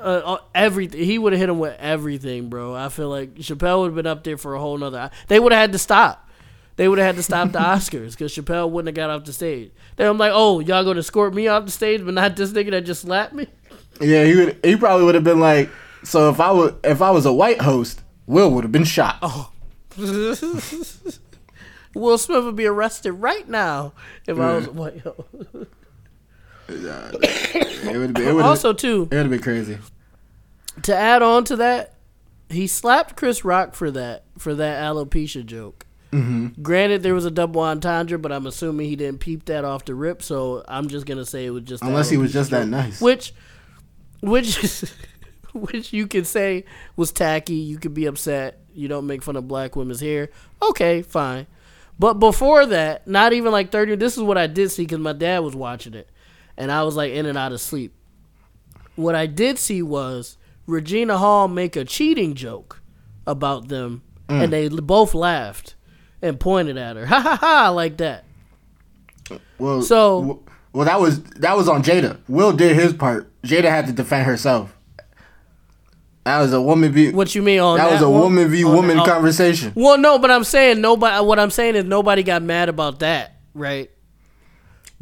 uh, 0.04 0.22
uh, 0.34 0.38
everything. 0.54 1.04
He 1.04 1.18
would 1.18 1.34
have 1.34 1.40
hit 1.40 1.50
him 1.50 1.60
with 1.60 1.78
everything, 1.80 2.50
bro. 2.50 2.76
I 2.76 2.90
feel 2.90 3.10
like 3.10 3.36
Chappelle 3.36 3.82
would 3.82 3.88
have 3.88 3.96
been 3.96 4.08
up 4.08 4.24
there 4.24 4.38
for 4.38 4.56
a 4.56 4.60
whole 4.60 4.78
nother. 4.78 5.10
They 5.28 5.40
would 5.40 5.52
have 5.52 5.62
had 5.62 5.72
to 5.72 5.80
stop. 5.80 6.30
They 6.76 6.88
would 6.88 6.98
have 6.98 7.06
had 7.06 7.16
to 7.18 7.24
stop 7.24 7.52
the 7.52 7.60
Oscars 7.62 8.12
because 8.12 8.36
Chappelle 8.36 8.70
wouldn't 8.70 8.96
have 8.96 8.96
got 8.96 9.10
off 9.10 9.26
the 9.26 9.34
stage. 9.34 9.72
Then 9.96 10.08
I'm 10.10 10.18
like, 10.18 10.32
oh, 10.34 10.60
y'all 10.60 10.84
gonna 10.84 11.00
escort 11.00 11.34
me 11.34 11.48
off 11.48 11.66
the 11.66 11.72
stage, 11.72 12.04
but 12.04 12.14
not 12.14 12.36
this 12.36 12.52
nigga 12.52 12.72
that 12.72 12.82
just 12.82 13.02
slapped 13.02 13.34
me. 13.34 13.48
Yeah, 14.02 14.26
he 14.26 14.36
would. 14.36 14.60
He 14.64 14.76
probably 14.76 15.06
would 15.06 15.16
have 15.16 15.24
been 15.24 15.40
like. 15.40 15.70
So 16.04 16.30
if 16.30 16.40
I 16.40 16.52
was 16.52 16.74
if 16.84 17.02
I 17.02 17.12
was 17.12 17.26
a 17.26 17.34
white 17.34 17.62
host, 17.62 18.02
Will 18.26 18.52
would 18.52 18.64
have 18.64 18.72
been 18.72 18.84
shot. 18.84 19.20
Oh. 19.22 19.52
Will 21.96 22.18
Smith 22.18 22.44
would 22.44 22.56
be 22.56 22.66
arrested 22.66 23.12
right 23.14 23.48
now 23.48 23.94
if 24.28 24.40
I 24.40 24.56
was 24.56 24.68
a 24.68 24.72
white. 24.72 25.04
It 26.76 27.98
would 27.98 28.14
been. 28.14 28.28
It 28.28 28.34
would. 28.36 28.44
Also, 28.46 28.74
too, 28.74 29.04
It 29.12 29.16
would 29.16 29.22
have 29.24 29.30
been 29.30 29.42
crazy. 29.42 29.78
to 30.84 30.96
add 30.96 31.22
on 31.22 31.44
to 31.46 31.56
that, 31.58 31.96
he 32.50 32.68
slapped 32.68 33.16
Chris 33.16 33.44
Rock 33.46 33.74
for 33.76 33.92
that 33.92 34.24
for 34.38 34.54
that 34.56 34.82
alopecia 34.84 35.46
joke. 35.46 35.86
Mm-hmm. 36.12 36.62
Granted, 36.62 37.02
there 37.02 37.16
was 37.16 37.26
a 37.26 37.32
double 37.32 37.62
entendre, 37.62 38.20
but 38.20 38.32
I'm 38.32 38.46
assuming 38.46 38.88
he 38.88 38.96
didn't 38.96 39.20
peep 39.20 39.46
that 39.46 39.66
off 39.66 39.86
the 39.86 39.96
rip. 39.96 40.22
So 40.22 40.64
I'm 40.68 40.88
just 40.88 41.06
gonna 41.06 41.26
say 41.26 41.46
it 41.46 41.50
was 41.50 41.64
just 41.64 41.82
Unless 41.84 42.10
he 42.10 42.18
was 42.18 42.32
just 42.32 42.52
that 42.52 42.68
nice. 42.68 43.02
which, 43.02 43.34
which, 44.22 44.84
which 45.54 45.92
you 45.92 46.06
could 46.08 46.28
say 46.28 46.66
was 46.96 47.12
tacky. 47.12 47.56
You 47.56 47.78
could 47.80 47.94
be 47.96 48.06
upset. 48.06 48.60
You 48.76 48.88
don't 48.88 49.08
make 49.08 49.24
fun 49.24 49.36
of 49.36 49.48
black 49.48 49.76
women's 49.76 50.02
hair. 50.02 50.30
Okay, 50.62 51.02
fine. 51.02 51.48
But 52.00 52.16
before 52.16 52.66
that, 52.68 53.08
not 53.08 53.34
even 53.34 53.52
like 53.52 53.72
30. 53.72 53.96
This 53.96 54.18
is 54.18 54.24
what 54.24 54.38
I 54.38 54.48
did 54.48 54.72
see 54.72 54.84
because 54.84 55.00
my 55.00 55.14
dad 55.14 55.40
was 55.40 55.56
watching 55.56 55.94
it, 55.94 56.10
and 56.58 56.72
I 56.72 56.84
was 56.84 56.96
like 56.96 57.12
in 57.14 57.26
and 57.26 57.38
out 57.38 57.52
of 57.52 57.62
sleep. 57.62 57.94
What 58.96 59.16
I 59.16 59.26
did 59.26 59.58
see 59.58 59.82
was 59.82 60.38
Regina 60.68 61.18
Hall 61.18 61.48
make 61.48 61.76
a 61.76 61.86
cheating 61.86 62.36
joke 62.36 62.82
about 63.26 63.68
them, 63.68 64.04
mm. 64.28 64.44
and 64.44 64.54
they 64.54 64.70
both 64.70 65.14
laughed 65.14 65.76
and 66.22 66.40
pointed 66.40 66.78
at 66.78 66.96
her, 66.96 67.06
ha 67.08 67.20
ha 67.20 67.36
ha, 67.36 67.70
like 67.70 67.98
that. 67.98 68.26
Well, 69.58 69.82
So- 69.82 70.44
well, 70.74 70.86
that 70.86 71.00
was 71.00 71.22
that 71.24 71.56
was 71.56 71.70
on 71.70 71.84
Jada. 71.84 72.18
Will 72.28 72.52
did 72.52 72.76
his 72.76 72.94
part. 72.94 73.30
Jada 73.44 73.66
had 73.66 73.86
to 73.86 73.94
defend 73.94 74.26
herself. 74.26 74.76
That 76.24 76.40
was 76.40 76.52
a 76.54 76.62
woman 76.62 76.92
v. 76.92 77.12
What 77.12 77.36
you 77.36 77.42
mean 77.44 77.60
on 77.60 77.78
that 77.78 77.86
that 77.86 77.92
was 77.94 78.02
a 78.02 78.10
one? 78.10 78.22
woman 78.22 78.50
v. 78.50 78.64
Woman 78.64 78.98
conversation. 79.06 79.74
Well, 79.76 79.98
no, 79.98 80.18
but 80.18 80.32
I'm 80.32 80.44
saying 80.44 80.82
nobody. 80.82 81.24
What 81.24 81.38
I'm 81.38 81.52
saying 81.52 81.76
is 81.76 81.86
nobody 81.86 82.24
got 82.24 82.42
mad 82.42 82.70
about 82.70 83.00
that, 83.00 83.38
right? 83.54 83.92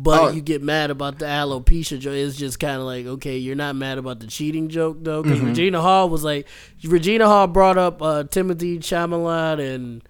But 0.03 0.19
Oh. 0.21 0.29
you 0.31 0.41
get 0.41 0.63
mad 0.63 0.89
about 0.89 1.19
the 1.19 1.25
alopecia 1.25 1.99
joke. 1.99 2.13
It's 2.15 2.35
just 2.35 2.59
kind 2.59 2.77
of 2.77 2.83
like, 2.83 3.05
okay, 3.05 3.37
you're 3.37 3.55
not 3.55 3.75
mad 3.75 3.97
about 3.99 4.19
the 4.19 4.25
cheating 4.27 4.67
joke 4.69 4.97
though, 5.01 5.21
because 5.21 5.39
Regina 5.41 5.79
Hall 5.81 6.09
was 6.09 6.23
like, 6.23 6.47
Regina 6.83 7.27
Hall 7.27 7.45
brought 7.47 7.77
up 7.77 8.01
uh, 8.01 8.23
Timothée 8.23 8.79
Chalamet 8.79 9.59
and 9.75 10.01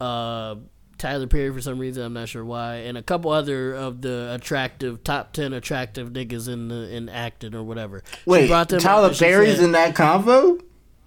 uh, 0.00 0.56
Tyler 0.98 1.26
Perry 1.28 1.52
for 1.52 1.60
some 1.60 1.78
reason. 1.78 2.02
I'm 2.02 2.14
not 2.14 2.28
sure 2.28 2.44
why, 2.44 2.76
and 2.76 2.98
a 2.98 3.02
couple 3.02 3.30
other 3.30 3.74
of 3.74 4.00
the 4.02 4.32
attractive 4.34 5.04
top 5.04 5.32
ten 5.32 5.52
attractive 5.52 6.08
niggas 6.10 6.48
in 6.48 6.68
the 6.68 6.92
in 6.92 7.08
acting 7.08 7.54
or 7.54 7.62
whatever. 7.62 8.02
Wait, 8.26 8.48
brought 8.48 8.68
them 8.70 8.78
up 8.78 8.82
Tyler 8.82 9.14
Perry's 9.14 9.56
said- 9.56 9.64
in 9.66 9.72
that 9.72 9.94
convo? 9.94 10.60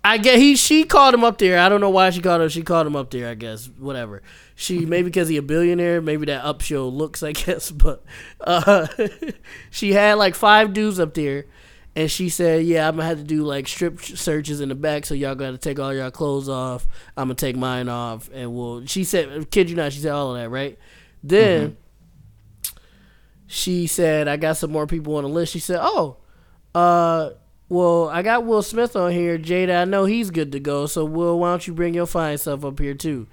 I 0.03 0.17
get 0.17 0.39
he 0.39 0.55
she 0.55 0.83
called 0.83 1.13
him 1.13 1.23
up 1.23 1.37
there. 1.37 1.59
I 1.59 1.69
don't 1.69 1.79
know 1.81 1.89
why 1.91 2.09
she 2.09 2.21
called 2.21 2.41
him. 2.41 2.49
She 2.49 2.63
called 2.63 2.87
him 2.87 2.95
up 2.95 3.11
there. 3.11 3.27
I 3.29 3.35
guess 3.35 3.67
whatever. 3.77 4.23
She 4.61 4.85
maybe 4.85 5.05
because 5.05 5.27
he 5.27 5.37
a 5.37 5.41
billionaire. 5.41 6.01
Maybe 6.01 6.27
that 6.27 6.45
up 6.45 6.61
show 6.61 6.87
looks. 6.87 7.23
I 7.23 7.31
guess, 7.31 7.71
but 7.71 8.03
uh, 8.39 8.85
she 9.71 9.93
had 9.93 10.19
like 10.19 10.35
five 10.35 10.71
dudes 10.71 10.99
up 10.99 11.15
there, 11.15 11.47
and 11.95 12.11
she 12.11 12.29
said, 12.29 12.63
"Yeah, 12.63 12.87
I'm 12.87 12.95
gonna 12.95 13.07
have 13.07 13.17
to 13.17 13.23
do 13.23 13.41
like 13.43 13.67
strip 13.67 13.99
searches 13.99 14.61
in 14.61 14.69
the 14.69 14.75
back. 14.75 15.07
So 15.07 15.15
y'all 15.15 15.33
got 15.33 15.49
to 15.49 15.57
take 15.57 15.79
all 15.79 15.91
y'all 15.91 16.11
clothes 16.11 16.47
off. 16.47 16.85
I'm 17.17 17.25
gonna 17.25 17.33
take 17.33 17.55
mine 17.55 17.89
off, 17.89 18.29
and 18.31 18.53
we'll." 18.53 18.85
She 18.85 19.03
said, 19.03 19.49
"Kid 19.49 19.67
you 19.71 19.75
not?" 19.75 19.93
She 19.93 19.99
said 19.99 20.11
all 20.11 20.35
of 20.35 20.39
that, 20.39 20.49
right? 20.49 20.77
Then 21.23 21.75
she 23.47 23.87
said, 23.87 24.27
"I 24.27 24.37
got 24.37 24.57
some 24.57 24.71
more 24.71 24.85
people 24.85 25.15
on 25.15 25.23
the 25.23 25.29
list." 25.29 25.53
She 25.53 25.59
said, 25.59 25.79
"Oh, 25.81 26.17
uh." 26.75 27.31
Well, 27.67 28.09
I 28.09 28.21
got 28.21 28.43
Will 28.45 28.61
Smith 28.63 28.97
on 28.97 29.13
here. 29.13 29.37
Jada, 29.39 29.83
I 29.83 29.85
know 29.85 30.03
he's 30.03 30.29
good 30.29 30.51
to 30.51 30.59
go. 30.59 30.87
So, 30.87 31.05
Will, 31.05 31.39
why 31.39 31.51
don't 31.51 31.65
you 31.65 31.73
bring 31.73 31.93
your 31.93 32.05
fine 32.05 32.37
stuff 32.37 32.65
up 32.65 32.77
here 32.79 32.93
too? 32.93 33.27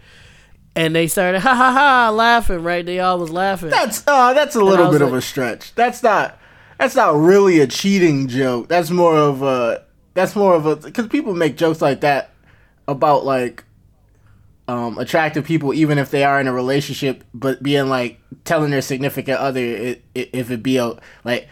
And 0.79 0.95
they 0.95 1.09
started 1.09 1.41
ha 1.41 1.55
ha 1.55 1.73
ha 1.73 2.11
laughing. 2.11 2.63
Right? 2.63 2.87
They 2.87 3.01
all 3.01 3.19
was 3.19 3.31
laughing. 3.31 3.71
That's 3.71 4.07
uh 4.07 4.33
that's 4.33 4.55
a 4.55 4.63
little 4.63 4.91
bit 4.93 5.03
of 5.03 5.13
a 5.13 5.21
stretch. 5.21 5.75
That's 5.75 6.03
not 6.03 6.39
that's 6.79 6.95
not 6.95 7.17
really 7.17 7.59
a 7.61 7.67
cheating 7.67 8.29
joke. 8.29 8.69
That's 8.69 8.91
more 8.91 9.17
of 9.17 9.43
a 9.43 9.85
that's 10.15 10.37
more 10.37 10.55
of 10.55 10.67
a 10.67 10.77
because 10.77 11.09
people 11.09 11.35
make 11.35 11.57
jokes 11.57 11.83
like 11.83 12.03
that 12.03 12.31
about 12.87 13.25
like 13.25 13.65
um 14.69 14.99
attractive 14.99 15.45
people 15.45 15.75
even 15.75 15.99
if 15.99 16.11
they 16.11 16.23
are 16.25 16.41
in 16.41 16.47
a 16.47 16.53
relationship, 16.53 17.25
but 17.35 17.63
being 17.63 17.89
like 17.89 18.21
telling 18.45 18.71
their 18.71 18.83
significant 18.83 19.39
other 19.41 19.61
i- 19.61 20.01
i- 20.17 20.31
if 20.33 20.51
it 20.51 20.63
be 20.63 20.77
a 20.77 20.93
like 21.25 21.49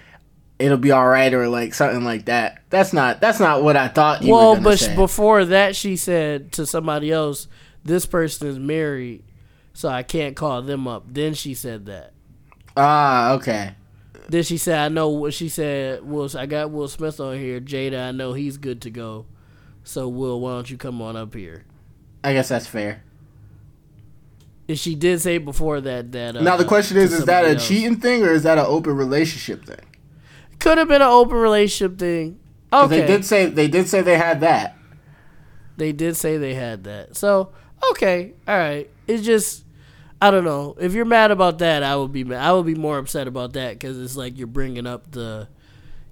it'll 0.59 0.79
be 0.79 0.91
all 0.91 1.07
right 1.07 1.35
or 1.35 1.49
like 1.49 1.75
something 1.75 2.05
like 2.05 2.27
that. 2.27 2.63
That's 2.71 2.93
not 2.93 3.21
that's 3.21 3.41
not 3.41 3.63
what 3.63 3.77
I 3.77 3.89
thought. 3.89 4.23
You 4.23 4.33
well, 4.33 4.61
but 4.61 4.79
say. 4.79 4.95
before 4.95 5.45
that, 5.47 5.75
she 5.75 5.97
said 5.97 6.53
to 6.53 6.65
somebody 6.65 7.11
else, 7.11 7.49
"This 7.87 8.07
person 8.07 8.49
is 8.49 8.59
married, 8.59 9.23
so 9.73 9.89
I 9.89 10.03
can't 10.03 10.37
call 10.37 10.63
them 10.63 10.87
up." 10.89 11.05
Then 11.13 11.35
she 11.35 11.55
said 11.55 11.87
that. 11.87 12.13
ah 12.77 13.33
okay. 13.33 13.75
Then 14.29 14.43
she 14.43 14.59
said, 14.59 14.79
"I 14.79 14.89
know." 14.89 15.09
what 15.09 15.35
She 15.35 15.49
said, 15.49 16.05
"Will 16.05 16.29
I 16.37 16.47
got 16.47 16.71
Will 16.71 16.89
Smith 16.89 17.21
on 17.21 17.39
here? 17.39 17.61
Jada, 17.61 18.09
I 18.09 18.11
know 18.11 18.33
he's 18.33 18.57
good 18.59 18.81
to 18.83 18.91
go. 18.91 19.27
So, 19.85 20.09
Will, 20.09 20.41
why 20.41 20.51
don't 20.55 20.69
you 20.69 20.77
come 20.77 21.01
on 21.01 21.17
up 21.17 21.33
here?" 21.35 21.65
I 22.25 22.33
guess 22.33 22.49
that's 22.49 22.67
fair. 22.67 23.03
And 24.69 24.77
she 24.77 24.97
did 24.97 25.21
say 25.21 25.39
before 25.39 25.81
that 25.81 26.11
that. 26.13 26.37
Uh, 26.37 26.43
now 26.43 26.57
the 26.57 26.65
question 26.65 26.97
is: 26.97 27.13
Is 27.13 27.25
that 27.27 27.45
a 27.45 27.51
else. 27.51 27.69
cheating 27.69 28.01
thing 28.01 28.25
or 28.25 28.33
is 28.33 28.43
that 28.43 28.59
an 28.59 28.67
open 28.67 28.97
relationship 28.97 29.65
thing? 29.65 29.79
Could 30.59 30.79
have 30.79 30.89
been 30.89 31.03
an 31.03 31.09
open 31.09 31.37
relationship 31.37 31.99
thing. 31.99 32.41
Okay, 32.73 33.01
They 33.01 33.07
did 33.07 33.25
say 33.25 33.47
they 33.47 33.69
did 33.69 33.89
say 33.89 34.03
they 34.03 34.19
had 34.19 34.41
that. 34.41 34.77
They 35.77 35.93
did 35.93 36.17
say 36.17 36.37
they 36.37 36.55
had 36.55 36.83
that. 36.85 37.17
So 37.17 37.53
okay, 37.93 38.35
all 38.47 38.59
right. 38.59 38.91
It's 39.07 39.25
just 39.25 39.67
I 40.21 40.31
don't 40.31 40.45
know. 40.45 40.77
If 40.79 40.95
you're 40.95 41.05
mad 41.05 41.31
about 41.31 41.59
that, 41.59 41.83
I 41.83 41.97
would 41.97 42.13
be 42.13 42.25
mad. 42.25 42.43
I 42.43 42.53
would 42.53 42.67
be 42.67 42.75
more 42.75 42.99
upset 42.99 43.29
about 43.29 43.53
that 43.53 43.75
because 43.75 44.01
it's 44.01 44.17
like 44.17 44.39
you're 44.39 44.47
bringing 44.47 44.87
up 44.87 45.11
the, 45.11 45.49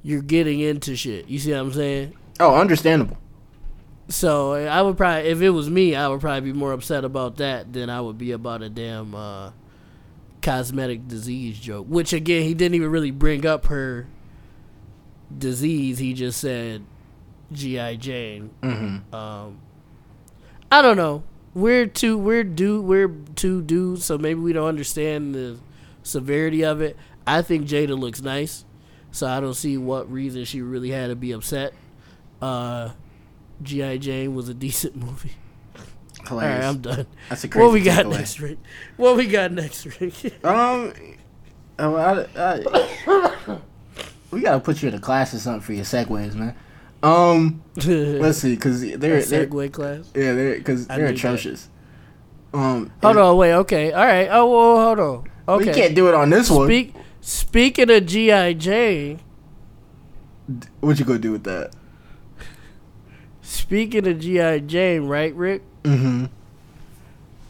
you're 0.03 0.23
getting 0.23 0.61
into 0.61 0.95
shit. 0.95 1.29
You 1.29 1.39
see 1.39 1.53
what 1.53 1.61
I'm 1.61 1.73
saying? 1.73 2.15
Oh, 2.39 2.55
understandable. 2.55 3.17
So 4.09 4.53
I 4.53 4.83
would 4.83 4.99
probably, 4.99 5.31
if 5.31 5.41
it 5.41 5.51
was 5.51 5.71
me, 5.71 5.95
I 5.95 6.09
would 6.09 6.21
probably 6.21 6.53
be 6.53 6.59
more 6.59 6.73
upset 6.73 7.05
about 7.05 7.39
that 7.39 7.73
than 7.73 7.89
I 7.89 8.03
would 8.03 8.19
be 8.19 8.33
about 8.33 8.61
a 8.61 8.69
damn 8.69 9.15
uh, 9.15 9.53
cosmetic 10.43 11.09
disease 11.09 11.59
joke. 11.59 11.87
Which 11.89 12.13
again, 12.13 12.43
he 12.43 12.53
didn't 12.53 12.75
even 12.75 12.91
really 12.91 13.11
bring 13.11 13.47
up 13.47 13.67
her 13.67 14.07
disease. 15.37 15.97
He 15.97 16.13
just 16.13 16.39
said 16.39 16.85
GI 17.53 17.97
Jane. 17.97 18.51
Mm-hmm. 18.63 19.15
Um, 19.15 19.61
I 20.71 20.83
don't 20.83 20.99
know. 20.99 21.23
We're 21.55 21.87
two. 21.87 22.19
We're 22.19 22.45
dude. 22.45 22.85
We're 22.85 23.09
two 23.37 23.63
dudes, 23.63 24.05
so 24.05 24.19
maybe 24.19 24.41
we 24.41 24.53
don't 24.53 24.69
understand 24.69 25.35
the 25.35 25.59
severity 26.03 26.65
of 26.65 26.81
it. 26.81 26.97
I 27.27 27.43
think 27.43 27.67
Jada 27.67 27.99
looks 27.99 28.21
nice, 28.21 28.65
so 29.13 29.27
I 29.27 29.41
don't 29.41 29.55
see 29.55 29.79
what 29.79 30.11
reason 30.11 30.45
she 30.45 30.61
really 30.61 30.91
had 30.91 31.09
to 31.09 31.17
be 31.17 31.33
upset. 31.33 31.73
Uh, 32.43 32.91
GI 33.63 33.99
Jane 33.99 34.35
was 34.35 34.49
a 34.49 34.55
decent 34.55 34.97
movie. 34.97 35.33
All 36.31 36.39
right, 36.39 36.63
I'm 36.63 36.79
done. 36.79 37.07
That's 37.29 37.45
a 37.45 37.49
crazy 37.49 37.65
What 37.65 37.73
we 37.73 37.83
got 37.83 38.07
next, 38.07 38.41
Rick? 38.41 38.59
What 38.97 39.17
we 39.17 39.27
got 39.27 39.53
next, 39.53 39.87
Rick? 40.01 40.15
Um, 40.45 40.93
oh, 41.79 41.97
I, 41.97 42.27
I, 42.37 43.59
we 44.31 44.41
gotta 44.41 44.61
put 44.61 44.83
you 44.83 44.89
in 44.89 44.95
a 44.95 45.01
class 45.01 45.35
or 45.35 45.39
something 45.39 45.61
for 45.61 45.73
your 45.73 45.85
segues, 45.85 46.35
man. 46.35 46.55
Um, 47.05 47.63
let's 47.87 48.39
see, 48.39 48.57
cause 48.57 48.81
they're, 48.81 48.97
they're 48.97 49.21
segue 49.21 49.73
class. 49.73 50.11
yeah, 50.15 50.33
they're 50.33 50.57
because 50.57 50.87
they're 50.87 50.99
need 50.99 51.05
that. 51.09 51.15
atrocious. 51.17 51.69
Um, 52.55 52.91
Hold 53.03 53.17
on, 53.19 53.37
wait. 53.37 53.53
Okay, 53.53 53.93
all 53.93 54.07
right. 54.07 54.29
Oh, 54.31 54.47
well, 54.51 54.87
hold 54.87 55.01
on. 55.01 55.31
Okay, 55.57 55.67
We 55.67 55.75
can't 55.75 55.95
do 55.95 56.09
it 56.09 56.15
on 56.15 56.31
this 56.31 56.49
one. 56.49 56.67
Speak. 56.67 56.95
Speaking 57.21 57.91
of 57.91 58.07
GI 58.07 58.55
Jane. 58.55 59.21
What 60.81 60.99
you 60.99 61.05
gonna 61.05 61.19
do 61.19 61.33
with 61.33 61.45
that? 61.45 61.75
Speaking 63.43 64.07
of 64.07 64.19
GI 64.21 64.61
Jane, 64.61 65.07
right, 65.07 65.35
Rick? 65.35 65.63
Mm-hmm. 65.83 66.27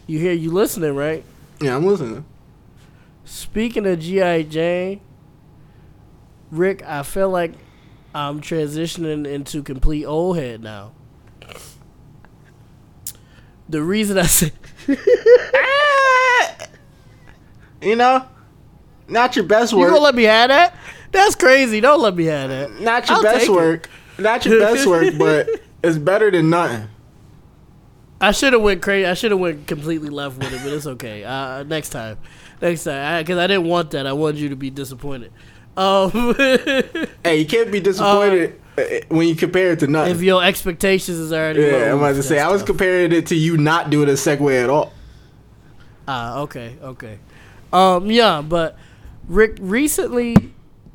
You 0.07 0.19
hear 0.19 0.33
you 0.33 0.51
listening, 0.51 0.95
right? 0.95 1.23
Yeah, 1.61 1.75
I'm 1.75 1.85
listening. 1.85 2.25
Speaking 3.23 3.85
of 3.87 3.99
GI 3.99 4.43
Jane, 4.45 5.01
Rick, 6.51 6.83
I 6.85 7.03
feel 7.03 7.29
like 7.29 7.53
I'm 8.15 8.39
transitioning 8.39 9.27
into 9.27 9.61
complete 9.61 10.05
old 10.05 10.37
head 10.37 10.63
now. 10.63 10.93
The 13.67 13.83
reason 13.83 14.17
I 14.17 14.23
say 14.23 14.53
You 17.81 17.97
know, 17.97 18.25
not 19.09 19.35
your 19.35 19.43
best 19.43 19.73
work. 19.73 19.79
you 19.79 19.85
work. 19.85 19.91
gonna 19.95 20.03
let 20.05 20.15
me 20.15 20.23
have 20.23 20.47
that? 20.47 20.77
That's 21.11 21.35
crazy. 21.35 21.81
Don't 21.81 22.01
let 22.01 22.15
me 22.15 22.23
have 22.25 22.49
that. 22.49 22.79
not 22.79 23.09
your 23.09 23.17
I'll 23.17 23.23
best 23.23 23.39
take 23.41 23.49
it. 23.49 23.53
work. 23.53 23.89
Not 24.17 24.45
your 24.45 24.59
best 24.59 24.87
work, 24.87 25.13
but 25.19 25.49
it's 25.83 25.97
better 25.97 26.31
than 26.31 26.49
nothing. 26.49 26.87
I 28.21 28.31
should 28.31 28.53
have 28.53 28.61
went 28.61 28.81
crazy. 28.81 29.05
I 29.05 29.13
should 29.13 29.31
have 29.31 29.41
went 29.41 29.67
completely 29.67 30.07
left 30.09 30.37
with 30.37 30.53
it, 30.53 30.61
but 30.63 30.71
it's 30.71 30.87
okay. 30.87 31.25
Uh, 31.25 31.63
next 31.63 31.89
time, 31.89 32.17
next 32.61 32.85
time, 32.85 33.23
because 33.23 33.37
I, 33.37 33.47
didn't 33.47 33.67
want 33.67 33.91
that. 33.91 34.07
I 34.07 34.13
wanted 34.13 34.39
you 34.39 34.49
to 34.49 34.55
be 34.55 34.69
disappointed. 34.69 35.33
Um, 35.77 36.11
Hey, 37.23 37.39
you 37.39 37.45
can't 37.45 37.71
be 37.71 37.79
disappointed 37.79 38.59
uh, 38.77 38.81
when 39.09 39.27
you 39.27 39.35
compare 39.35 39.71
it 39.71 39.79
to 39.79 39.87
nothing. 39.87 40.15
if 40.15 40.21
your 40.21 40.43
expectations 40.43 41.17
is 41.17 41.33
already 41.33 41.61
yeah, 41.61 41.71
low, 41.71 41.91
I'm 41.91 41.97
about 41.97 42.15
to 42.15 42.23
say 42.23 42.39
I 42.39 42.49
was 42.49 42.61
tough. 42.61 42.67
comparing 42.67 43.11
it 43.11 43.27
to 43.27 43.35
you 43.35 43.57
not 43.57 43.89
doing 43.89 44.09
a 44.09 44.13
segue 44.13 44.63
at 44.63 44.69
all. 44.69 44.93
Ah, 46.07 46.39
okay, 46.39 46.75
okay. 46.81 47.19
Um, 47.73 48.09
yeah, 48.11 48.41
but 48.41 48.77
Rick, 49.27 49.57
recently, 49.59 50.35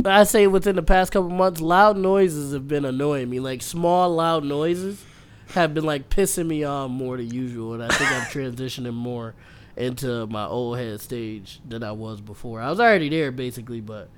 I 0.05 0.25
say 0.25 0.47
within 0.47 0.77
the 0.77 0.83
past 0.83 1.13
couple 1.13 1.31
months, 1.31 1.61
loud 1.61 1.97
noises 1.97 2.53
have 2.53 2.69
been 2.69 2.85
annoying 2.85 3.29
me. 3.29 3.41
Like 3.41 3.61
small, 3.61 4.15
loud 4.15 4.45
noises 4.45 5.05
have 5.49 5.75
been 5.75 5.85
like 5.85 6.09
pissing 6.09 6.47
me 6.47 6.65
off 6.65 6.91
more 6.91 7.17
than 7.17 7.31
usual, 7.31 7.75
and 7.75 7.83
I 7.83 7.89
think 7.89 8.11
I'm 8.11 8.23
transitioning 8.55 8.95
more 8.95 9.35
into 9.77 10.27
my 10.29 10.47
old 10.47 10.79
head 10.79 11.01
stage 11.01 11.61
than 11.69 11.83
I 11.83 11.93
was 11.93 12.21
before. 12.21 12.61
I 12.61 12.71
was 12.71 12.79
already 12.81 13.09
there 13.09 13.33
basically, 13.33 13.81
but 13.81 14.09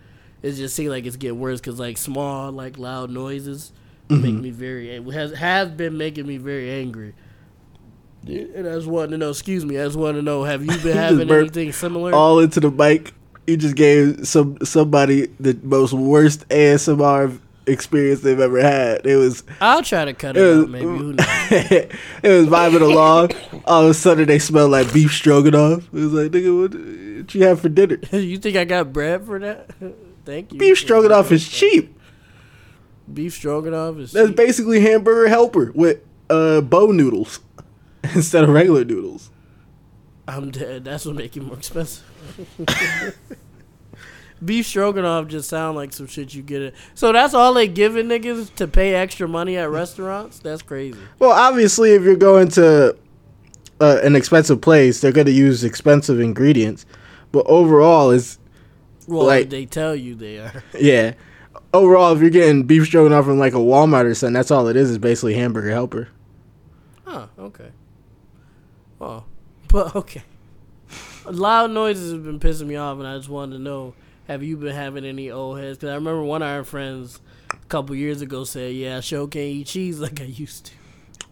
it 0.42 0.52
just 0.52 0.74
seems 0.74 0.90
like 0.90 1.06
it's 1.06 1.16
getting 1.16 1.40
worse 1.40 1.60
because 1.60 1.78
like 1.78 1.96
small, 1.96 2.50
like 2.52 2.78
loud 2.78 3.10
noises 3.10 3.72
make 4.08 4.32
mm-hmm. 4.32 4.42
me 4.42 4.50
very 4.50 5.02
has 5.12 5.32
has 5.32 5.70
been 5.70 5.96
making 5.96 6.26
me 6.26 6.36
very 6.36 6.70
angry. 6.70 7.14
And 8.26 8.68
I 8.68 8.74
just 8.74 8.86
wanted 8.86 9.12
to 9.12 9.18
know. 9.18 9.30
Excuse 9.30 9.64
me. 9.64 9.78
I 9.78 9.84
just 9.84 9.96
wanted 9.96 10.18
to 10.18 10.22
know. 10.22 10.44
Have 10.44 10.64
you 10.64 10.76
been 10.82 10.96
having 10.96 11.30
anything 11.30 11.72
similar? 11.72 12.12
All 12.12 12.38
into 12.38 12.60
the 12.60 12.70
mic. 12.70 13.12
You 13.46 13.56
just 13.56 13.74
gave 13.74 14.26
some 14.26 14.58
somebody 14.64 15.26
the 15.40 15.58
most 15.62 15.92
worst 15.92 16.48
ASMR 16.48 17.40
experience 17.66 18.20
they've 18.20 18.38
ever 18.38 18.60
had. 18.60 19.04
It 19.04 19.16
was 19.16 19.42
I'll 19.60 19.82
try 19.82 20.04
to 20.04 20.14
cut 20.14 20.36
it, 20.36 20.42
it 20.42 20.56
was, 20.56 20.64
out. 20.64 20.70
Maybe 20.70 20.84
who 20.86 21.12
knows? 21.14 21.26
it 21.50 21.92
was 22.22 22.46
vibing 22.46 22.82
along. 22.82 23.30
All 23.64 23.84
of 23.84 23.90
a 23.90 23.94
sudden, 23.94 24.26
they 24.26 24.38
smelled 24.38 24.70
like 24.70 24.92
beef 24.92 25.12
stroganoff. 25.12 25.84
It 25.88 25.92
was 25.92 26.12
like, 26.12 26.30
nigga, 26.30 26.60
what, 26.60 27.18
what 27.18 27.34
you 27.34 27.44
have 27.44 27.60
for 27.60 27.68
dinner? 27.68 27.98
you 28.12 28.38
think 28.38 28.56
I 28.56 28.64
got 28.64 28.92
bread 28.92 29.26
for 29.26 29.40
that? 29.40 29.70
Thank 30.24 30.52
you. 30.52 30.58
Beef 30.58 30.78
stroganoff 30.78 31.32
is 31.32 31.48
cheap. 31.48 31.98
Beef 33.12 33.34
stroganoff 33.34 33.98
is 33.98 34.12
That's 34.12 34.28
cheap. 34.28 34.36
basically 34.36 34.80
hamburger 34.80 35.28
helper 35.28 35.72
with 35.74 36.00
uh 36.30 36.60
bow 36.60 36.86
noodles 36.92 37.40
instead 38.14 38.44
of 38.44 38.50
regular 38.50 38.84
noodles. 38.84 39.30
I'm 40.28 40.50
dead. 40.50 40.84
That's 40.84 41.04
what 41.04 41.16
make 41.16 41.36
it 41.36 41.42
more 41.42 41.56
expensive. 41.56 42.04
Beef 44.44 44.66
stroganoff 44.66 45.28
just 45.28 45.48
sound 45.48 45.76
like 45.76 45.92
some 45.92 46.06
shit 46.08 46.34
you 46.34 46.42
get 46.42 46.62
it. 46.62 46.74
So 46.94 47.12
that's 47.12 47.32
all 47.32 47.54
they 47.54 47.68
giving 47.68 48.06
niggas 48.06 48.52
to 48.56 48.66
pay 48.66 48.94
extra 48.94 49.28
money 49.28 49.56
at 49.56 49.70
restaurants. 49.70 50.40
That's 50.40 50.62
crazy. 50.62 50.98
Well, 51.20 51.30
obviously, 51.30 51.92
if 51.92 52.02
you're 52.02 52.16
going 52.16 52.48
to 52.48 52.96
uh, 53.80 54.00
an 54.02 54.16
expensive 54.16 54.60
place, 54.60 55.00
they're 55.00 55.12
going 55.12 55.26
to 55.26 55.32
use 55.32 55.62
expensive 55.62 56.18
ingredients. 56.18 56.86
But 57.30 57.46
overall, 57.46 58.10
is 58.10 58.38
Well, 59.06 59.26
Like- 59.26 59.50
they 59.50 59.66
tell 59.66 59.94
you 59.94 60.14
they 60.14 60.38
are. 60.38 60.62
yeah. 60.78 61.14
Overall, 61.74 62.12
if 62.14 62.20
you're 62.20 62.30
getting 62.30 62.64
beef 62.64 62.84
stroganoff 62.86 63.24
from 63.24 63.38
like 63.38 63.54
a 63.54 63.58
Walmart 63.58 64.04
or 64.04 64.14
something, 64.14 64.34
that's 64.34 64.50
all 64.50 64.68
it 64.68 64.76
is. 64.76 64.90
Is 64.90 64.98
basically 64.98 65.34
hamburger 65.34 65.70
helper. 65.70 66.08
Huh. 67.04 67.26
Okay. 67.38 67.70
Well, 68.98 69.26
but 69.68 69.94
okay. 69.96 70.22
Loud 71.24 71.70
noises 71.70 72.12
have 72.12 72.24
been 72.24 72.40
pissing 72.40 72.66
me 72.66 72.76
off, 72.76 72.98
and 72.98 73.06
I 73.06 73.16
just 73.16 73.28
wanted 73.28 73.56
to 73.56 73.62
know: 73.62 73.94
Have 74.28 74.42
you 74.42 74.56
been 74.56 74.74
having 74.74 75.04
any 75.04 75.30
old 75.30 75.58
heads? 75.58 75.78
Because 75.78 75.90
I 75.90 75.94
remember 75.94 76.22
one 76.22 76.42
of 76.42 76.48
our 76.48 76.64
friends 76.64 77.20
a 77.52 77.66
couple 77.66 77.94
years 77.94 78.22
ago 78.22 78.44
said, 78.44 78.74
"Yeah, 78.74 78.98
I 78.98 79.00
sure 79.00 79.26
can't 79.28 79.44
eat 79.44 79.66
cheese 79.68 79.98
like 79.98 80.20
I 80.20 80.24
used 80.24 80.66
to." 80.66 80.72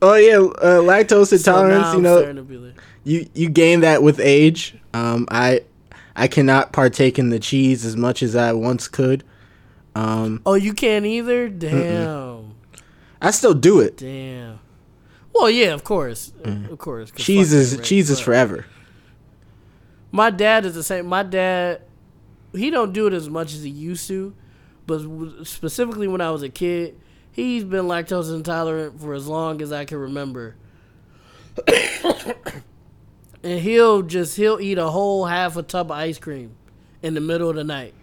Oh 0.02 0.14
yeah, 0.14 0.36
uh, 0.36 0.80
lactose 0.80 1.32
intolerance. 1.32 1.82
now 1.82 1.92
you 1.94 2.00
know, 2.00 2.20
like, 2.60 2.74
you 3.04 3.28
you 3.34 3.48
gain 3.50 3.80
that 3.80 4.02
with 4.02 4.20
age. 4.20 4.76
Um, 4.94 5.26
I 5.30 5.62
I 6.16 6.28
cannot 6.28 6.72
partake 6.72 7.18
in 7.18 7.30
the 7.30 7.38
cheese 7.38 7.84
as 7.84 7.96
much 7.96 8.22
as 8.22 8.34
I 8.36 8.52
once 8.52 8.88
could. 8.88 9.24
Um, 9.94 10.42
Oh, 10.46 10.54
you 10.54 10.72
can't 10.72 11.06
either. 11.06 11.48
Damn. 11.48 12.54
I 13.20 13.30
still 13.30 13.54
do 13.54 13.80
it. 13.80 13.98
Damn. 13.98 14.60
Well, 15.34 15.50
yeah, 15.50 15.72
of 15.72 15.84
course, 15.84 16.32
of 16.44 16.78
course. 16.78 17.10
Mm. 17.12 17.16
Cheese 17.16 17.52
is 17.52 17.76
right? 17.76 17.84
cheese 17.84 18.10
is 18.10 18.18
forever. 18.18 18.66
My 20.10 20.30
dad 20.30 20.66
is 20.66 20.74
the 20.74 20.82
same. 20.82 21.06
My 21.06 21.22
dad, 21.22 21.82
he 22.52 22.70
don't 22.70 22.92
do 22.92 23.06
it 23.06 23.12
as 23.12 23.30
much 23.30 23.54
as 23.54 23.62
he 23.62 23.70
used 23.70 24.08
to, 24.08 24.34
but 24.86 25.02
specifically 25.44 26.08
when 26.08 26.20
I 26.20 26.30
was 26.30 26.42
a 26.42 26.48
kid, 26.48 26.98
he's 27.30 27.62
been 27.62 27.84
lactose 27.84 28.34
intolerant 28.34 29.00
for 29.00 29.14
as 29.14 29.28
long 29.28 29.62
as 29.62 29.72
I 29.72 29.84
can 29.84 29.98
remember. 29.98 30.56
and 33.42 33.60
he'll 33.60 34.02
just 34.02 34.36
he'll 34.36 34.60
eat 34.60 34.78
a 34.78 34.88
whole 34.88 35.26
half 35.26 35.56
a 35.56 35.62
tub 35.62 35.90
of 35.90 35.96
ice 35.96 36.18
cream 36.18 36.54
in 37.02 37.14
the 37.14 37.20
middle 37.20 37.48
of 37.48 37.56
the 37.56 37.64
night, 37.64 37.94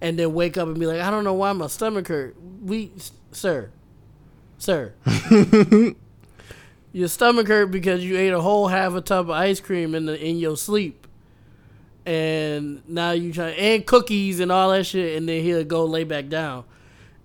and 0.00 0.18
then 0.18 0.34
wake 0.34 0.56
up 0.56 0.68
and 0.68 0.78
be 0.78 0.86
like, 0.86 1.00
I 1.00 1.10
don't 1.10 1.24
know 1.24 1.34
why 1.34 1.52
my 1.52 1.68
stomach 1.68 2.08
hurt. 2.08 2.36
We, 2.62 2.90
sir, 3.32 3.70
sir. 4.58 4.94
Your 6.92 7.08
stomach 7.08 7.46
hurt 7.46 7.66
because 7.66 8.04
you 8.04 8.16
ate 8.16 8.32
a 8.32 8.40
whole 8.40 8.68
half 8.68 8.94
a 8.94 9.00
tub 9.02 9.26
of 9.26 9.30
ice 9.30 9.60
cream 9.60 9.94
in 9.94 10.06
the 10.06 10.18
in 10.18 10.38
your 10.38 10.56
sleep, 10.56 11.06
and 12.06 12.88
now 12.88 13.10
you 13.10 13.34
try 13.34 13.50
and 13.50 13.84
cookies 13.84 14.40
and 14.40 14.50
all 14.50 14.70
that 14.70 14.84
shit, 14.84 15.18
and 15.18 15.28
then 15.28 15.42
he'll 15.42 15.62
go 15.64 15.84
lay 15.84 16.04
back 16.04 16.28
down, 16.28 16.64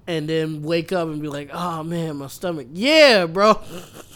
and 0.08 0.28
then 0.28 0.62
wake 0.62 0.92
up 0.92 1.08
and 1.08 1.22
be 1.22 1.30
like, 1.30 1.52
"Oh 1.54 1.84
man, 1.84 2.18
my 2.18 2.28
stomach." 2.28 2.68
Yeah, 2.74 3.26
bro. 3.28 3.62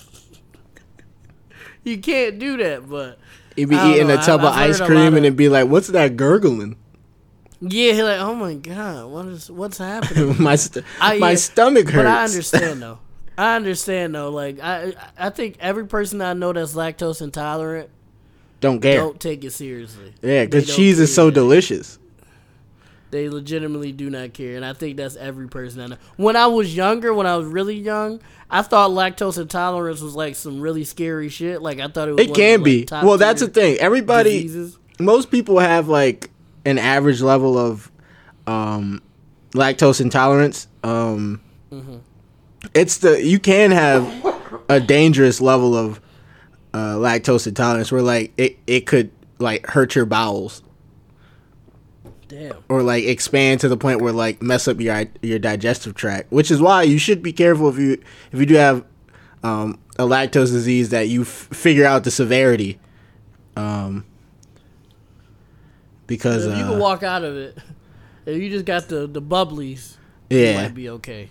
you 1.92 1.98
can't 2.00 2.38
do 2.40 2.58
that, 2.58 2.90
but 2.90 3.18
He'd 3.56 3.70
be 3.70 3.76
eating 3.78 4.08
know. 4.10 4.16
a 4.16 4.18
tub 4.18 4.42
I've- 4.42 4.48
of 4.48 4.54
I've 4.54 4.70
ice 4.72 4.78
cream 4.82 4.98
lot 5.00 5.08
and 5.08 5.18
of- 5.20 5.24
it'd 5.26 5.38
be 5.38 5.48
like, 5.50 5.68
"What's 5.70 5.88
that 5.88 6.18
gurgling?" 6.18 6.76
yeah, 7.62 7.94
he 7.94 8.04
like, 8.04 8.20
"Oh 8.20 8.36
my 8.36 8.56
god, 8.56 9.06
what 9.10 9.26
is 9.28 9.50
what's 9.50 9.78
happening?" 9.78 10.36
my 10.42 10.56
st- 10.58 10.84
I- 11.00 11.18
my 11.20 11.32
yeah, 11.32 11.36
stomach 11.38 11.86
hurts. 11.86 11.96
But 11.96 12.06
I 12.08 12.24
understand 12.26 12.82
though. 12.82 13.00
I 13.38 13.56
understand 13.56 14.14
though. 14.16 14.30
Like 14.30 14.60
I, 14.62 14.94
I 15.18 15.30
think 15.30 15.58
every 15.60 15.88
person 15.88 16.22
I 16.22 16.34
know 16.34 16.52
that's 16.54 16.74
lactose 16.74 17.22
intolerant 17.22 17.90
Don't 18.62 18.82
care. 18.82 18.98
don't 18.98 19.20
take 19.20 19.44
it 19.46 19.52
seriously. 19.52 20.14
yeah, 20.22 20.46
because 20.46 20.74
cheese 20.76 21.00
is 21.00 21.14
so 21.14 21.32
delicious. 21.32 21.98
They 23.16 23.30
legitimately 23.30 23.94
do 23.94 24.10
not 24.10 24.34
care, 24.34 24.58
and 24.58 24.66
I 24.66 24.74
think 24.74 24.98
that's 24.98 25.16
every 25.16 25.48
person 25.48 25.80
I 25.80 25.88
know. 25.88 25.98
When 26.18 26.36
I 26.36 26.48
was 26.48 26.76
younger, 26.76 27.14
when 27.14 27.26
I 27.26 27.38
was 27.38 27.48
really 27.48 27.78
young, 27.78 28.20
I 28.50 28.62
thought 28.62 28.92
lactose 28.92 29.40
intolerance 29.40 30.02
was 30.02 30.16
like 30.16 30.36
some 30.36 30.60
really 30.60 30.84
scary 30.84 31.30
shit. 31.30 31.62
Like 31.62 31.80
I 31.80 31.88
thought 31.88 32.10
it 32.10 32.12
was. 32.12 32.26
It 32.26 32.32
of 32.32 32.36
can 32.36 32.62
be. 32.62 32.86
like, 32.92 33.06
well, 33.06 33.18
that's 33.18 33.40
the 33.40 33.48
thing. 33.48 33.78
Everybody, 33.78 34.44
diseases. 34.44 34.78
most 35.00 35.32
people 35.32 35.60
have 35.60 35.88
like 35.88 36.30
an 36.66 36.78
average 36.78 37.22
level 37.22 37.58
of 37.58 37.90
um, 38.48 39.02
lactose 39.54 40.02
intolerance. 40.02 40.68
Um, 40.84 41.40
Mm-hmm. 41.72 41.98
It's 42.74 42.98
the 43.00 43.24
you 43.24 43.40
can 43.40 43.72
have 43.72 44.64
a 44.70 44.80
dangerous 44.80 45.42
level 45.42 45.76
of 45.76 46.00
uh, 46.74 46.96
lactose 46.96 47.48
intolerance 47.48 47.92
where 47.92 48.02
like 48.02 48.34
it, 48.38 48.58
it 48.66 48.86
could 48.86 49.12
like 49.40 49.68
hurt 49.68 49.96
your 49.96 50.06
bowels 50.06 50.62
Damn. 52.28 52.56
or 52.70 52.82
like 52.82 53.04
expand 53.04 53.60
to 53.62 53.68
the 53.68 53.78
point 53.78 54.02
where 54.02 54.12
like 54.14 54.42
mess 54.42 54.68
up 54.68 54.80
your 54.80 55.06
your 55.22 55.40
digestive 55.40 55.96
tract, 55.96 56.32
which 56.32 56.50
is 56.50 56.62
why 56.62 56.84
you 56.84 56.98
should 56.98 57.22
be 57.22 57.34
careful 57.34 57.70
if 57.70 57.78
you 57.78 57.94
if 58.32 58.40
you 58.40 58.46
do 58.46 58.56
have 58.56 58.84
um, 59.44 59.80
a 60.00 60.04
lactose 60.04 60.52
disease 60.52 60.90
that 60.90 61.08
you 61.08 61.22
f- 61.22 61.28
figure 61.28 61.86
out 61.86 62.04
the 62.04 62.12
severity. 62.12 62.80
Um, 63.56 64.06
because 66.08 66.46
If 66.46 66.58
you 66.58 66.64
uh, 66.64 66.70
can 66.72 66.80
walk 66.80 67.04
out 67.04 67.24
of 67.24 67.36
it, 67.36 67.58
if 68.26 68.42
you 68.42 68.50
just 68.50 68.66
got 68.66 68.88
the 68.88 69.08
the 69.08 69.22
bubblies, 69.22 69.96
yeah, 70.30 70.64
might 70.64 70.74
be 70.74 70.90
okay. 70.90 71.30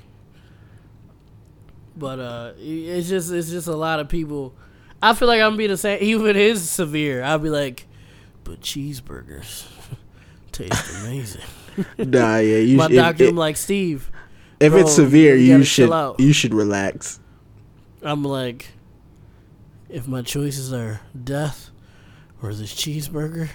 But 1.96 2.18
uh, 2.18 2.52
it's 2.59 3.09
just 3.09 3.33
it's 3.33 3.50
just 3.50 3.66
a 3.68 3.76
lot 3.76 4.00
of 4.00 4.09
people. 4.09 4.54
I 5.02 5.14
feel 5.14 5.28
like 5.28 5.40
I'm 5.40 5.48
gonna 5.50 5.57
be 5.57 5.66
the 5.66 5.76
same. 5.76 5.98
Even 6.02 6.26
if 6.26 6.30
it 6.30 6.37
is 6.37 6.68
severe, 6.70 7.22
I'll 7.22 7.38
be 7.38 7.50
like, 7.50 7.87
but 8.44 8.61
cheeseburgers 8.61 9.66
taste 10.54 11.02
amazing. 11.02 11.42
nah, 11.98 12.38
yeah, 12.38 12.58
you 12.58 12.76
My 12.76 12.88
doctor, 12.88 13.24
if, 13.24 13.30
I'm 13.30 13.36
like 13.36 13.56
Steve. 13.56 14.10
if 14.60 14.72
bro, 14.72 14.80
it's 14.80 14.94
severe, 14.94 15.36
you 15.36 15.58
you, 15.58 15.64
should 15.64 15.90
you 16.18 16.32
should 16.32 16.54
relax. 16.54 17.20
I'm 18.02 18.24
like, 18.24 18.68
if 19.88 20.06
my 20.06 20.22
choices 20.22 20.72
are 20.72 21.00
death 21.22 21.70
or 22.42 22.54
this 22.54 22.74
cheeseburger. 22.74 23.48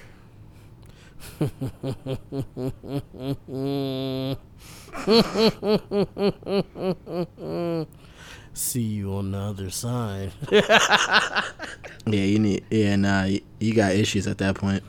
See 8.54 8.82
you 8.82 9.14
on 9.14 9.32
the 9.32 9.38
other 9.38 9.70
side. 9.70 10.32
Yeah, 12.06 12.24
you 12.24 12.40
need. 12.40 12.66
Yeah, 12.72 12.96
nah, 12.96 13.26
you, 13.26 13.42
you 13.60 13.76
got 13.76 13.92
issues 13.92 14.26
at 14.26 14.40
that 14.40 14.56
point. 14.56 14.84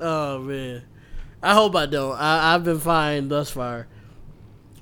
Oh 0.00 0.38
man, 0.38 0.82
I 1.42 1.54
hope 1.54 1.76
I 1.76 1.86
don't. 1.86 2.16
I, 2.16 2.54
I've 2.54 2.64
been 2.64 2.80
fine 2.80 3.28
thus 3.28 3.50
far. 3.50 3.86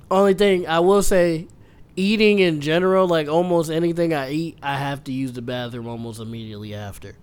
Only 0.09 0.33
thing 0.33 0.67
I 0.67 0.79
will 0.79 1.03
say, 1.03 1.47
eating 1.95 2.39
in 2.39 2.61
general, 2.61 3.07
like 3.07 3.27
almost 3.27 3.69
anything 3.69 4.13
I 4.13 4.31
eat, 4.31 4.57
I 4.63 4.77
have 4.77 5.03
to 5.05 5.11
use 5.11 5.33
the 5.33 5.41
bathroom 5.41 5.87
almost 5.87 6.19
immediately 6.19 6.73
after. 6.73 7.15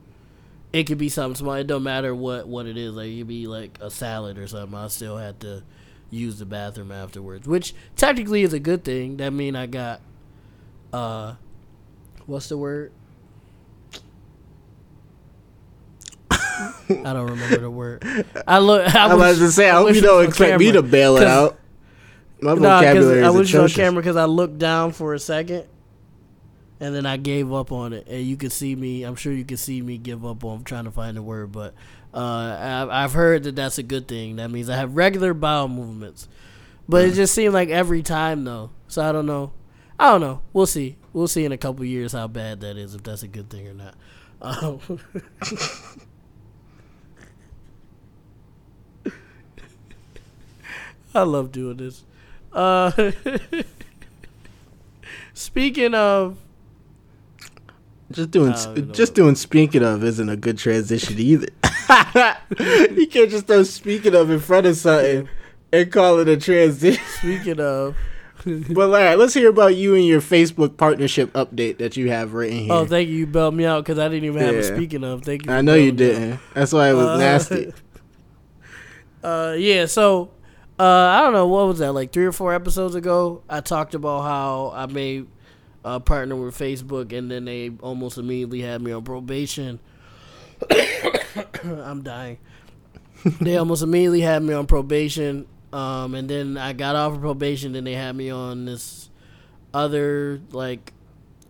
It 0.73 0.85
could 0.85 0.99
be 0.99 1.09
something 1.09 1.37
small. 1.37 1.55
It 1.55 1.67
don't 1.67 1.85
matter 1.85 2.15
what 2.15 2.49
what 2.49 2.67
it 2.67 2.77
is. 2.77 2.95
Like 2.95 3.09
it 3.09 3.19
could 3.19 3.29
be 3.29 3.47
like 3.47 3.79
a 3.81 3.91
salad 3.91 4.39
or 4.39 4.47
something. 4.47 4.77
I 4.77 4.89
still 4.89 5.17
had 5.17 5.41
to 5.41 5.63
use 6.11 6.39
the 6.39 6.45
bathroom 6.45 6.93
afterwards, 6.93 7.47
which 7.47 7.75
technically 7.97 8.43
is 8.43 8.53
a 8.53 8.59
good 8.59 8.85
thing. 8.85 9.17
That 9.19 9.33
mean 9.33 9.57
I 9.57 9.67
got, 9.67 10.01
uh, 10.93 11.35
what's 12.27 12.49
the 12.49 12.59
word? 12.59 12.93
I 16.91 17.13
don't 17.13 17.31
remember 17.31 17.59
the 17.59 17.71
word. 17.71 18.05
I 18.47 18.59
look. 18.59 18.95
I 18.95 19.07
I 19.09 19.15
was 19.15 19.39
to 19.39 19.51
say, 19.51 19.71
I 19.71 19.75
hope 19.75 19.95
you 19.95 20.01
don't 20.01 20.19
on 20.21 20.25
expect 20.27 20.59
me 20.59 20.73
to 20.73 20.83
bail 20.83 21.17
it 21.17 21.27
out. 21.27 21.59
My 22.41 22.55
No, 22.55 22.61
vocabulary 22.61 23.23
I 23.23 23.29
is 23.29 23.35
it 23.35 23.39
was 23.39 23.55
on 23.55 23.69
camera 23.69 24.03
because 24.03 24.17
I 24.17 24.27
looked 24.27 24.59
down 24.59 24.93
for 24.93 25.15
a 25.15 25.19
second, 25.19 25.65
and 26.81 26.95
then 26.95 27.07
I 27.07 27.17
gave 27.17 27.53
up 27.53 27.73
on 27.73 27.93
it. 27.93 28.07
And 28.07 28.23
you 28.23 28.37
can 28.37 28.51
see 28.51 28.75
me. 28.75 29.03
I'm 29.05 29.15
sure 29.15 29.33
you 29.33 29.45
can 29.45 29.57
see 29.57 29.81
me 29.81 29.97
give 29.97 30.27
up 30.27 30.45
on 30.45 30.65
trying 30.65 30.85
to 30.85 30.91
find 30.91 31.17
the 31.17 31.23
word, 31.23 31.53
but 31.53 31.75
uh, 32.13 32.59
I've, 32.61 32.91
I've 32.91 33.13
heard 33.13 33.45
that 33.45 33.57
that's 33.57 33.79
a 33.79 33.83
good 33.83 34.07
thing. 34.07 34.37
That 34.37 34.51
means 34.51 34.69
I 34.69 34.77
have 34.77 34.95
regular 34.97 35.33
bowel 35.33 35.69
movements, 35.69 36.29
but 36.89 37.05
it 37.05 37.15
just 37.15 37.35
seemed 37.35 37.55
like 37.55 37.71
every 37.71 38.03
time 38.03 38.45
though. 38.45 38.71
So 38.89 39.03
I 39.03 39.13
don't 39.13 39.27
know. 39.27 39.53
I 39.99 40.11
don't 40.11 40.21
know. 40.21 40.43
We'll 40.53 40.67
see. 40.67 40.97
We'll 41.13 41.29
see 41.29 41.45
in 41.45 41.53
a 41.53 41.57
couple 41.57 41.85
years 41.85 42.13
how 42.13 42.27
bad 42.27 42.61
that 42.61 42.77
is, 42.77 42.95
if 42.95 43.03
that's 43.05 43.23
a 43.23 43.29
good 43.29 43.49
thing 43.49 43.69
or 43.69 43.75
not. 43.75 43.95
Um, 44.43 44.81
I 51.15 51.23
love 51.23 51.53
doing 51.53 51.77
this. 51.77 52.03
Uh, 52.53 52.91
speaking 55.35 55.95
of, 55.95 56.39
Just 58.13 58.31
doing, 58.31 58.55
just 58.93 59.15
doing. 59.15 59.35
Speaking 59.35 59.83
of, 59.83 60.05
isn't 60.05 60.29
a 60.29 60.37
good 60.37 60.59
transition 60.59 61.19
either. 61.19 61.49
you 62.95 63.07
can't 63.09 63.31
just 63.31 63.47
throw 63.47 63.63
speaking 63.63 64.15
of 64.15 64.31
in 64.31 64.41
front 64.41 64.67
of 64.67 64.77
something 64.77 65.29
and 65.73 65.93
call 65.93 66.19
it 66.21 66.29
a 66.29 66.37
transition. 66.37 67.03
speaking 67.19 67.61
of, 67.61 67.97
But 68.45 68.83
all 68.85 68.91
right, 68.91 69.19
let's 69.19 69.35
hear 69.35 69.51
about 69.51 69.75
you 69.75 69.95
and 69.95 70.05
your 70.05 70.21
Facebook 70.21 70.77
partnership 70.77 71.33
update 71.33 71.79
that 71.79 71.97
you 71.97 72.11
have 72.11 72.35
written 72.35 72.59
here. 72.59 72.73
Oh, 72.73 72.87
thank 72.87 73.09
you. 73.09 73.17
You 73.17 73.27
bailed 73.27 73.55
me 73.55 73.65
out 73.65 73.85
because 73.85 73.99
I 73.99 74.09
didn't 74.09 74.25
even 74.25 74.43
have 74.43 74.55
a 74.55 74.63
speaking 74.63 75.05
of. 75.05 75.23
Thank 75.25 75.47
you. 75.47 75.53
I 75.53 75.61
know 75.61 75.75
you 75.75 75.85
me 75.85 75.89
out. 75.91 75.97
didn't. 75.97 76.41
That's 76.55 76.73
why 76.73 76.91
it 76.91 76.95
was 76.95 77.07
Uh, 77.07 77.17
nasty. 77.19 77.73
Uh, 79.23 79.55
yeah. 79.59 79.87
So, 79.87 80.31
uh, 80.79 80.83
I 80.83 81.21
don't 81.21 81.33
know 81.33 81.47
what 81.47 81.69
was 81.69 81.79
that 81.79 81.93
like 81.93 82.13
three 82.13 82.25
or 82.25 82.33
four 82.33 82.53
episodes 82.53 82.95
ago. 82.95 83.43
I 83.49 83.61
talked 83.61 83.95
about 83.95 84.23
how 84.23 84.73
I 84.75 84.87
made 84.87 85.29
a 85.85 86.01
partner 86.01 86.35
with 86.35 86.59
Facebook, 86.59 87.17
and 87.17 87.31
then 87.31 87.45
they 87.45 87.71
almost 87.81 88.19
immediately 88.19 88.63
had 88.63 88.83
me 88.83 88.91
on 88.91 89.05
probation. 89.05 89.79
I'm 91.65 92.03
dying. 92.03 92.39
they 93.41 93.57
almost 93.57 93.83
immediately 93.83 94.23
had 94.23 94.43
me 94.43 94.53
on 94.53 94.67
probation, 94.67 95.47
um, 95.73 96.15
and 96.15 96.29
then 96.29 96.59
I 96.59 96.73
got 96.73 96.97
off 96.97 97.15
of 97.15 97.21
probation. 97.21 97.73
Then 97.73 97.85
they 97.85 97.95
had 97.95 98.17
me 98.17 98.31
on 98.31 98.65
this 98.65 99.11
other 99.73 100.41
like 100.51 100.93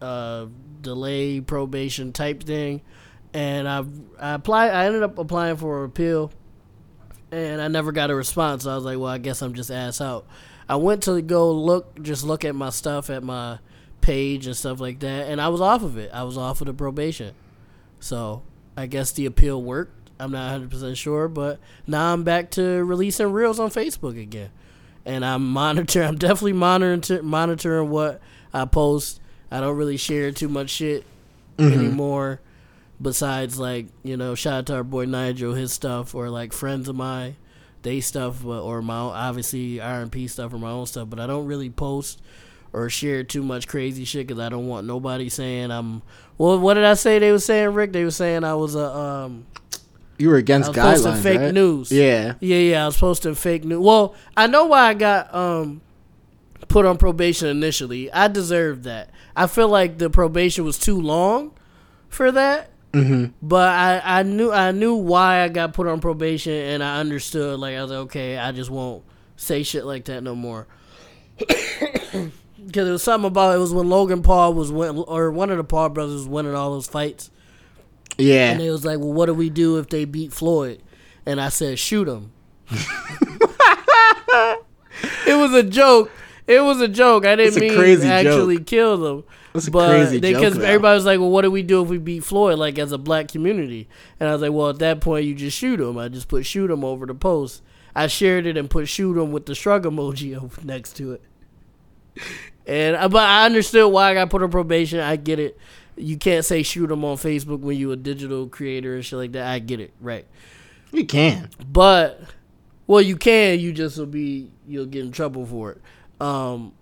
uh, 0.02 0.46
delay 0.82 1.40
probation 1.40 2.12
type 2.12 2.42
thing, 2.42 2.82
and 3.32 3.66
I 3.66 3.84
I 4.20 4.34
applied. 4.34 4.70
I 4.72 4.84
ended 4.84 5.02
up 5.02 5.16
applying 5.18 5.56
for 5.56 5.84
an 5.84 5.86
appeal 5.86 6.30
and 7.34 7.60
I 7.60 7.68
never 7.68 7.92
got 7.92 8.10
a 8.10 8.14
response. 8.14 8.64
So 8.64 8.72
I 8.72 8.74
was 8.74 8.84
like, 8.84 8.98
well, 8.98 9.10
I 9.10 9.18
guess 9.18 9.42
I'm 9.42 9.54
just 9.54 9.70
ass 9.70 10.00
out. 10.00 10.26
I 10.68 10.76
went 10.76 11.02
to 11.04 11.20
go 11.20 11.52
look, 11.52 12.00
just 12.02 12.24
look 12.24 12.44
at 12.44 12.54
my 12.54 12.70
stuff 12.70 13.10
at 13.10 13.22
my 13.22 13.58
page 14.00 14.46
and 14.46 14.56
stuff 14.56 14.80
like 14.80 15.00
that, 15.00 15.28
and 15.28 15.40
I 15.40 15.48
was 15.48 15.60
off 15.60 15.82
of 15.82 15.96
it. 15.96 16.10
I 16.12 16.22
was 16.22 16.38
off 16.38 16.60
of 16.60 16.66
the 16.66 16.74
probation. 16.74 17.34
So 18.00 18.42
I 18.76 18.86
guess 18.86 19.12
the 19.12 19.26
appeal 19.26 19.62
worked. 19.62 20.10
I'm 20.18 20.30
not 20.30 20.60
100% 20.60 20.96
sure, 20.96 21.28
but 21.28 21.58
now 21.86 22.12
I'm 22.12 22.22
back 22.22 22.50
to 22.52 22.84
releasing 22.84 23.32
reels 23.32 23.58
on 23.58 23.70
Facebook 23.70 24.20
again. 24.20 24.50
And 25.04 25.24
I'm 25.24 25.50
monitoring, 25.52 26.06
I'm 26.06 26.16
definitely 26.16 26.52
monitoring, 26.52 27.24
monitoring 27.24 27.90
what 27.90 28.20
I 28.52 28.64
post. 28.64 29.20
I 29.50 29.60
don't 29.60 29.76
really 29.76 29.96
share 29.96 30.30
too 30.32 30.48
much 30.48 30.70
shit 30.70 31.04
mm-hmm. 31.58 31.72
anymore 31.72 32.40
besides 33.00 33.58
like 33.58 33.86
you 34.02 34.16
know 34.16 34.34
shout 34.34 34.54
out 34.54 34.66
to 34.66 34.74
our 34.74 34.84
boy 34.84 35.04
nigel 35.04 35.52
his 35.54 35.72
stuff 35.72 36.14
or 36.14 36.30
like 36.30 36.52
friends 36.52 36.88
of 36.88 36.94
mine 36.96 37.36
they 37.82 38.00
stuff 38.00 38.44
or 38.44 38.80
my 38.80 38.98
own, 38.98 39.12
obviously 39.12 39.76
rmp 39.76 40.30
stuff 40.30 40.52
or 40.52 40.58
my 40.58 40.70
own 40.70 40.86
stuff 40.86 41.08
but 41.10 41.18
i 41.18 41.26
don't 41.26 41.46
really 41.46 41.68
post 41.70 42.22
or 42.72 42.88
share 42.88 43.22
too 43.24 43.42
much 43.42 43.66
crazy 43.68 44.04
shit 44.04 44.26
because 44.26 44.40
i 44.40 44.48
don't 44.48 44.66
want 44.66 44.86
nobody 44.86 45.28
saying 45.28 45.70
i'm 45.70 46.02
well 46.38 46.58
what 46.58 46.74
did 46.74 46.84
i 46.84 46.94
say 46.94 47.18
they 47.18 47.32
were 47.32 47.38
saying 47.38 47.74
rick 47.74 47.92
they 47.92 48.04
were 48.04 48.10
saying 48.10 48.44
i 48.44 48.54
was 48.54 48.74
a 48.76 48.86
um 48.96 49.44
You 50.18 50.28
were 50.28 50.36
against 50.36 50.68
i 50.78 50.92
was 50.92 51.02
posting 51.02 51.12
guidelines, 51.12 51.22
fake 51.22 51.40
right? 51.40 51.54
news 51.54 51.90
Yeah. 51.92 52.34
yeah, 52.40 52.56
yeah, 52.56 52.82
I 52.84 52.86
was 52.86 52.96
posting 52.96 53.34
fake 53.34 53.64
news. 53.64 53.80
Well, 53.80 54.14
I 54.36 54.46
know 54.46 54.66
why 54.66 54.88
I 54.90 54.94
got 54.94 55.34
um 55.34 55.80
put 56.68 56.86
on 56.86 56.96
probation 56.96 57.48
initially. 57.48 58.10
I 58.12 58.28
deserved 58.28 58.84
that. 58.84 59.10
I 59.36 59.46
feel 59.48 59.68
like 59.68 59.98
the 59.98 60.08
probation 60.08 60.64
was 60.64 60.78
too 60.78 61.00
long 61.00 61.52
for 62.08 62.30
that. 62.32 62.70
Mm-hmm. 62.94 63.32
But 63.42 63.70
I, 63.70 64.20
I 64.20 64.22
knew 64.22 64.52
I 64.52 64.72
knew 64.72 64.94
why 64.94 65.42
I 65.42 65.48
got 65.48 65.74
put 65.74 65.86
on 65.86 66.00
probation 66.00 66.52
and 66.52 66.82
I 66.82 67.00
understood 67.00 67.58
like 67.58 67.76
I 67.76 67.82
was 67.82 67.90
like, 67.90 68.00
okay, 68.00 68.38
I 68.38 68.52
just 68.52 68.70
won't 68.70 69.04
say 69.36 69.62
shit 69.62 69.84
like 69.84 70.06
that 70.06 70.22
no 70.22 70.34
more. 70.34 70.66
Because 72.64 72.88
it 72.88 72.92
was 72.92 73.02
something 73.02 73.28
about 73.28 73.54
it 73.54 73.58
was 73.58 73.74
when 73.74 73.90
Logan 73.90 74.22
Paul 74.22 74.54
was 74.54 74.72
win 74.72 74.96
or 74.96 75.30
one 75.30 75.50
of 75.50 75.58
the 75.58 75.64
Paul 75.64 75.90
brothers 75.90 76.14
was 76.14 76.26
winning 76.26 76.54
all 76.54 76.70
those 76.70 76.86
fights. 76.86 77.30
Yeah. 78.16 78.50
And 78.50 78.60
they 78.60 78.70
was 78.70 78.86
like, 78.86 78.98
well, 78.98 79.12
what 79.12 79.26
do 79.26 79.34
we 79.34 79.50
do 79.50 79.78
if 79.78 79.90
they 79.90 80.06
beat 80.06 80.32
Floyd? 80.32 80.82
And 81.26 81.40
I 81.40 81.50
said, 81.50 81.78
shoot 81.78 82.08
him. 82.08 82.32
it 82.70 82.88
was 85.28 85.52
a 85.52 85.62
joke. 85.62 86.10
It 86.46 86.60
was 86.60 86.80
a 86.80 86.88
joke. 86.88 87.26
I 87.26 87.36
didn't 87.36 87.60
mean 87.60 88.02
actually 88.02 88.60
kill 88.60 88.96
them. 88.96 89.24
That's 89.54 89.68
but 89.68 89.88
crazy 89.88 90.18
because 90.18 90.58
everybody 90.58 90.96
was 90.96 91.06
like, 91.06 91.20
well, 91.20 91.30
what 91.30 91.42
do 91.42 91.50
we 91.50 91.62
do 91.62 91.80
if 91.80 91.88
we 91.88 91.98
beat 91.98 92.24
Floyd, 92.24 92.58
like 92.58 92.76
as 92.76 92.90
a 92.90 92.98
black 92.98 93.28
community? 93.28 93.88
And 94.18 94.28
I 94.28 94.32
was 94.32 94.42
like, 94.42 94.50
well, 94.50 94.70
at 94.70 94.80
that 94.80 95.00
point, 95.00 95.26
you 95.26 95.34
just 95.36 95.56
shoot 95.56 95.80
him. 95.80 95.96
I 95.96 96.08
just 96.08 96.26
put 96.26 96.44
shoot 96.44 96.72
him 96.72 96.84
over 96.84 97.06
the 97.06 97.14
post. 97.14 97.62
I 97.94 98.08
shared 98.08 98.46
it 98.46 98.56
and 98.56 98.68
put 98.68 98.88
shoot 98.88 99.16
him 99.16 99.30
with 99.30 99.46
the 99.46 99.54
shrug 99.54 99.84
emoji 99.84 100.64
next 100.64 100.94
to 100.96 101.12
it. 101.12 101.22
And 102.66 102.96
uh, 102.96 103.08
but 103.08 103.22
I 103.22 103.46
understood 103.46 103.92
why 103.92 104.10
I 104.10 104.14
got 104.14 104.28
put 104.28 104.42
on 104.42 104.50
probation. 104.50 104.98
I 104.98 105.14
get 105.14 105.38
it. 105.38 105.56
You 105.96 106.16
can't 106.16 106.44
say 106.44 106.64
shoot 106.64 106.90
him 106.90 107.04
on 107.04 107.16
Facebook 107.16 107.60
when 107.60 107.76
you 107.76 107.92
a 107.92 107.96
digital 107.96 108.48
creator 108.48 108.96
and 108.96 109.04
shit 109.04 109.20
like 109.20 109.32
that. 109.32 109.46
I 109.46 109.60
get 109.60 109.78
it, 109.78 109.92
right? 110.00 110.26
You 110.90 111.06
can. 111.06 111.50
But 111.70 112.20
well, 112.88 113.00
you 113.00 113.16
can. 113.16 113.60
You 113.60 113.72
just 113.72 113.98
will 113.98 114.06
be 114.06 114.50
you'll 114.66 114.86
get 114.86 115.04
in 115.04 115.12
trouble 115.12 115.46
for 115.46 115.72
it, 115.72 115.80
um, 116.20 116.72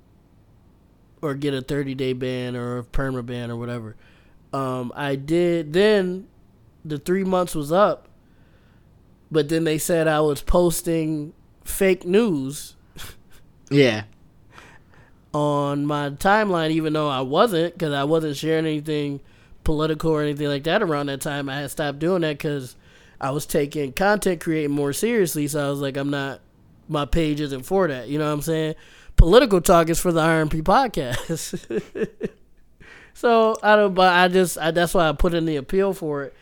or 1.22 1.34
get 1.34 1.54
a 1.54 1.62
thirty 1.62 1.94
day 1.94 2.12
ban 2.12 2.54
or 2.56 2.78
a 2.78 2.84
perma 2.84 3.24
ban 3.24 3.50
or 3.50 3.56
whatever. 3.56 3.96
Um, 4.52 4.92
I 4.94 5.14
did. 5.16 5.72
Then 5.72 6.26
the 6.84 6.98
three 6.98 7.24
months 7.24 7.54
was 7.54 7.72
up, 7.72 8.08
but 9.30 9.48
then 9.48 9.64
they 9.64 9.78
said 9.78 10.06
I 10.08 10.20
was 10.20 10.42
posting 10.42 11.32
fake 11.64 12.04
news 12.04 12.74
Yeah. 13.70 14.02
on 15.32 15.86
my 15.86 16.10
timeline, 16.10 16.70
even 16.70 16.92
though 16.92 17.08
I 17.08 17.20
wasn't, 17.22 17.74
because 17.74 17.92
I 17.94 18.04
wasn't 18.04 18.36
sharing 18.36 18.66
anything 18.66 19.20
political 19.64 20.10
or 20.10 20.22
anything 20.22 20.48
like 20.48 20.64
that 20.64 20.82
around 20.82 21.06
that 21.06 21.20
time. 21.20 21.48
I 21.48 21.60
had 21.60 21.70
stopped 21.70 21.98
doing 22.00 22.22
that 22.22 22.32
because 22.38 22.76
I 23.20 23.30
was 23.30 23.46
taking 23.46 23.92
content 23.92 24.40
creating 24.40 24.72
more 24.74 24.92
seriously. 24.92 25.46
So 25.46 25.64
I 25.66 25.70
was 25.70 25.80
like, 25.80 25.96
I'm 25.96 26.10
not, 26.10 26.40
my 26.88 27.06
page 27.06 27.40
isn't 27.40 27.62
for 27.62 27.88
that. 27.88 28.08
You 28.08 28.18
know 28.18 28.26
what 28.26 28.32
I'm 28.32 28.42
saying? 28.42 28.74
Political 29.22 29.60
talk 29.60 29.88
is 29.88 30.00
for 30.00 30.10
the 30.10 30.20
RMP 30.20 30.62
podcast. 30.62 31.60
so 33.14 33.56
I 33.62 33.76
don't, 33.76 33.94
but 33.94 34.12
I 34.12 34.26
just, 34.26 34.58
I, 34.58 34.72
that's 34.72 34.94
why 34.94 35.08
I 35.08 35.12
put 35.12 35.32
in 35.32 35.44
the 35.44 35.54
appeal 35.58 35.92
for 35.94 36.24
it. 36.24 36.34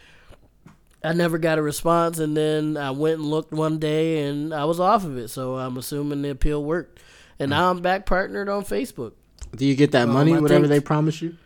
I 1.05 1.12
never 1.12 1.37
got 1.37 1.59
a 1.59 1.62
response, 1.62 2.19
and 2.19 2.35
then 2.35 2.79
I 2.79 2.93
went 2.93 3.16
and 3.19 3.29
looked 3.29 3.53
one 3.53 3.79
day, 3.79 4.25
and 4.27 4.55
I 4.55 4.64
was 4.64 4.81
off 4.81 5.05
of 5.05 5.19
it. 5.19 5.29
So 5.29 5.57
I'm 5.59 5.77
assuming 5.77 6.23
the 6.23 6.31
appeal 6.31 6.64
worked, 6.64 7.01
and 7.38 7.51
now 7.51 7.71
I'm 7.71 7.83
back 7.83 8.07
partnered 8.07 8.49
on 8.49 8.64
Facebook. 8.64 9.12
Do 9.55 9.66
you 9.66 9.75
get 9.75 9.93
that 9.93 10.05
Um, 10.09 10.14
money, 10.14 10.33
I 10.35 10.38
whatever 10.38 10.66
think- 10.66 10.71
they 10.71 10.81
promise 10.81 11.21
you? 11.21 11.37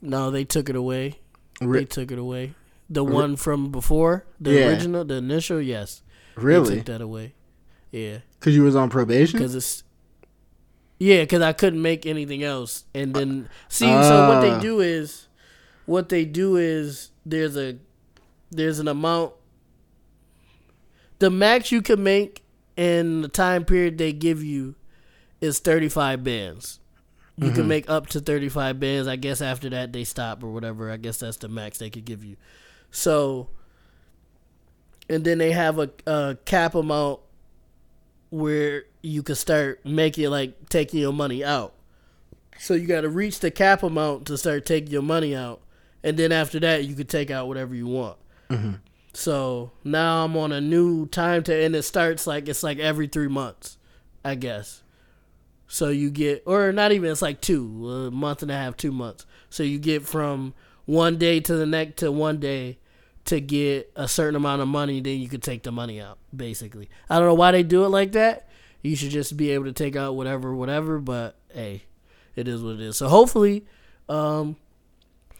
No, 0.00 0.30
they 0.30 0.44
took 0.44 0.68
it 0.70 0.76
away. 0.76 1.18
They 1.60 1.84
took 1.86 2.12
it 2.12 2.20
away. 2.20 2.54
The 2.88 3.02
one 3.02 3.34
from 3.34 3.72
before, 3.72 4.24
the 4.40 4.52
Yeah. 4.52 4.68
original, 4.68 5.04
the 5.04 5.14
initial, 5.14 5.60
yes, 5.60 6.02
they 6.36 6.42
really? 6.44 6.76
took 6.76 6.84
that 6.86 7.00
away. 7.00 7.34
Yeah, 7.90 8.18
Because 8.38 8.54
you 8.54 8.62
was 8.62 8.76
on 8.76 8.90
probation? 8.90 9.38
because 9.40 9.56
it's 9.56 9.82
yeah, 10.98 11.22
because 11.22 11.42
I 11.42 11.52
couldn't 11.52 11.82
make 11.82 12.06
anything 12.06 12.42
else. 12.42 12.84
And 12.94 13.14
then 13.14 13.48
see, 13.68 13.86
so 13.86 14.28
what 14.28 14.40
they 14.40 14.50
Ah. 14.50 14.60
do 14.60 14.80
is, 14.80 15.26
what 15.86 16.08
they 16.08 16.24
do 16.24 16.56
is 16.56 17.10
there's 17.24 17.56
a 17.56 17.76
there's 18.50 18.78
an 18.78 18.88
amount. 18.88 19.32
The 21.18 21.30
max 21.30 21.72
you 21.72 21.82
can 21.82 22.02
make 22.02 22.42
in 22.76 23.22
the 23.22 23.28
time 23.28 23.64
period 23.64 23.96
they 23.98 24.12
give 24.12 24.42
you 24.42 24.74
is 25.40 25.58
35 25.58 26.22
bands. 26.22 26.78
You 27.38 27.50
can 27.50 27.68
make 27.68 27.90
up 27.90 28.06
to 28.08 28.20
35 28.20 28.80
bands. 28.80 29.06
I 29.06 29.16
guess 29.16 29.42
after 29.42 29.68
that 29.70 29.92
they 29.92 30.04
stop 30.04 30.42
or 30.42 30.50
whatever. 30.52 30.90
I 30.90 30.96
guess 30.96 31.18
that's 31.18 31.36
the 31.36 31.48
max 31.48 31.76
they 31.78 31.90
could 31.90 32.06
give 32.06 32.24
you. 32.24 32.36
So, 32.90 33.48
and 35.10 35.22
then 35.24 35.36
they 35.36 35.52
have 35.52 35.78
a, 35.78 35.90
a 36.06 36.38
cap 36.46 36.74
amount 36.74 37.20
where 38.30 38.84
you 39.06 39.22
can 39.22 39.36
start 39.36 39.84
making 39.86 40.28
like 40.30 40.68
taking 40.68 41.00
your 41.00 41.12
money 41.12 41.44
out. 41.44 41.74
So 42.58 42.74
you 42.74 42.86
got 42.86 43.02
to 43.02 43.08
reach 43.08 43.40
the 43.40 43.50
cap 43.50 43.82
amount 43.82 44.26
to 44.26 44.38
start 44.38 44.66
taking 44.66 44.90
your 44.90 45.02
money 45.02 45.34
out, 45.34 45.60
and 46.02 46.16
then 46.16 46.32
after 46.32 46.58
that 46.60 46.84
you 46.84 46.94
could 46.94 47.08
take 47.08 47.30
out 47.30 47.48
whatever 47.48 47.74
you 47.74 47.86
want. 47.86 48.18
Mm-hmm. 48.50 48.74
So 49.12 49.70
now 49.84 50.24
I'm 50.24 50.36
on 50.36 50.52
a 50.52 50.60
new 50.60 51.06
time 51.06 51.42
to, 51.44 51.64
and 51.64 51.76
it 51.76 51.84
starts 51.84 52.26
like 52.26 52.48
it's 52.48 52.62
like 52.62 52.78
every 52.78 53.06
three 53.06 53.28
months, 53.28 53.78
I 54.24 54.34
guess. 54.34 54.82
So 55.68 55.88
you 55.88 56.10
get, 56.10 56.42
or 56.46 56.72
not 56.72 56.92
even, 56.92 57.10
it's 57.10 57.22
like 57.22 57.40
two, 57.40 57.88
a 57.88 58.10
month 58.10 58.42
and 58.42 58.50
a 58.50 58.54
half, 58.54 58.76
two 58.76 58.92
months. 58.92 59.26
So 59.50 59.62
you 59.62 59.78
get 59.78 60.06
from 60.06 60.54
one 60.84 61.16
day 61.16 61.40
to 61.40 61.56
the 61.56 61.66
next 61.66 61.96
to 61.98 62.12
one 62.12 62.38
day 62.38 62.78
to 63.24 63.40
get 63.40 63.90
a 63.96 64.06
certain 64.06 64.36
amount 64.36 64.62
of 64.62 64.68
money, 64.68 65.00
then 65.00 65.20
you 65.20 65.28
could 65.28 65.42
take 65.42 65.64
the 65.64 65.72
money 65.72 66.00
out, 66.00 66.18
basically. 66.34 66.88
I 67.10 67.18
don't 67.18 67.26
know 67.26 67.34
why 67.34 67.50
they 67.52 67.62
do 67.62 67.84
it 67.84 67.88
like 67.88 68.12
that. 68.12 68.45
You 68.86 68.96
should 68.96 69.10
just 69.10 69.36
be 69.36 69.50
able 69.50 69.64
to 69.64 69.72
take 69.72 69.96
out 69.96 70.14
whatever, 70.14 70.54
whatever, 70.54 70.98
but 70.98 71.36
hey, 71.52 71.82
it 72.34 72.46
is 72.48 72.62
what 72.62 72.74
it 72.74 72.80
is. 72.80 72.96
So 72.96 73.08
hopefully, 73.08 73.64
um, 74.08 74.56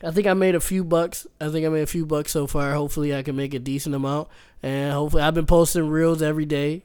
I 0.03 0.11
think 0.11 0.27
I 0.27 0.35
made 0.35 0.55
a 0.55 0.61
few 0.61 0.85
bucks. 0.85 1.27
I 1.41 1.49
think 1.49 1.65
I 1.65 1.69
made 1.69 1.83
a 1.83 1.87
few 1.87 2.05
bucks 2.05 2.33
so 2.33 2.47
far. 2.47 2.75
Hopefully, 2.75 3.15
I 3.15 3.23
can 3.23 3.37
make 3.37 3.55
a 3.55 3.59
decent 3.59 3.95
amount. 3.95 4.29
And 4.63 4.93
hopefully, 4.93 5.23
I've 5.23 5.35
been 5.35 5.47
posting 5.47 5.89
reels 5.89 6.23
every 6.23 6.45
day 6.45 6.83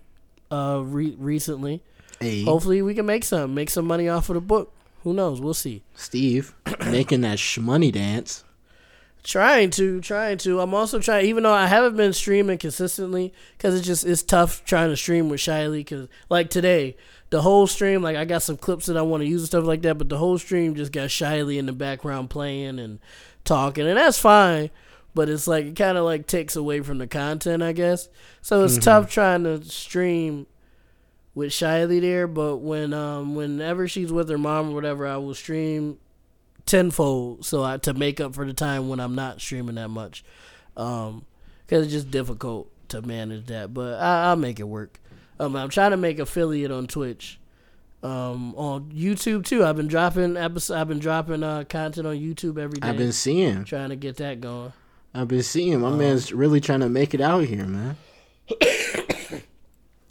uh, 0.49 0.81
re- 0.85 1.15
recently. 1.17 1.81
Hey, 2.19 2.43
Hopefully, 2.43 2.81
we 2.81 2.93
can 2.93 3.05
make 3.05 3.23
some, 3.23 3.53
make 3.55 3.69
some 3.69 3.85
money 3.85 4.07
off 4.07 4.29
of 4.29 4.35
the 4.35 4.41
book. 4.41 4.71
Who 5.03 5.13
knows? 5.13 5.41
We'll 5.41 5.55
see. 5.55 5.81
Steve, 5.95 6.53
making 6.85 7.21
that 7.21 7.39
shmoney 7.39 7.91
dance. 7.91 8.43
Trying 9.23 9.69
to, 9.71 10.01
trying 10.01 10.39
to. 10.39 10.61
I'm 10.61 10.73
also 10.73 10.99
trying, 10.99 11.27
even 11.27 11.43
though 11.43 11.53
I 11.53 11.67
haven't 11.67 11.95
been 11.95 12.11
streaming 12.13 12.57
consistently, 12.57 13.33
because 13.55 13.75
it's 13.75 13.85
just 13.85 14.03
it's 14.05 14.23
tough 14.23 14.65
trying 14.65 14.89
to 14.89 14.97
stream 14.97 15.29
with 15.29 15.39
Shiley. 15.39 15.79
Because 15.79 16.07
like 16.29 16.49
today, 16.49 16.97
the 17.29 17.43
whole 17.43 17.67
stream, 17.67 18.01
like 18.01 18.17
I 18.17 18.25
got 18.25 18.41
some 18.41 18.57
clips 18.57 18.87
that 18.87 18.97
I 18.97 19.03
want 19.03 19.21
to 19.21 19.27
use 19.27 19.41
and 19.41 19.47
stuff 19.47 19.65
like 19.65 19.83
that, 19.83 19.99
but 19.99 20.09
the 20.09 20.17
whole 20.17 20.39
stream 20.39 20.73
just 20.73 20.91
got 20.91 21.09
Shiley 21.09 21.59
in 21.59 21.67
the 21.67 21.71
background 21.71 22.31
playing 22.31 22.79
and 22.79 22.99
talking, 23.45 23.87
and 23.87 23.97
that's 23.97 24.17
fine. 24.17 24.71
But 25.13 25.29
it's 25.29 25.47
like 25.47 25.65
it 25.65 25.75
kind 25.75 25.97
of 25.97 26.05
like 26.05 26.25
takes 26.25 26.55
away 26.55 26.81
from 26.81 26.97
the 26.97 27.07
content, 27.07 27.61
I 27.61 27.73
guess. 27.73 28.09
So 28.41 28.63
it's 28.63 28.77
tough 28.77 29.11
trying 29.11 29.43
to 29.43 29.63
stream 29.63 30.47
with 31.35 31.51
Shiley 31.51 32.01
there. 32.01 32.27
But 32.27 32.57
when 32.57 32.93
um 32.93 33.35
whenever 33.35 33.87
she's 33.87 34.11
with 34.11 34.29
her 34.29 34.37
mom 34.37 34.71
or 34.71 34.73
whatever, 34.73 35.05
I 35.05 35.17
will 35.17 35.33
stream 35.33 35.99
tenfold 36.65 37.45
so 37.45 37.63
I 37.63 37.77
to 37.77 37.93
make 37.93 38.19
up 38.19 38.33
for 38.35 38.45
the 38.45 38.53
time 38.53 38.87
when 38.89 38.99
I'm 38.99 39.15
not 39.15 39.41
streaming 39.41 39.75
that 39.75 39.89
much. 39.89 40.23
Um, 40.77 41.25
cause 41.67 41.83
it's 41.83 41.91
just 41.91 42.11
difficult 42.11 42.69
to 42.89 43.01
manage 43.01 43.47
that, 43.47 43.73
but 43.73 43.99
I, 43.99 44.25
I'll 44.25 44.35
make 44.35 44.59
it 44.59 44.67
work. 44.67 44.99
Um, 45.39 45.55
I'm 45.55 45.69
trying 45.69 45.91
to 45.91 45.97
make 45.97 46.19
affiliate 46.19 46.71
on 46.71 46.87
Twitch. 46.87 47.39
Um, 48.03 48.55
on 48.55 48.91
YouTube 48.91 49.45
too. 49.45 49.63
I've 49.63 49.75
been 49.75 49.87
dropping 49.87 50.35
episodes. 50.35 50.71
I've 50.79 50.87
been 50.87 50.97
dropping 50.99 51.43
uh 51.43 51.65
content 51.69 52.07
on 52.07 52.15
YouTube 52.15 52.57
every 52.57 52.79
day. 52.79 52.87
I've 52.87 52.97
been 52.97 53.11
seeing. 53.11 53.63
trying 53.63 53.89
to 53.89 53.95
get 53.95 54.17
that 54.17 54.41
going. 54.41 54.73
I've 55.13 55.27
been 55.27 55.43
seeing. 55.43 55.81
My 55.81 55.89
Um, 55.89 55.97
man's 55.99 56.31
really 56.33 56.59
trying 56.61 56.79
to 56.79 56.89
make 56.89 57.13
it 57.13 57.21
out 57.21 57.43
here, 57.43 57.65
man. 57.65 57.97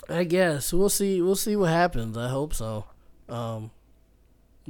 I 0.09 0.25
guess 0.25 0.73
we'll 0.73 0.89
see. 0.89 1.21
We'll 1.23 1.37
see 1.37 1.57
what 1.57 1.71
happens. 1.71 2.17
I 2.17 2.29
hope 2.29 2.55
so. 2.55 2.85
Um, 3.29 3.71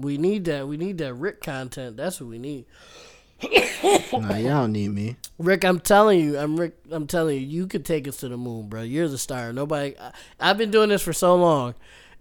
we 0.00 0.18
need 0.18 0.44
that. 0.46 0.66
We 0.68 0.76
need 0.76 0.98
that 0.98 1.14
Rick 1.14 1.42
content. 1.42 1.96
That's 1.96 2.20
what 2.20 2.30
we 2.30 2.38
need. 2.38 2.66
nah, 4.12 4.36
y'all 4.36 4.68
need 4.68 4.90
me. 4.90 5.16
Rick, 5.38 5.64
I'm 5.64 5.80
telling 5.80 6.20
you, 6.20 6.38
I'm 6.38 6.58
Rick. 6.58 6.74
I'm 6.90 7.06
telling 7.06 7.38
you, 7.40 7.46
you 7.46 7.66
could 7.66 7.84
take 7.84 8.06
us 8.06 8.18
to 8.18 8.28
the 8.28 8.36
moon, 8.36 8.68
bro. 8.68 8.82
You're 8.82 9.08
the 9.08 9.18
star. 9.18 9.52
Nobody. 9.52 9.94
I, 9.98 10.12
I've 10.38 10.58
been 10.58 10.70
doing 10.70 10.90
this 10.90 11.02
for 11.02 11.12
so 11.12 11.34
long. 11.36 11.74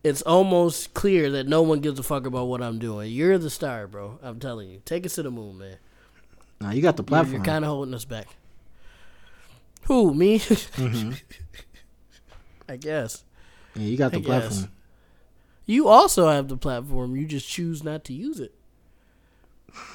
It's 0.04 0.22
almost 0.22 0.94
clear 0.94 1.30
that 1.32 1.48
no 1.48 1.62
one 1.62 1.82
gives 1.82 2.00
a 2.00 2.04
fuck 2.04 2.26
about 2.26 2.46
what 2.46 2.62
I'm 2.62 2.80
doing. 2.80 3.12
You're 3.12 3.38
the 3.38 3.50
star, 3.50 3.86
bro. 3.86 4.18
I'm 4.24 4.40
telling 4.40 4.70
you. 4.70 4.82
Take 4.86 5.06
us 5.06 5.16
to 5.16 5.24
the 5.24 5.32
moon, 5.32 5.58
man. 5.58 5.78
Nah, 6.62 6.72
you 6.72 6.82
got 6.82 6.96
the 6.96 7.04
You're, 7.04 7.08
platform. 7.08 7.34
you're 7.34 7.44
kind 7.44 7.66
of 7.66 7.70
holding 7.70 7.94
us 7.94 8.06
back. 8.06 8.28
Who 9.88 10.14
me? 10.14 10.40
Mm-hmm. 10.40 11.14
I 12.70 12.78
guess 12.78 13.24
yeah, 13.76 13.84
you 13.84 13.98
got 13.98 14.12
the 14.12 14.18
I 14.18 14.22
guess. 14.22 14.68
You 15.70 15.88
also 15.88 16.28
have 16.28 16.48
the 16.48 16.58
platform. 16.58 17.16
You 17.16 17.28
just 17.28 17.48
choose 17.48 17.84
not 17.84 18.04
to 18.06 18.14
use 18.14 18.40
it. 18.40 18.54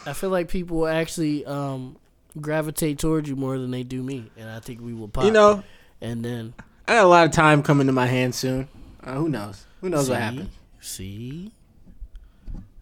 I 0.07 0.13
feel 0.13 0.31
like 0.31 0.49
people 0.49 0.79
will 0.79 0.87
actually 0.87 1.45
um, 1.45 1.97
gravitate 2.41 3.01
towards 3.01 3.29
you 3.29 3.35
more 3.35 3.59
than 3.59 3.73
they 3.73 3.83
do 3.83 4.01
me, 4.01 4.31
and 4.37 4.49
I 4.49 4.61
think 4.61 4.81
we 4.81 4.95
will 4.95 5.09
pop. 5.09 5.25
You 5.25 5.33
know, 5.33 5.65
and 6.01 6.25
then 6.25 6.55
I 6.87 6.95
got 6.95 7.05
a 7.05 7.09
lot 7.09 7.27
of 7.27 7.33
time 7.33 7.65
coming 7.65 7.89
to 7.89 7.93
my 7.93 8.07
hands 8.07 8.37
soon. 8.37 8.69
Uh, 9.03 9.15
who 9.15 9.29
knows? 9.29 9.67
Who 9.81 9.89
knows 9.89 10.09
what 10.09 10.21
happens? 10.21 10.55
See, 10.81 11.51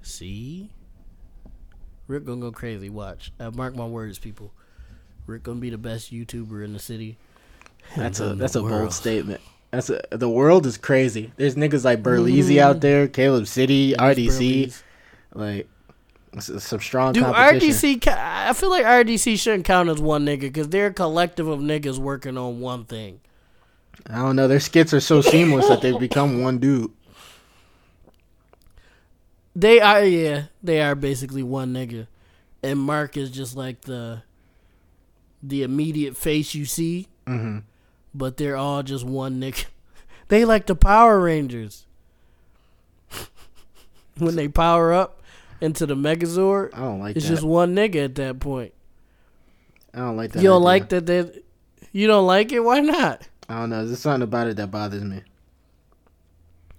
see, 0.02 0.68
Rick 2.08 2.26
gonna 2.26 2.42
go 2.42 2.52
crazy. 2.52 2.90
Watch, 2.90 3.32
uh, 3.40 3.50
mark 3.52 3.74
my 3.74 3.86
words, 3.86 4.18
people. 4.18 4.52
Rick 5.26 5.44
gonna 5.44 5.60
be 5.60 5.70
the 5.70 5.78
best 5.78 6.12
YouTuber 6.12 6.62
in 6.62 6.74
the 6.74 6.78
city. 6.78 7.16
That's 7.96 8.20
a 8.20 8.34
that's 8.34 8.54
a 8.54 8.60
bold 8.60 8.92
statement. 8.92 9.40
That's 9.72 9.88
a, 9.90 10.00
the 10.10 10.28
world 10.28 10.66
is 10.66 10.76
crazy. 10.76 11.32
There's 11.36 11.54
niggas 11.54 11.84
like 11.84 12.02
Berleezy 12.02 12.56
Mhm. 12.56 12.60
out 12.60 12.80
there, 12.82 13.08
Caleb 13.08 13.46
City, 13.46 13.94
RDC, 13.98 14.66
Burlees. 14.66 14.82
like 15.34 15.68
some 16.38 16.80
strong 16.80 17.12
Do 17.14 17.22
competition. 17.22 17.70
RDC? 17.70 18.06
I 18.08 18.52
feel 18.52 18.70
like 18.70 18.84
RDC 18.84 19.36
shouldn't 19.38 19.64
count 19.64 19.88
as 19.88 19.98
one 19.98 20.24
nigga 20.26 20.40
because 20.42 20.68
they're 20.68 20.86
a 20.88 20.92
collective 20.92 21.48
of 21.48 21.60
niggas 21.60 21.98
working 21.98 22.36
on 22.38 22.60
one 22.60 22.84
thing. 22.84 23.20
I 24.10 24.16
don't 24.16 24.36
know. 24.36 24.46
Their 24.48 24.60
skits 24.60 24.92
are 24.94 25.00
so 25.00 25.20
seamless 25.20 25.68
that 25.68 25.80
they've 25.80 25.98
become 25.98 26.42
one 26.42 26.58
dude. 26.58 26.90
They 29.54 29.80
are, 29.80 30.02
yeah, 30.04 30.44
they 30.62 30.80
are 30.80 30.94
basically 30.94 31.42
one 31.42 31.74
nigga, 31.74 32.06
and 32.62 32.78
Mark 32.78 33.16
is 33.16 33.30
just 33.30 33.54
like 33.56 33.82
the 33.82 34.22
the 35.42 35.62
immediate 35.62 36.16
face 36.16 36.54
you 36.54 36.64
see, 36.64 37.08
hmm 37.26 37.58
but 38.14 38.36
they're 38.36 38.56
all 38.56 38.82
just 38.82 39.04
one 39.04 39.40
nigga. 39.40 39.66
They 40.28 40.46
like 40.46 40.64
the 40.64 40.74
Power 40.74 41.20
Rangers 41.20 41.84
when 44.18 44.34
they 44.34 44.48
power 44.48 44.90
up 44.92 45.20
into 45.60 45.84
the 45.84 45.94
Megazord. 45.94 46.70
I 46.72 46.78
don't 46.78 47.00
like 47.00 47.16
It's 47.16 47.26
that. 47.26 47.34
just 47.34 47.42
one 47.44 47.74
nigga 47.74 48.04
at 48.06 48.14
that 48.14 48.40
point. 48.40 48.72
I 49.92 49.98
don't 49.98 50.16
like 50.16 50.32
that. 50.32 50.42
you 50.42 50.48
don't 50.48 50.62
idea. 50.62 50.64
like 50.66 50.88
that? 50.88 51.04
They, 51.06 51.42
you 51.92 52.06
don't 52.06 52.26
like 52.26 52.50
it? 52.52 52.60
Why 52.60 52.80
not? 52.80 53.28
I 53.48 53.60
don't 53.60 53.70
know. 53.70 53.84
There's 53.84 53.98
something 53.98 54.22
about 54.22 54.46
it 54.46 54.56
that 54.56 54.70
bothers 54.70 55.02
me. 55.04 55.22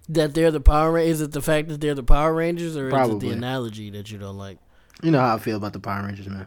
That 0.08 0.34
they're 0.34 0.50
the 0.50 0.60
Power 0.60 0.90
Rangers? 0.90 1.20
Is 1.20 1.26
it 1.28 1.32
the 1.32 1.42
fact 1.42 1.68
that 1.68 1.80
they're 1.80 1.94
the 1.94 2.02
Power 2.02 2.34
Rangers, 2.34 2.76
or 2.76 2.88
is 2.88 3.08
it 3.08 3.20
the 3.20 3.30
analogy 3.30 3.88
that 3.90 4.10
you 4.10 4.18
don't 4.18 4.36
like? 4.36 4.58
You 5.02 5.12
know 5.12 5.20
how 5.20 5.36
I 5.36 5.38
feel 5.38 5.56
about 5.58 5.72
the 5.74 5.80
Power 5.80 6.04
Rangers, 6.04 6.28
man. 6.28 6.46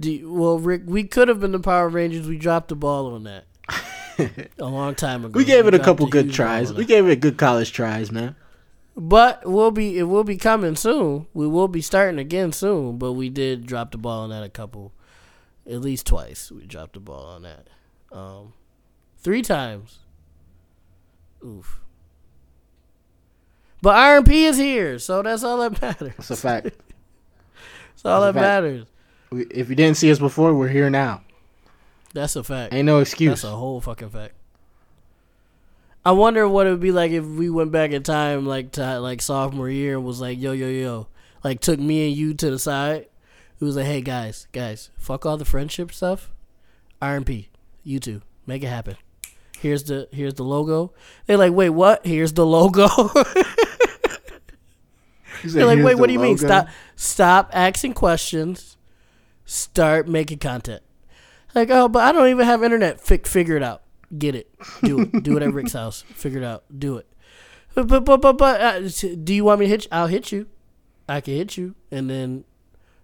Do 0.00 0.10
you, 0.10 0.32
well, 0.32 0.58
Rick, 0.58 0.82
we 0.86 1.04
could 1.04 1.28
have 1.28 1.38
been 1.38 1.52
the 1.52 1.60
Power 1.60 1.88
Rangers. 1.88 2.26
We 2.26 2.38
dropped 2.38 2.68
the 2.68 2.74
ball 2.76 3.14
on 3.14 3.22
that 3.24 3.44
a 4.58 4.64
long 4.64 4.94
time 4.94 5.24
ago. 5.24 5.36
we 5.36 5.44
gave 5.44 5.66
it 5.66 5.74
a 5.74 5.78
couple 5.78 6.06
good 6.06 6.32
tries. 6.32 6.72
We 6.72 6.84
gave 6.84 7.06
it 7.08 7.20
good 7.20 7.36
college 7.36 7.72
tries, 7.72 8.10
man. 8.12 8.36
but 8.96 9.42
we'll 9.44 9.70
be 9.70 9.98
it 9.98 10.04
will 10.04 10.24
be 10.24 10.36
coming 10.36 10.76
soon. 10.76 11.26
We 11.34 11.46
will 11.46 11.68
be 11.68 11.80
starting 11.80 12.18
again 12.18 12.52
soon. 12.52 12.98
But 12.98 13.12
we 13.12 13.30
did 13.30 13.66
drop 13.66 13.92
the 13.92 13.98
ball 13.98 14.22
on 14.24 14.30
that 14.30 14.42
a 14.42 14.48
couple, 14.48 14.92
at 15.66 15.80
least 15.80 16.06
twice. 16.06 16.50
We 16.50 16.66
dropped 16.66 16.94
the 16.94 17.00
ball 17.00 17.24
on 17.24 17.42
that, 17.42 17.68
um, 18.10 18.52
three 19.18 19.42
times. 19.42 19.98
Oof. 21.44 21.80
But 23.80 23.96
RP 23.96 24.44
is 24.44 24.56
here, 24.58 24.98
so 25.00 25.22
that's 25.22 25.42
all 25.42 25.58
that 25.58 25.80
matters. 25.82 26.12
It's 26.18 26.30
a 26.30 26.36
fact. 26.36 26.66
That's 26.66 28.04
all 28.04 28.20
That's 28.20 28.34
that 28.34 28.40
matters. 28.40 28.86
If 29.32 29.70
you 29.70 29.74
didn't 29.74 29.96
see 29.96 30.10
us 30.12 30.18
before, 30.18 30.54
we're 30.54 30.68
here 30.68 30.90
now. 30.90 31.22
That's 32.12 32.36
a 32.36 32.44
fact. 32.44 32.74
Ain't 32.74 32.86
no 32.86 32.98
excuse. 33.00 33.30
That's 33.30 33.44
a 33.44 33.56
whole 33.56 33.80
fucking 33.80 34.10
fact. 34.10 34.34
I 36.04 36.12
wonder 36.12 36.48
what 36.48 36.66
it 36.66 36.70
would 36.70 36.80
be 36.80 36.92
like 36.92 37.12
if 37.12 37.24
we 37.24 37.48
went 37.48 37.70
back 37.70 37.92
in 37.92 38.02
time, 38.02 38.44
like 38.44 38.72
to 38.72 38.98
like 38.98 39.22
sophomore 39.22 39.70
year, 39.70 39.96
and 39.96 40.04
was 40.04 40.20
like, 40.20 40.40
yo, 40.40 40.52
yo, 40.52 40.66
yo, 40.68 41.06
like 41.44 41.60
took 41.60 41.78
me 41.78 42.08
and 42.08 42.16
you 42.16 42.34
to 42.34 42.50
the 42.50 42.58
side. 42.58 43.06
It 43.60 43.64
was 43.64 43.76
like, 43.76 43.86
hey 43.86 44.00
guys, 44.00 44.48
guys, 44.50 44.90
fuck 44.96 45.24
all 45.24 45.36
the 45.36 45.44
friendship 45.44 45.92
stuff. 45.92 46.32
RMP, 47.00 47.46
you 47.84 48.00
two, 48.00 48.22
make 48.46 48.64
it 48.64 48.68
happen. 48.68 48.96
Here's 49.60 49.84
the 49.84 50.08
here's 50.10 50.34
the 50.34 50.42
logo. 50.42 50.92
They're 51.26 51.36
like, 51.36 51.52
wait, 51.52 51.70
what? 51.70 52.04
Here's 52.04 52.32
the 52.32 52.44
logo. 52.44 52.88
They're 55.44 55.66
like, 55.66 55.84
wait, 55.84 55.96
what 55.96 56.06
do 56.06 56.12
you 56.12 56.18
mean? 56.20 56.38
Stop, 56.38 56.68
stop 56.96 57.50
asking 57.52 57.94
questions. 57.94 58.76
Start 59.44 60.08
making 60.08 60.38
content. 60.38 60.82
Like, 61.54 61.70
oh, 61.70 61.88
but 61.88 62.02
I 62.04 62.12
don't 62.12 62.28
even 62.28 62.46
have 62.46 62.62
internet. 62.62 63.00
Fi- 63.00 63.18
figure 63.18 63.56
it 63.56 63.62
out. 63.62 63.82
Get 64.16 64.34
it. 64.34 64.50
Do 64.82 65.00
it. 65.00 65.22
Do 65.22 65.36
it 65.36 65.42
at 65.42 65.52
Rick's 65.52 65.72
house. 65.82 66.02
Figure 66.02 66.38
it 66.40 66.44
out. 66.44 66.64
Do 66.76 66.96
it. 66.96 67.06
But 67.74 67.86
but 67.88 68.04
but 68.04 68.20
but, 68.20 68.36
but 68.38 68.60
uh, 68.60 68.80
do 69.22 69.32
you 69.34 69.44
want 69.44 69.60
me 69.60 69.66
to 69.66 69.70
hit? 69.70 69.84
You? 69.84 69.88
I'll 69.92 70.06
hit 70.06 70.30
you. 70.32 70.46
I 71.08 71.20
can 71.20 71.34
hit 71.34 71.56
you, 71.56 71.74
and 71.90 72.08
then 72.10 72.44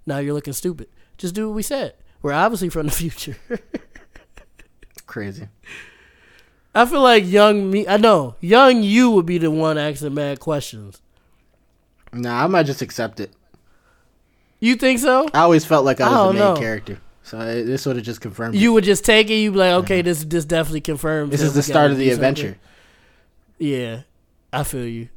now 0.07 0.19
you're 0.19 0.35
looking 0.35 0.53
stupid. 0.53 0.89
Just 1.17 1.35
do 1.35 1.49
what 1.49 1.55
we 1.57 1.63
said. 1.63 1.95
We're 2.23 2.33
obviously 2.33 2.69
from 2.69 2.87
the 2.87 2.93
future. 2.93 3.37
Crazy. 5.07 5.49
I 6.75 6.85
feel 6.87 7.01
like 7.03 7.27
young 7.27 7.71
me. 7.71 7.87
I 7.89 7.97
know 7.97 8.37
young 8.41 8.83
you 8.83 9.11
would 9.11 9.27
be 9.27 9.39
the 9.39 9.51
one 9.51 9.79
asking 9.79 10.15
mad 10.15 10.39
questions. 10.41 11.01
Nah, 12.13 12.45
I 12.45 12.47
might 12.47 12.65
just 12.65 12.83
accept 12.83 13.21
it. 13.21 13.33
You 14.61 14.77
think 14.77 14.99
so? 14.99 15.29
I 15.33 15.41
always 15.41 15.65
felt 15.65 15.85
like 15.85 16.01
I 16.01 16.07
I 16.07 16.09
was 16.11 16.17
don't 16.19 16.35
the 16.37 16.41
main 16.45 16.55
know. 16.55 16.61
character, 16.61 16.99
so 17.29 17.39
it, 17.41 17.64
this 17.64 17.85
would 17.85 17.97
have 17.97 18.05
just 18.05 18.22
confirmed. 18.22 18.55
it. 18.55 18.59
You 18.59 18.72
would 18.72 18.85
just 18.85 19.05
take 19.05 19.29
it. 19.29 19.35
You'd 19.35 19.53
be 19.53 19.59
like, 19.59 19.70
uh-huh. 19.70 19.81
okay, 19.81 20.03
this 20.03 20.24
this 20.24 20.47
definitely 20.47 20.81
confirms. 20.81 21.31
This 21.31 21.43
is 21.43 21.55
the 21.55 21.62
start 21.62 21.91
of 21.91 21.99
the 21.99 22.11
adventure. 22.11 22.57
Yeah, 23.59 24.03
I 24.53 24.62
feel 24.62 24.87
you. 24.87 25.09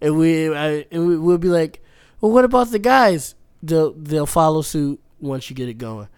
And 0.00 0.16
we, 0.16 0.54
I, 0.54 0.86
and 0.90 1.08
we, 1.08 1.18
we'll 1.18 1.38
be 1.38 1.48
like, 1.48 1.82
well, 2.20 2.32
what 2.32 2.44
about 2.44 2.70
the 2.70 2.78
guys? 2.78 3.34
They'll 3.62 3.92
they'll 3.92 4.26
follow 4.26 4.62
suit 4.62 5.00
once 5.20 5.50
you 5.50 5.56
get 5.56 5.68
it 5.68 5.74
going. 5.74 6.08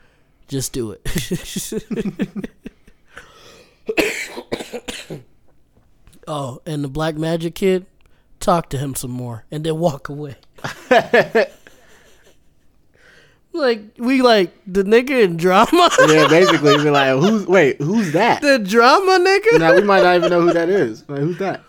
Just 0.47 0.73
do 0.73 0.93
it. 0.93 1.03
oh, 6.29 6.63
and 6.65 6.85
the 6.85 6.89
black 6.89 7.17
magic 7.17 7.55
kid, 7.55 7.87
talk 8.41 8.71
to 8.71 8.79
him 8.79 8.95
some 8.95 9.11
more, 9.11 9.45
and 9.51 9.65
then 9.65 9.79
walk 9.79 10.09
away. 10.09 10.37
like 13.59 13.83
we 13.99 14.23
like 14.23 14.53
the 14.67 14.85
nigga 14.85 15.25
in 15.25 15.37
drama. 15.37 15.91
yeah, 16.09 16.27
basically, 16.29 16.77
be 16.79 16.91
like, 16.91 17.19
who's 17.19 17.47
wait, 17.47 17.81
who's 17.81 18.13
that? 18.13 18.41
the 18.41 18.59
drama 18.59 19.19
nigga. 19.19 19.59
now 19.59 19.75
we 19.75 19.83
might 19.83 20.03
not 20.03 20.17
even 20.17 20.31
know 20.31 20.41
who 20.41 20.53
that 20.53 20.69
is. 20.69 21.07
Like, 21.09 21.21
who's 21.21 21.39
that? 21.39 21.63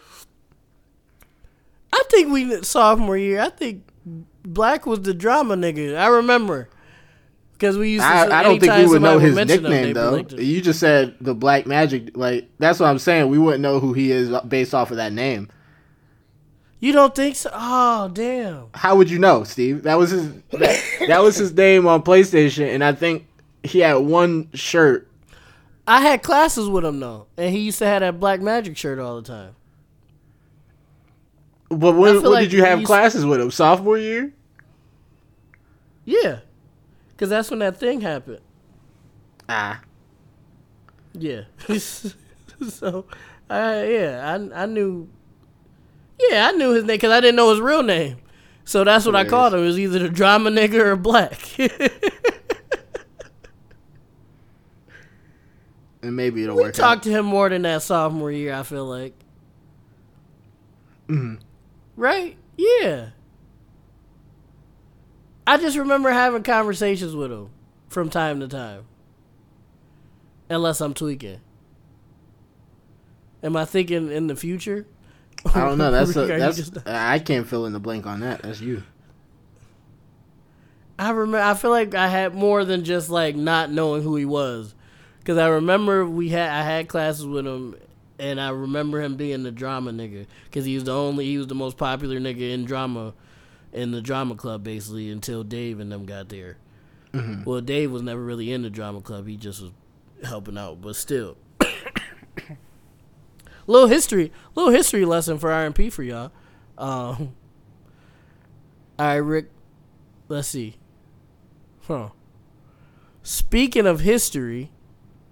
I 1.92 2.04
think 2.10 2.32
we 2.32 2.62
sophomore 2.64 3.18
year. 3.18 3.42
I 3.42 3.50
think 3.50 3.84
Black 4.44 4.86
was 4.86 5.02
the 5.02 5.14
drama 5.14 5.56
nigga. 5.56 5.98
I 5.98 6.08
remember 6.08 6.70
Because 7.54 7.78
we 7.78 7.92
used 7.92 8.04
to. 8.04 8.10
I, 8.10 8.40
I 8.40 8.44
don't 8.44 8.60
think 8.60 8.74
we 8.74 8.88
would 8.88 9.02
know 9.02 9.20
his 9.20 9.36
nickname 9.36 9.94
though. 9.94 10.16
You 10.16 10.62
just 10.62 10.80
said 10.80 11.16
the 11.20 11.34
Black 11.34 11.66
Magic. 11.66 12.16
Like 12.16 12.50
that's 12.60 12.80
what 12.80 12.88
I'm 12.88 13.00
saying. 13.00 13.30
We 13.30 13.38
wouldn't 13.38 13.62
know 13.62 13.80
who 13.80 13.94
he 13.94 14.12
is 14.12 14.30
based 14.48 14.74
off 14.74 14.92
of 14.92 14.98
that 14.98 15.14
name. 15.14 15.50
You 16.80 16.94
don't 16.94 17.14
think 17.14 17.36
so? 17.36 17.50
Oh, 17.54 18.10
damn. 18.14 18.68
How 18.74 18.96
would 18.96 19.10
you 19.10 19.20
know, 19.20 19.44
Steve? 19.44 19.84
That 19.84 19.98
was 19.98 20.12
his. 20.12 20.32
That, 20.52 21.20
was 21.22 21.36
his 21.36 21.54
name 21.54 21.88
on 21.88 22.04
PlayStation, 22.04 22.74
and 22.74 22.84
I 22.84 22.94
think 22.94 23.28
he 23.64 23.80
had 23.80 23.96
one 23.96 24.50
shirt. 24.54 25.08
I 25.86 26.02
had 26.02 26.22
classes 26.24 26.70
with 26.70 26.86
him 26.86 27.00
though, 27.00 27.28
and 27.36 27.54
he 27.54 27.62
used 27.62 27.80
to 27.80 27.86
have 27.86 28.02
that 28.02 28.20
Black 28.20 28.42
Magic 28.42 28.78
shirt 28.78 29.00
all 29.00 29.20
the 29.20 29.28
time. 29.28 29.56
But 31.70 31.94
when, 31.94 32.22
when 32.22 32.24
like 32.24 32.44
did 32.44 32.54
you 32.54 32.64
have 32.64 32.84
classes 32.84 33.26
with 33.26 33.42
him? 33.42 33.52
Sophomore 33.52 33.98
year? 33.98 34.32
Yeah, 36.06 36.40
because 37.10 37.30
that's 37.30 37.50
when 37.50 37.60
that 37.60 37.78
thing 37.78 38.02
happened. 38.02 38.40
Ah, 39.48 39.82
Yeah. 41.14 41.42
so, 41.68 43.06
I 43.50 43.84
yeah, 43.84 44.38
I 44.56 44.64
I 44.64 44.66
knew. 44.66 45.10
Yeah, 46.20 46.50
I 46.50 46.52
knew 46.52 46.72
his 46.72 46.84
name 46.84 46.96
because 46.96 47.12
I 47.12 47.22
didn't 47.22 47.38
know 47.38 47.52
his 47.52 47.62
real 47.62 47.84
name. 47.84 48.18
So 48.66 48.84
that's 48.84 49.06
what 49.06 49.16
I 49.16 49.24
called 49.24 49.54
him. 49.54 49.62
It 49.62 49.66
was 49.66 49.80
either 49.80 50.00
the 50.00 50.10
drama 50.10 50.52
nigga 50.52 50.76
or 50.76 50.96
black. 50.96 51.40
and 56.02 56.16
maybe 56.16 56.44
it'll 56.44 56.56
we 56.56 56.64
work 56.64 56.74
talked 56.76 57.04
to 57.04 57.10
him 57.10 57.26
more 57.26 57.50
than 57.50 57.64
that 57.64 57.82
sophomore 57.82 58.32
year. 58.32 58.54
I 58.54 58.64
feel 58.64 58.86
like. 58.86 59.14
Mhm. 61.08 61.40
Right? 61.96 62.38
Yeah. 62.58 63.10
I 65.48 65.58
just 65.58 65.78
remember 65.78 66.12
having 66.12 66.44
conversations 66.44 67.16
with 67.16 67.32
him 67.32 67.50
from 67.88 68.10
time 68.10 68.40
to 68.42 68.48
time. 68.48 68.84
Unless 70.50 70.80
I'm 70.82 70.94
tweaking. 70.94 71.40
Am 73.42 73.56
I 73.56 73.66
thinking 73.66 74.12
in 74.12 74.28
the 74.28 74.36
future? 74.36 74.86
I 75.54 75.62
don't 75.62 75.78
know. 75.78 75.92
That's 75.92 76.16
a, 76.16 76.26
that's. 76.26 76.58
just- 76.58 76.88
I 76.88 77.20
can't 77.20 77.48
fill 77.48 77.66
in 77.66 77.74
the 77.74 77.80
blank 77.80 78.06
on 78.06 78.20
that. 78.22 78.42
That's 78.42 78.60
you. 78.62 78.84
I 80.98 81.12
remember. 81.12 81.40
I 81.40 81.54
feel 81.54 81.72
like 81.72 81.96
I 81.96 82.08
had 82.08 82.34
more 82.36 82.66
than 82.66 82.84
just 82.84 83.10
like 83.10 83.36
not 83.36 83.72
knowing 83.72 84.04
who 84.04 84.16
he 84.18 84.26
was, 84.26 84.76
because 85.20 85.38
I 85.38 85.48
remember 85.48 86.06
we 86.06 86.30
had 86.30 86.50
I 86.50 86.64
had 86.64 86.90
classes 86.90 87.26
with 87.26 87.48
him, 87.48 87.76
and 88.20 88.40
I 88.40 88.50
remember 88.50 89.02
him 89.02 89.16
being 89.16 89.44
the 89.44 89.52
drama 89.52 89.92
nigga, 89.92 90.26
because 90.46 90.66
he 90.66 90.76
was 90.76 90.84
the 90.84 90.94
only 90.94 91.26
he 91.26 91.38
was 91.38 91.48
the 91.48 91.56
most 91.56 91.78
popular 91.78 92.20
nigga 92.20 92.52
in 92.52 92.66
drama, 92.66 93.14
in 93.72 93.92
the 93.92 94.02
drama 94.02 94.36
club 94.36 94.64
basically 94.64 95.10
until 95.10 95.44
Dave 95.44 95.80
and 95.80 95.90
them 95.90 96.06
got 96.06 96.28
there. 96.28 96.58
Mm-hmm. 97.14 97.44
Well, 97.46 97.62
Dave 97.62 97.92
was 97.92 98.02
never 98.02 98.22
really 98.22 98.52
in 98.52 98.62
the 98.64 98.70
drama 98.70 99.00
club; 99.00 99.26
he 99.26 99.38
just 99.38 99.62
was 99.62 99.72
helping 100.26 100.58
out, 100.58 100.82
but 100.82 100.98
still. 100.98 101.38
Little 103.70 103.88
history, 103.88 104.32
little 104.56 104.72
history 104.72 105.06
lesson 105.06 105.38
for 105.38 105.50
RMP 105.50 105.92
for 105.92 106.04
y'all. 106.04 106.32
Um, 106.78 107.36
all 108.98 109.06
right, 109.08 109.16
Rick. 109.16 109.52
Let's 110.28 110.48
see. 110.48 110.76
Huh. 111.88 112.10
Speaking 113.24 113.86
of 113.86 114.02
history, 114.02 114.72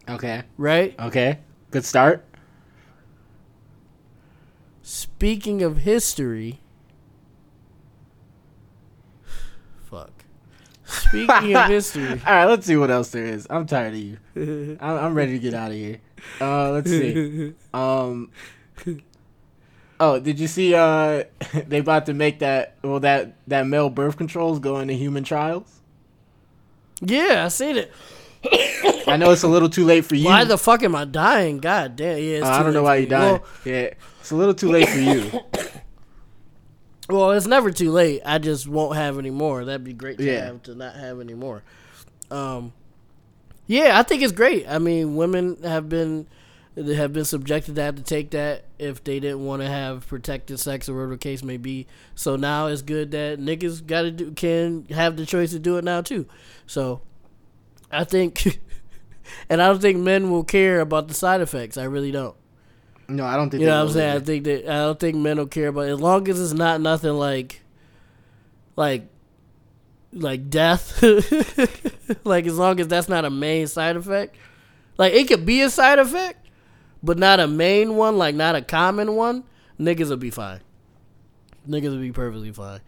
Okay. 0.08 0.44
right? 0.58 0.96
Okay. 1.00 1.40
Good 1.72 1.84
start. 1.86 2.24
Speaking 4.82 5.62
of 5.64 5.78
history. 5.80 6.62
Fuck. 9.90 10.26
Speaking 10.86 11.56
of 11.56 11.66
history. 11.70 12.08
All 12.10 12.16
right. 12.34 12.46
Let's 12.46 12.66
see 12.66 12.78
what 12.78 12.90
else 12.92 13.10
there 13.10 13.26
is. 13.26 13.48
I'm 13.50 13.66
tired 13.66 13.94
of 13.94 14.00
you. 14.00 14.18
I'm, 14.82 14.98
I'm 14.98 15.14
ready 15.14 15.34
to 15.34 15.40
get 15.40 15.54
out 15.54 15.72
of 15.72 15.78
here. 15.78 16.00
Uh, 16.42 16.72
let's 16.72 16.90
see. 16.90 17.54
Um. 17.74 18.32
Oh, 20.00 20.20
did 20.20 20.40
you 20.40 20.48
see? 20.48 20.76
Uh, 20.76 21.24
they 21.68 21.80
about 21.80 22.06
to 22.06 22.14
make 22.14 22.40
that. 22.40 22.76
Well, 22.84 23.00
that 23.02 23.36
that 23.48 23.66
male 23.68 23.90
birth 23.90 24.18
controls 24.18 24.60
go 24.60 24.80
into 24.80 24.94
human 24.94 25.24
trials. 25.24 25.82
yeah, 27.02 27.44
I 27.46 27.48
seen 27.48 27.78
it. 27.78 27.92
I 29.08 29.18
know 29.18 29.32
it's 29.32 29.44
a 29.44 29.48
little 29.48 29.70
too 29.70 29.84
late 29.86 30.06
for 30.06 30.16
you. 30.16 30.26
Why 30.26 30.44
the 30.44 30.58
fuck 30.58 30.84
am 30.84 30.96
I 30.96 31.06
dying? 31.06 31.58
God 31.58 31.96
damn. 31.96 32.18
Yeah, 32.18 32.24
it's 32.38 32.46
Uh, 32.46 32.52
I 32.52 32.64
don't 32.64 32.74
know 32.74 32.84
why 32.84 32.98
you 32.98 33.08
died. 33.08 33.32
Well, 33.42 33.46
yeah, 33.66 33.90
it's 34.20 34.32
a 34.32 34.36
little 34.36 34.54
too 34.54 34.70
late 34.72 34.88
for 34.88 35.00
you. 35.00 35.32
well, 37.10 37.32
it's 37.32 37.48
never 37.48 37.72
too 37.72 37.92
late. 37.92 38.22
I 38.26 38.38
just 38.38 38.68
won't 38.68 38.96
have 38.96 39.18
any 39.18 39.32
more. 39.32 39.66
That'd 39.66 39.84
be 39.84 39.94
great 39.94 40.18
to 40.20 40.24
Yeah. 40.24 40.46
have 40.46 40.64
to 40.64 40.76
not 40.76 40.96
have 40.96 41.20
any 41.20 41.34
more. 41.34 41.64
Um, 42.30 42.74
yeah, 43.68 44.00
I 44.00 44.04
think 44.04 44.24
it's 44.24 44.34
great. 44.34 44.66
I 44.68 44.80
mean, 44.80 45.16
women 45.16 45.62
have 45.64 45.88
been 45.90 46.28
they 46.76 46.94
have 46.94 47.12
been 47.12 47.26
subjected 47.26 47.76
to 47.76 47.82
have 47.82 47.96
to 47.96 48.04
take 48.04 48.32
that 48.32 48.66
if 48.78 49.04
they 49.04 49.20
didn't 49.20 49.44
want 49.44 49.64
to 49.64 49.68
have 49.68 50.08
protected 50.08 50.60
sex 50.60 50.88
or 50.88 50.94
whatever 50.94 51.14
the 51.14 51.18
case 51.18 51.44
may 51.44 51.58
be. 51.58 51.88
So 52.14 52.36
now 52.36 52.68
it's 52.68 52.84
good 52.84 53.12
that 53.12 53.40
niggas 53.40 53.86
got 53.86 54.04
to 54.04 54.12
do 54.12 54.32
can 54.32 54.86
have 54.92 55.18
the 55.18 55.26
choice 55.26 55.52
to 55.52 55.60
do 55.60 55.78
it 55.78 55.84
now 55.84 56.02
too. 56.02 56.28
So 56.68 57.02
I 57.92 58.04
think, 58.04 58.60
and 59.50 59.60
I 59.60 59.68
don't 59.68 59.82
think 59.82 59.98
men 59.98 60.30
will 60.30 60.44
care 60.44 60.80
about 60.80 61.08
the 61.08 61.16
side 61.16 61.42
effects. 61.42 61.78
I 61.78 61.86
really 61.86 62.12
don't. 62.12 62.36
No, 63.10 63.26
I 63.26 63.38
don't 63.38 63.50
think. 63.50 63.62
You 63.62 63.68
know 63.68 63.80
what 63.80 63.88
I'm 63.88 63.94
saying? 63.94 64.16
I 64.16 64.20
think 64.20 64.44
that 64.44 64.70
I 64.70 64.78
don't 64.80 65.00
think 65.00 65.16
men 65.16 65.38
will 65.38 65.48
care 65.48 65.70
about 65.70 65.88
as 65.88 66.00
long 66.00 66.28
as 66.28 66.40
it's 66.40 66.54
not 66.54 66.80
nothing 66.80 67.14
like, 67.14 67.62
like, 68.76 69.08
like 70.14 70.50
death. 70.50 71.02
like 72.24 72.46
as 72.46 72.58
long 72.58 72.80
as 72.80 72.88
that's 72.88 73.10
not 73.10 73.26
a 73.26 73.30
main 73.30 73.68
side 73.68 73.96
effect. 73.98 74.36
Like 74.98 75.14
it 75.14 75.28
could 75.28 75.46
be 75.46 75.62
a 75.62 75.70
side 75.70 76.00
effect, 76.00 76.48
but 77.04 77.18
not 77.18 77.40
a 77.40 77.48
main 77.48 77.96
one. 77.96 78.18
Like 78.18 78.36
not 78.36 78.56
a 78.56 78.62
common 78.62 79.16
one. 79.16 79.44
Niggas 79.80 80.10
will 80.10 80.18
be 80.18 80.32
fine. 80.32 80.62
Niggas 81.68 81.90
will 81.92 82.00
be 82.00 82.12
perfectly 82.12 82.52
fine, 82.52 82.80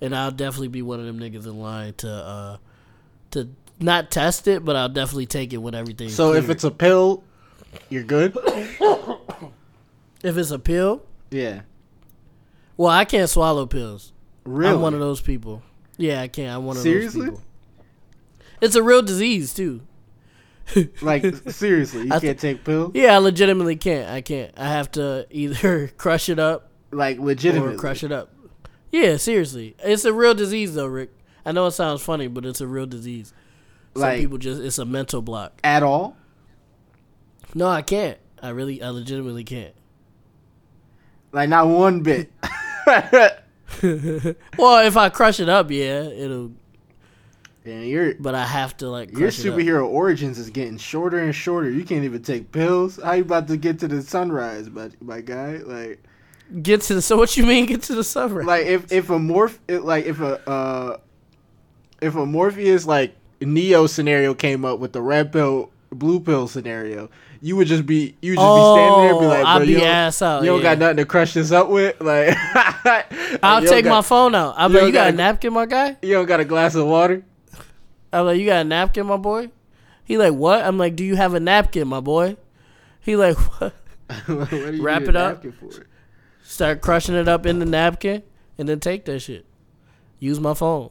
and 0.00 0.16
I'll 0.16 0.30
definitely 0.30 0.68
be 0.68 0.82
one 0.82 0.98
of 0.98 1.06
them 1.06 1.20
niggas 1.20 1.44
in 1.46 1.60
line 1.60 1.94
to 1.98 2.10
uh 2.10 2.56
to 3.32 3.48
not 3.78 4.10
test 4.10 4.48
it, 4.48 4.64
but 4.64 4.74
I'll 4.74 4.88
definitely 4.88 5.26
take 5.26 5.52
it 5.52 5.58
when 5.58 5.74
everything. 5.74 6.08
So 6.08 6.32
if 6.32 6.48
it's 6.48 6.64
a 6.64 6.70
pill, 6.70 7.22
you're 7.90 8.02
good. 8.04 8.36
if 10.22 10.36
it's 10.36 10.50
a 10.50 10.58
pill, 10.58 11.02
Yeah. 11.30 11.62
well, 12.76 12.90
I 12.90 13.04
can't 13.04 13.28
swallow 13.28 13.66
pills. 13.66 14.12
Really? 14.44 14.72
I'm 14.74 14.80
one 14.80 14.94
of 14.94 15.00
those 15.00 15.20
people. 15.20 15.62
Yeah, 15.98 16.20
I 16.22 16.28
can't. 16.28 16.54
I'm 16.56 16.64
one 16.64 16.76
of 16.76 16.82
Seriously? 16.82 17.20
those 17.22 17.30
people. 17.30 17.42
It's 18.60 18.74
a 18.76 18.82
real 18.82 19.02
disease 19.02 19.52
too. 19.54 19.80
Like 21.02 21.24
seriously, 21.50 22.06
you 22.06 22.12
I 22.12 22.20
can't 22.20 22.38
take 22.38 22.64
pills. 22.64 22.92
Yeah, 22.94 23.14
I 23.14 23.18
legitimately 23.18 23.76
can't. 23.76 24.08
I 24.08 24.20
can't. 24.20 24.52
I 24.56 24.68
have 24.68 24.90
to 24.92 25.26
either 25.30 25.88
crush 25.98 26.28
it 26.28 26.38
up 26.38 26.70
Like 26.92 27.18
legitimately? 27.18 27.20
or 27.20 27.70
legitimately. 27.72 27.78
crush 27.78 28.04
it 28.04 28.12
up. 28.12 28.32
Yeah, 28.92 29.16
seriously. 29.16 29.74
It's 29.80 30.04
a 30.04 30.12
real 30.12 30.34
disease 30.34 30.74
though, 30.74 30.86
Rick. 30.86 31.10
I 31.44 31.50
know 31.52 31.66
it 31.66 31.72
sounds 31.72 32.00
funny, 32.02 32.28
but 32.28 32.46
it's 32.46 32.60
a 32.60 32.66
real 32.68 32.86
disease. 32.86 33.34
Some 33.94 34.02
Like- 34.02 34.20
people 34.20 34.38
just 34.38 34.62
it's 34.62 34.78
a 34.78 34.84
mental 34.84 35.20
block. 35.20 35.58
at 35.64 35.82
all. 35.82 36.16
No, 37.54 37.66
I 37.68 37.82
can't. 37.82 38.18
I 38.40 38.50
really 38.50 38.82
I 38.82 38.88
legitimately 38.90 39.44
can't. 39.44 39.74
Like 41.32 41.48
not 41.48 41.66
one 41.66 42.00
bit. 42.02 42.30
Well, 44.58 44.86
if 44.86 44.96
I 44.96 45.08
crush 45.08 45.40
it 45.40 45.48
up, 45.48 45.70
yeah, 45.70 46.02
it'll 46.02 46.52
and 47.64 47.86
your 47.86 48.14
but 48.18 48.34
I 48.34 48.44
have 48.44 48.76
to 48.78 48.88
like 48.90 49.10
your 49.12 49.20
crush 49.20 49.38
it 49.44 49.48
up. 49.48 49.54
superhero 49.58 49.86
origins 49.86 50.38
is 50.38 50.50
getting 50.50 50.76
shorter 50.78 51.18
and 51.18 51.34
shorter. 51.34 51.70
You 51.70 51.84
can't 51.84 52.04
even 52.04 52.22
take 52.22 52.50
pills. 52.52 52.98
How 53.02 53.12
you 53.12 53.22
about 53.22 53.46
to 53.48 53.56
get 53.56 53.78
to 53.80 53.88
the 53.88 54.02
sunrise, 54.02 54.68
my 54.68 54.90
my 55.00 55.20
guy? 55.20 55.58
Like 55.58 56.02
Get 56.62 56.82
to 56.82 56.94
the 56.94 57.02
so 57.02 57.16
what 57.16 57.36
you 57.36 57.46
mean 57.46 57.66
get 57.66 57.82
to 57.84 57.94
the 57.94 58.04
sunrise? 58.04 58.46
like 58.46 58.66
if 58.66 58.90
if 58.92 59.10
a 59.10 59.18
morph 59.18 59.58
it- 59.68 59.84
like 59.84 60.06
if 60.06 60.20
a 60.20 60.48
uh 60.48 60.96
if 62.00 62.16
a 62.16 62.26
Morpheus 62.26 62.84
like 62.84 63.14
Neo 63.40 63.86
scenario 63.86 64.34
came 64.34 64.64
up 64.64 64.80
with 64.80 64.92
the 64.92 65.00
red 65.00 65.32
pill 65.32 65.70
blue 65.90 66.18
pill 66.18 66.48
scenario, 66.48 67.10
you 67.44 67.56
would 67.56 67.66
just 67.66 67.84
be 67.84 68.14
you 68.22 68.32
would 68.32 68.38
just 68.38 68.56
be 68.56 68.62
standing 68.62 69.00
there 69.00 69.10
and 69.10 69.18
be 69.20 69.24
Oh, 69.26 69.28
like, 69.28 69.44
I'd 69.44 69.56
bro, 69.58 69.66
be 69.66 69.72
you 69.72 69.78
don't, 69.78 69.86
ass 69.88 70.22
out, 70.22 70.42
you 70.42 70.46
don't 70.46 70.58
yeah. 70.58 70.62
got 70.62 70.78
nothing 70.78 70.96
to 70.98 71.04
crush 71.04 71.34
this 71.34 71.50
up 71.52 71.68
with. 71.68 71.96
Like 72.00 72.36
I'll 73.42 73.60
don't 73.60 73.68
take 73.70 73.84
my 73.84 74.02
phone 74.02 74.34
out. 74.34 74.54
I'm 74.56 74.72
you 74.72 74.78
like, 74.78 74.86
you 74.86 74.92
got 74.92 75.08
a 75.08 75.12
gotta- 75.12 75.16
napkin, 75.16 75.52
my 75.52 75.66
guy? 75.66 75.96
You 76.02 76.14
don't 76.14 76.26
got 76.26 76.40
a 76.40 76.44
glass 76.44 76.74
of 76.74 76.86
water. 76.86 77.24
I'm 78.12 78.26
like, 78.26 78.38
you 78.38 78.46
got 78.46 78.60
a 78.60 78.64
napkin, 78.64 79.06
my 79.06 79.16
boy? 79.16 79.50
He 80.04 80.18
like, 80.18 80.34
what? 80.34 80.64
I'm 80.64 80.78
like, 80.78 80.96
do 80.96 81.04
you 81.04 81.16
have 81.16 81.34
a 81.34 81.40
napkin, 81.40 81.88
my 81.88 82.00
boy? 82.00 82.36
He 83.00 83.16
like, 83.16 83.36
what? 83.60 83.72
what 84.26 84.50
do 84.50 84.74
you 84.76 84.82
Wrap 84.82 85.02
it 85.02 85.16
up. 85.16 85.42
for? 85.44 85.86
Start 86.44 86.80
crushing 86.82 87.14
it 87.14 87.28
up 87.28 87.46
in 87.46 87.58
the 87.58 87.64
napkin 87.66 88.22
and 88.58 88.68
then 88.68 88.78
take 88.80 89.04
that 89.06 89.20
shit. 89.20 89.46
Use 90.18 90.38
my 90.38 90.54
phone. 90.54 90.90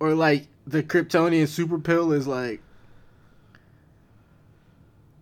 Or 0.00 0.14
like 0.14 0.46
the 0.66 0.82
Kryptonian 0.82 1.48
super 1.48 1.78
pill 1.78 2.12
is 2.12 2.26
like 2.26 2.60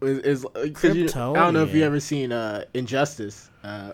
is, 0.03 0.18
is 0.18 0.44
uh, 0.46 0.66
'cause 0.72 0.96
you, 0.96 1.05
I 1.07 1.34
don't 1.34 1.55
know 1.55 1.62
if 1.62 1.74
you 1.74 1.84
ever 1.84 2.01
seen 2.01 2.32
uh 2.32 2.64
Injustice. 2.74 3.51
Uh 3.62 3.92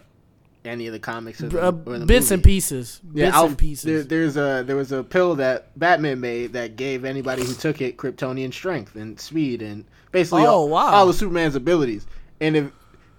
any 0.64 0.88
of 0.88 0.92
the 0.92 0.98
comics 0.98 1.40
or 1.40 1.46
Uh, 1.60 1.72
or 1.86 1.98
the 2.00 2.06
bits 2.06 2.32
and 2.32 2.42
pieces. 2.42 3.00
Yeah, 3.14 3.26
bits 3.26 3.36
Alf- 3.36 3.48
and 3.50 3.58
pieces. 3.58 3.84
There, 3.84 4.02
there's 4.02 4.36
a 4.36 4.64
there 4.66 4.74
was 4.76 4.90
a 4.90 5.04
pill 5.04 5.36
that 5.36 5.78
Batman 5.78 6.18
made 6.20 6.54
that 6.54 6.74
gave 6.76 7.04
anybody 7.04 7.44
who 7.44 7.54
took 7.54 7.80
it 7.80 7.96
Kryptonian 7.96 8.52
strength 8.52 8.96
and 8.96 9.18
speed 9.20 9.62
and 9.62 9.84
basically 10.10 10.42
Oh, 10.42 10.46
all, 10.46 10.68
wow. 10.68 10.86
all 10.92 11.08
of 11.08 11.14
Superman's 11.14 11.54
abilities. 11.54 12.06
And 12.40 12.56
if 12.56 12.72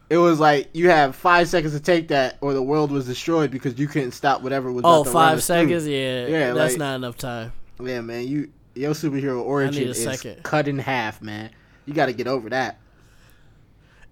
it 0.09 0.17
was 0.17 0.41
like 0.41 0.69
you 0.73 0.89
have 0.89 1.15
five 1.15 1.47
seconds 1.47 1.73
to 1.73 1.79
take 1.79 2.09
that, 2.09 2.37
or 2.41 2.53
the 2.53 2.61
world 2.61 2.91
was 2.91 3.05
destroyed 3.05 3.49
because 3.49 3.79
you 3.79 3.87
couldn't 3.87 4.11
stop 4.11 4.41
whatever 4.41 4.69
was. 4.71 4.83
oh, 4.85 5.01
about 5.01 5.03
to 5.03 5.09
run 5.09 5.13
five 5.13 5.33
through. 5.35 5.41
seconds. 5.41 5.87
Yeah, 5.87 6.27
Yeah, 6.27 6.53
that's 6.53 6.73
like- 6.73 6.79
not 6.79 6.95
enough 6.95 7.17
time. 7.17 7.53
Yeah, 7.81 8.01
man, 8.01 8.27
you 8.27 8.49
your 8.75 8.91
superhero 8.93 9.41
origin 9.41 9.87
is 9.87 10.03
second. 10.03 10.43
cut 10.43 10.67
in 10.67 10.79
half, 10.79 11.21
man. 11.21 11.49
You 11.87 11.93
got 11.93 12.05
to 12.07 12.13
get 12.13 12.27
over 12.27 12.49
that. 12.49 12.77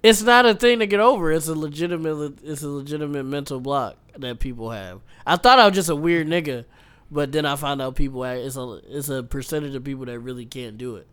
It's 0.01 0.23
not 0.23 0.45
a 0.45 0.55
thing 0.55 0.79
to 0.79 0.87
get 0.87 0.99
over. 0.99 1.31
It's 1.31 1.47
a 1.47 1.53
legitimate. 1.53 2.39
It's 2.43 2.63
a 2.63 2.69
legitimate 2.69 3.25
mental 3.25 3.59
block 3.59 3.97
that 4.17 4.39
people 4.39 4.71
have. 4.71 5.01
I 5.25 5.35
thought 5.35 5.59
I 5.59 5.65
was 5.65 5.75
just 5.75 5.89
a 5.89 5.95
weird 5.95 6.27
nigga, 6.27 6.65
but 7.11 7.31
then 7.31 7.45
I 7.45 7.55
found 7.55 7.81
out 7.81 7.95
people. 7.95 8.23
It's 8.23 8.55
a. 8.55 8.81
It's 8.87 9.09
a 9.09 9.21
percentage 9.23 9.75
of 9.75 9.83
people 9.83 10.05
that 10.05 10.19
really 10.19 10.45
can't 10.45 10.77
do 10.77 10.95
it. 10.95 11.07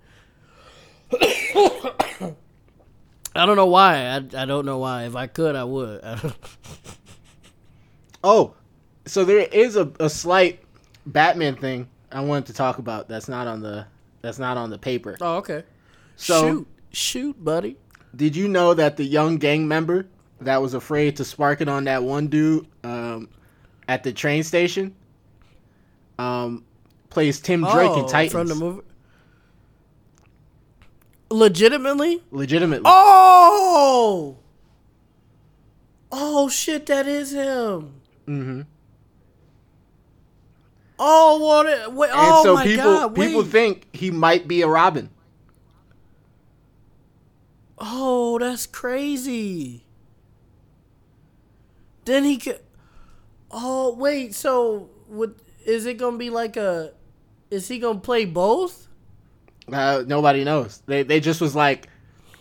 I 3.35 3.47
don't 3.47 3.57
know 3.57 3.67
why. 3.67 4.07
I, 4.07 4.17
I 4.17 4.45
don't 4.45 4.65
know 4.65 4.79
why. 4.79 5.05
If 5.05 5.17
I 5.17 5.27
could, 5.27 5.57
I 5.57 5.65
would. 5.65 6.05
I 6.05 6.33
Oh, 8.25 8.55
so 9.05 9.25
there 9.25 9.41
is 9.41 9.75
a, 9.77 9.91
a 9.99 10.09
slight 10.09 10.63
Batman 11.07 11.57
thing 11.57 11.89
I 12.13 12.21
wanted 12.21 12.47
to 12.47 12.53
talk 12.53 12.79
about. 12.79 13.09
That's 13.09 13.29
not 13.29 13.49
on 13.49 13.63
the 13.63 13.87
that's 14.21 14.39
not 14.39 14.57
on 14.57 14.71
the 14.71 14.79
paper. 14.79 15.17
oh, 15.21 15.39
okay. 15.39 15.65
So 16.17 16.49
shoot, 16.49 16.67
shoot, 16.93 17.45
buddy. 17.45 17.77
did 18.15 18.37
you 18.37 18.49
know 18.49 18.75
that 18.75 18.97
the 18.97 19.05
young 19.05 19.37
gang 19.39 19.67
member 19.67 20.07
that 20.41 20.61
was 20.63 20.75
afraid 20.75 21.17
to 21.17 21.25
spark 21.25 21.61
it 21.61 21.69
on 21.69 21.85
that 21.85 22.03
one 22.03 22.29
dude 22.29 22.67
um, 22.85 23.29
at 23.89 24.03
the 24.05 24.13
train 24.13 24.43
station 24.43 24.95
um, 26.19 26.65
plays 27.11 27.41
Tim 27.41 27.61
Drake 27.63 27.93
in 27.93 28.05
Oh, 28.05 28.09
Titans? 28.09 28.33
from 28.33 28.47
the 28.49 28.55
movie. 28.55 28.83
Legitimately. 31.31 32.23
Legitimately. 32.31 32.83
Oh. 32.87 34.37
Oh 36.15 36.49
shit! 36.51 36.85
That 36.87 37.09
is 37.09 37.33
him. 37.33 37.95
Mm-hmm. 38.27 38.61
Oh, 40.99 41.39
what? 41.39 41.67
a- 41.67 41.91
Wait, 41.91 42.11
And 42.11 42.19
oh 42.21 42.43
so 42.43 42.55
my 42.55 42.65
people 42.65 42.85
god! 42.85 43.15
people 43.15 43.43
think 43.45 43.87
he 43.97 44.11
might 44.11 44.47
be 44.47 44.61
a 44.61 44.69
Robin. 44.69 45.09
Oh, 47.83 48.39
that's 48.39 48.67
crazy. 48.67 49.85
Then 52.05 52.25
he 52.25 52.39
could. 52.39 52.61
Oh 53.51 53.95
wait, 53.95 54.35
so 54.35 54.89
what? 55.07 55.35
Is 55.67 55.85
it 55.87 55.99
gonna 55.99 56.17
be 56.17 56.31
like 56.31 56.57
a? 56.57 56.93
Is 57.51 57.69
he 57.69 57.79
gonna 57.79 58.01
play 58.01 58.25
both? 58.25 58.89
Uh, 59.71 60.03
nobody 60.07 60.45
knows. 60.45 60.83
They 60.87 61.03
they 61.03 61.21
just 61.21 61.41
was 61.41 61.55
like, 61.55 61.89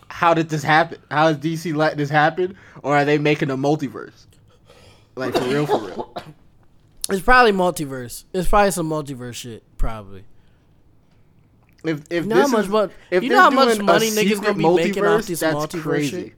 how 0.08 0.32
did 0.34 0.48
this 0.48 0.62
happen? 0.62 0.98
How 1.10 1.28
is 1.28 1.36
DC 1.36 1.74
let 1.74 1.96
this 1.96 2.10
happen? 2.10 2.56
Or 2.82 2.96
are 2.96 3.04
they 3.04 3.18
making 3.18 3.50
a 3.50 3.56
multiverse? 3.56 4.26
Like 5.14 5.34
for 5.34 5.44
real, 5.44 5.66
for 5.66 5.80
real. 5.80 6.14
It's 7.10 7.20
probably 7.20 7.50
multiverse. 7.52 8.24
It's 8.32 8.48
probably 8.48 8.70
some 8.70 8.88
multiverse 8.88 9.34
shit. 9.34 9.64
Probably. 9.76 10.24
If 11.84 12.02
if 12.10 12.24
You 12.24 12.28
know 12.30 12.36
how 12.36 12.42
this 12.58 12.68
much 12.68 12.90
is, 12.90 12.96
if 13.10 13.22
you 13.24 13.28
know 13.30 13.40
how 13.42 13.50
much 13.50 13.78
money 13.80 14.10
niggas 14.10 14.40
gonna 14.42 14.54
be 14.54 14.68
making 14.68 15.04
off 15.04 15.26
this 15.26 15.40
that's 15.40 15.54
multiverse 15.56 15.82
crazy. 15.82 16.22
shit? 16.22 16.32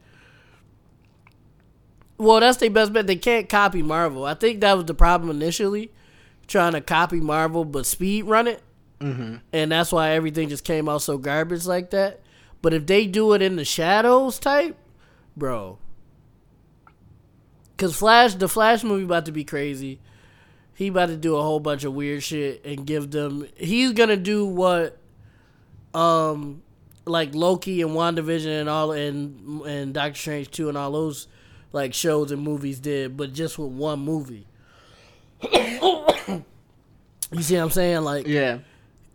Well, 2.16 2.40
that's 2.40 2.58
their 2.58 2.70
best 2.70 2.92
bet. 2.92 3.06
They 3.06 3.16
can't 3.16 3.48
copy 3.48 3.82
Marvel. 3.82 4.24
I 4.24 4.34
think 4.34 4.60
that 4.60 4.74
was 4.76 4.84
the 4.86 4.94
problem 4.94 5.30
initially, 5.30 5.90
trying 6.46 6.72
to 6.72 6.80
copy 6.80 7.20
Marvel 7.20 7.64
but 7.64 7.86
speed 7.86 8.22
run 8.24 8.46
it, 8.46 8.62
Mm-hmm. 9.00 9.36
and 9.52 9.72
that's 9.72 9.90
why 9.92 10.10
everything 10.12 10.48
just 10.48 10.64
came 10.64 10.88
out 10.88 11.02
so 11.02 11.18
garbage 11.18 11.66
like 11.66 11.90
that. 11.90 12.20
But 12.62 12.72
if 12.72 12.86
they 12.86 13.06
do 13.06 13.32
it 13.34 13.42
in 13.42 13.56
the 13.56 13.64
shadows 13.64 14.38
type, 14.38 14.76
bro, 15.36 15.78
because 17.76 17.96
Flash, 17.96 18.34
the 18.34 18.48
Flash 18.48 18.84
movie 18.84 19.04
about 19.04 19.26
to 19.26 19.32
be 19.32 19.44
crazy. 19.44 20.00
He 20.76 20.88
about 20.88 21.06
to 21.06 21.16
do 21.16 21.36
a 21.36 21.42
whole 21.42 21.60
bunch 21.60 21.84
of 21.84 21.92
weird 21.94 22.22
shit 22.22 22.64
and 22.64 22.86
give 22.86 23.10
them. 23.10 23.46
He's 23.56 23.92
gonna 23.92 24.16
do 24.16 24.46
what, 24.46 24.98
um, 25.94 26.62
like 27.06 27.34
Loki 27.34 27.82
and 27.82 27.92
WandaVision 27.92 28.60
and 28.60 28.68
all 28.68 28.92
and 28.92 29.62
and 29.62 29.94
Doctor 29.94 30.18
Strange 30.18 30.50
two 30.50 30.68
and 30.68 30.76
all 30.78 30.92
those 30.92 31.28
like 31.72 31.94
shows 31.94 32.30
and 32.32 32.42
movies 32.42 32.78
did, 32.80 33.16
but 33.16 33.32
just 33.32 33.58
with 33.58 33.70
one 33.70 34.00
movie. 34.00 34.46
you 35.52 37.42
see 37.42 37.56
what 37.56 37.62
I'm 37.62 37.70
saying? 37.70 38.02
Like 38.02 38.26
Yeah. 38.26 38.58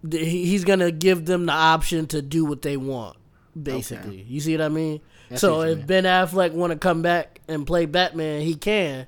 he's 0.09 0.63
gonna 0.65 0.91
give 0.91 1.25
them 1.25 1.45
the 1.45 1.53
option 1.53 2.05
to 2.07 2.21
do 2.21 2.45
what 2.45 2.61
they 2.61 2.77
want, 2.77 3.17
basically. 3.61 4.23
You 4.27 4.39
see 4.39 4.55
what 4.57 4.65
I 4.65 4.69
mean? 4.69 5.01
See 5.31 5.37
so 5.37 5.61
if 5.61 5.77
mean. 5.79 5.87
Ben 5.87 6.03
Affleck 6.05 6.51
want 6.51 6.73
to 6.73 6.79
come 6.79 7.01
back 7.01 7.39
and 7.47 7.65
play 7.65 7.85
Batman, 7.85 8.41
he 8.41 8.55
can, 8.55 9.07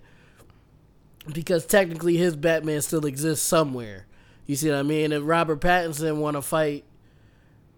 because 1.34 1.66
technically 1.66 2.18
his 2.18 2.36
Batman 2.36 2.82
still 2.82 3.06
exists 3.06 3.46
somewhere. 3.46 4.06
You 4.46 4.56
see 4.56 4.70
what 4.70 4.80
I 4.80 4.84
mean? 4.84 5.12
If 5.12 5.24
Robert 5.26 5.62
Pattinson 5.62 6.18
want 6.18 6.36
to 6.38 6.42
fight 6.42 6.86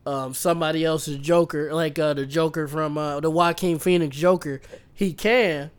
um, 0.06 0.34
somebody 0.34 0.84
else's 0.84 1.18
Joker, 1.18 1.74
like 1.74 1.98
uh, 1.98 2.14
the 2.14 2.26
Joker 2.26 2.68
from 2.68 2.98
uh, 2.98 3.20
the 3.20 3.30
Joaquin 3.30 3.80
Phoenix 3.80 4.16
Joker, 4.16 4.62
he 4.94 5.14
can. 5.14 5.72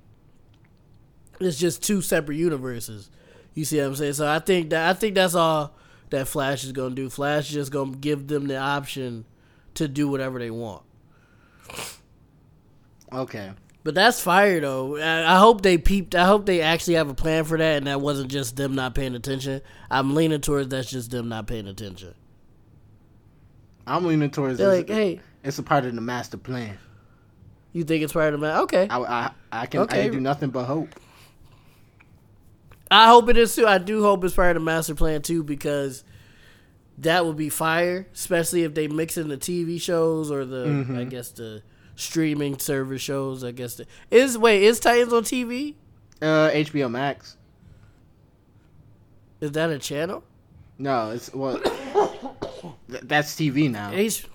It's 1.41 1.59
just 1.59 1.83
two 1.83 2.01
separate 2.01 2.37
universes. 2.37 3.11
You 3.55 3.65
see 3.65 3.79
what 3.79 3.87
I'm 3.87 3.97
saying? 3.97 4.15
So 4.15 4.27
I 4.27 4.39
think 4.39 4.71
that 4.71 4.89
I 4.89 4.99
think 4.99 5.15
that's 5.15 5.35
all 5.35 5.75
that 6.11 6.29
Flash 6.29 6.65
is 6.65 6.73
gonna 6.73 6.95
do. 6.95 7.11
Flash 7.11 7.49
is 7.49 7.55
just 7.55 7.73
gonna 7.73 7.97
give 7.97 8.27
them 8.27 8.47
the 8.47 8.57
option 8.57 9.25
to 9.75 9.89
do 9.89 10.09
whatever 10.09 10.39
they 10.39 10.51
want. 10.51 10.83
Okay. 13.13 13.53
But 13.83 13.95
that's 13.95 14.21
fire 14.21 14.61
though. 14.61 14.97
I, 14.97 15.35
I 15.35 15.39
hope 15.39 15.61
they 15.61 15.77
peeped. 15.77 16.15
I 16.15 16.25
hope 16.25 16.47
they 16.47 16.63
actually 16.63 16.95
have 16.95 17.11
a 17.11 17.15
plan 17.15 17.45
for 17.45 17.59
that, 17.59 17.77
and 17.77 17.87
that 17.87 18.01
wasn't 18.01 18.31
just 18.31 18.57
them 18.57 18.75
not 18.75 18.95
paying 18.95 19.15
attention. 19.15 19.61
I'm 19.91 20.15
leaning 20.15 20.41
towards 20.41 20.69
that's 20.69 20.91
just 20.91 21.11
them 21.11 21.29
not 21.29 21.47
paying 21.47 21.69
attention. 21.69 22.15
I'm 23.87 24.05
leaning 24.05 24.31
towards 24.31 24.59
They're 24.59 24.69
like, 24.77 24.89
hey, 24.89 25.21
it's 25.43 25.59
a 25.59 25.63
part 25.63 25.85
of 25.85 25.95
the 25.95 26.01
master 26.01 26.37
plan. 26.39 26.79
you 27.73 27.85
think 27.85 28.03
it's 28.03 28.13
part 28.13 28.33
of 28.35 28.41
the 28.41 28.47
man? 28.47 28.59
Okay, 28.63 28.87
I, 28.89 28.99
I, 28.99 29.31
I 29.53 29.67
can 29.67 29.81
I 29.81 29.83
Okay. 29.85 30.03
can 30.05 30.13
do 30.13 30.21
nothing 30.21 30.51
but 30.51 30.65
hope. 30.65 30.89
I 32.91 33.09
hope 33.09 33.29
it 33.29 33.37
is 33.37 33.55
too. 33.55 33.67
I 33.67 33.79
do 33.79 34.03
hope 34.03 34.23
it's 34.25 34.35
part 34.35 34.57
of 34.57 34.63
the 34.63 34.65
master 34.65 34.95
plan 34.95 35.23
too 35.23 35.43
because 35.43 36.05
that 36.99 37.27
would 37.27 37.37
be 37.37 37.49
fire, 37.49 38.07
especially 38.15 38.63
if 38.63 38.75
they 38.75 38.87
mix 38.89 39.17
in 39.17 39.29
the 39.29 39.37
TV 39.37 39.81
shows 39.81 40.31
or 40.31 40.45
the 40.45 40.67
Mhm. 40.67 40.97
I 40.99 41.05
guess 41.05 41.31
the 41.31 41.63
streaming 41.97 42.59
service 42.59 43.03
shows. 43.03 43.43
I 43.45 43.51
guess 43.53 43.75
the, 43.77 43.87
is 44.11 44.39
wait 44.39 44.63
is 44.63 44.79
Titans 44.81 45.13
on 45.13 45.25
TV? 45.25 45.75
Uh, 46.23 46.51
HBO 46.53 46.89
Max. 46.91 47.37
Is 49.41 49.53
that 49.53 49.71
a 49.71 49.79
channel? 49.79 50.23
No, 50.79 51.11
it's 51.11 51.33
well. 51.35 51.61
th- 52.91 53.03
that's 53.05 53.35
TV 53.35 53.71
now. 53.71 53.91
H- 53.93 54.27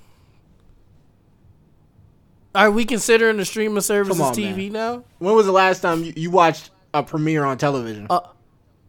Are 2.55 2.71
we 2.71 2.86
considering 2.86 3.38
the 3.38 3.45
streaming 3.45 3.82
service 3.82 4.17
Come 4.17 4.27
on, 4.27 4.34
TV 4.34 4.71
now? 4.71 5.03
When 5.19 5.36
was 5.36 5.45
the 5.45 5.51
last 5.51 5.82
time 5.82 6.03
you, 6.03 6.13
you 6.15 6.32
watched 6.32 6.71
a 6.93 7.03
premiere 7.03 7.43
on 7.45 7.57
television? 7.57 8.07
Uh, 8.09 8.21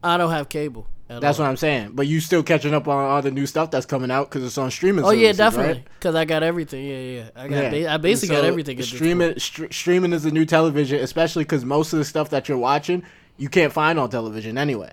I 0.03 0.17
don't 0.17 0.31
have 0.31 0.49
cable. 0.49 0.87
at 1.11 1.21
that's 1.21 1.39
all. 1.39 1.45
what 1.45 1.51
I'm 1.51 1.57
saying. 1.59 1.91
But 1.93 2.07
you 2.07 2.21
still 2.21 2.43
catching 2.43 2.73
up 2.75 2.89
on 2.89 3.05
all 3.05 3.21
the 3.23 3.31
new 3.31 3.47
stuff 3.47 3.71
that's 3.71 3.85
coming 3.87 4.11
out 4.11 4.29
because 4.31 4.45
it's 4.45 4.57
on 4.59 4.71
streaming. 4.71 5.05
Oh 5.05 5.11
yeah, 5.11 5.33
services, 5.33 5.37
definitely. 5.39 5.73
right? 5.75 5.89
Because 5.99 6.15
I 6.15 6.25
got 6.25 6.43
everything. 6.43 6.87
Yeah, 6.87 6.99
yeah. 6.99 7.31
I 7.37 7.49
got. 7.49 7.57
Yeah. 7.65 7.71
Ba- 7.71 7.93
I 7.93 7.97
basically 7.99 8.35
So, 8.37 8.41
got 8.43 8.47
everything. 8.49 8.81
Streaming, 8.83 9.39
str- 9.39 9.67
streaming 9.71 10.13
is 10.15 10.23
the 10.23 10.31
new 10.31 10.47
television, 10.47 11.01
especially 11.01 11.45
because 11.45 11.65
most 11.65 11.93
of 11.93 11.99
the 11.99 12.05
stuff 12.05 12.31
that 12.31 12.49
you're 12.49 12.59
watching 12.59 13.03
you 13.37 13.49
can't 13.49 13.73
find 13.73 13.99
on 13.99 14.11
television 14.11 14.59
anyway. 14.59 14.93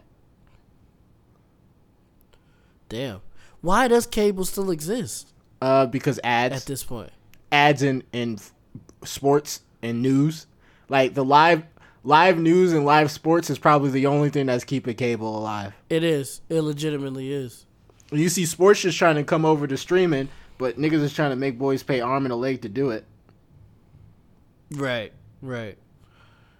Damn. 2.90 3.20
Why 3.68 3.90
does 3.90 4.06
cable 4.06 4.46
still 4.46 4.72
exist 4.72 5.34
Uh, 5.62 5.88
because 5.88 6.22
ads 6.24 6.56
at 6.56 6.66
this 6.66 6.86
point? 6.86 7.10
ads 7.52 7.84
in 7.84 8.02
in 8.14 8.40
sports 9.04 9.60
and 9.82 10.02
news, 10.02 10.48
like 10.88 11.16
the 11.16 11.26
live 11.26 11.64
live 12.06 12.38
news 12.40 12.72
and 12.72 12.86
live 12.86 13.12
sports 13.12 13.50
is 13.50 13.60
probably 13.60 13.90
the 13.90 14.06
only 14.06 14.30
thing 14.30 14.46
that's 14.46 14.64
keeping 14.64 14.96
cable 14.96 15.38
alive. 15.38 15.74
It 15.90 16.02
is. 16.06 16.40
It 16.48 16.62
legitimately 16.62 17.30
is. 17.34 17.66
You 18.10 18.30
see 18.30 18.46
sports 18.46 18.84
just 18.84 18.98
trying 18.98 19.16
to 19.18 19.26
come 19.26 19.44
over 19.44 19.68
to 19.68 19.76
streaming, 19.76 20.30
but 20.58 20.78
niggas 20.80 21.02
is 21.02 21.14
trying 21.14 21.32
to 21.32 21.36
make 21.36 21.60
boys 21.60 21.84
pay 21.84 22.00
arm 22.00 22.26
and 22.26 22.32
a 22.32 22.38
leg 22.38 22.62
to 22.62 22.70
do 22.70 22.92
it. 22.92 23.04
Right. 24.72 25.12
Right. 25.42 25.78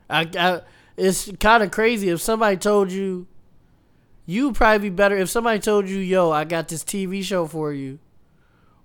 I. 0.10 0.30
I 0.38 0.62
it's 0.98 1.32
kind 1.40 1.64
of 1.64 1.72
crazy 1.72 2.10
if 2.10 2.20
somebody 2.20 2.58
told 2.58 2.92
you. 2.92 3.28
You 4.28 4.52
probably 4.52 4.90
be 4.90 4.96
better 4.96 5.16
if 5.18 5.30
somebody 5.30 5.58
told 5.60 5.88
you, 5.90 5.98
"Yo, 6.00 6.30
I 6.32 6.44
got 6.44 6.68
this 6.68 6.84
TV 6.84 7.24
show 7.24 7.48
for 7.48 7.72
you," 7.74 7.98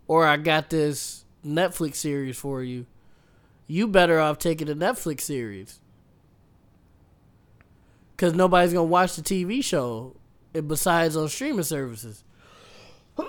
or 0.07 0.25
"I 0.27 0.37
got 0.39 0.71
this 0.71 1.25
Netflix 1.45 1.97
series 1.97 2.39
for 2.39 2.63
you." 2.63 2.87
You 3.67 3.89
better 3.89 4.21
off 4.21 4.39
taking 4.39 4.69
the 4.69 4.75
Netflix 4.75 5.23
series. 5.23 5.81
because 8.17 8.35
nobody's 8.35 8.73
gonna 8.73 8.85
watch 8.85 9.17
the 9.17 9.23
TV 9.23 9.61
show 9.65 10.15
eh, 10.55 10.61
besides 10.61 11.17
on 11.17 11.29
streaming 11.29 11.65
services. 11.65 12.23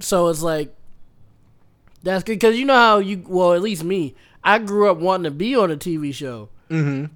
so 0.00 0.28
it's 0.28 0.42
like 0.42 0.74
that's 2.02 2.22
good 2.22 2.34
because 2.34 2.56
you 2.56 2.64
know 2.64 2.74
how 2.74 2.98
you 2.98 3.24
well 3.26 3.54
at 3.54 3.62
least 3.62 3.82
me 3.82 4.14
I 4.44 4.58
grew 4.60 4.88
up 4.88 4.98
wanting 4.98 5.24
to 5.24 5.30
be 5.32 5.56
on 5.56 5.70
a 5.72 5.76
TV 5.76 6.14
show, 6.14 6.48
Mm-hmm. 6.70 7.12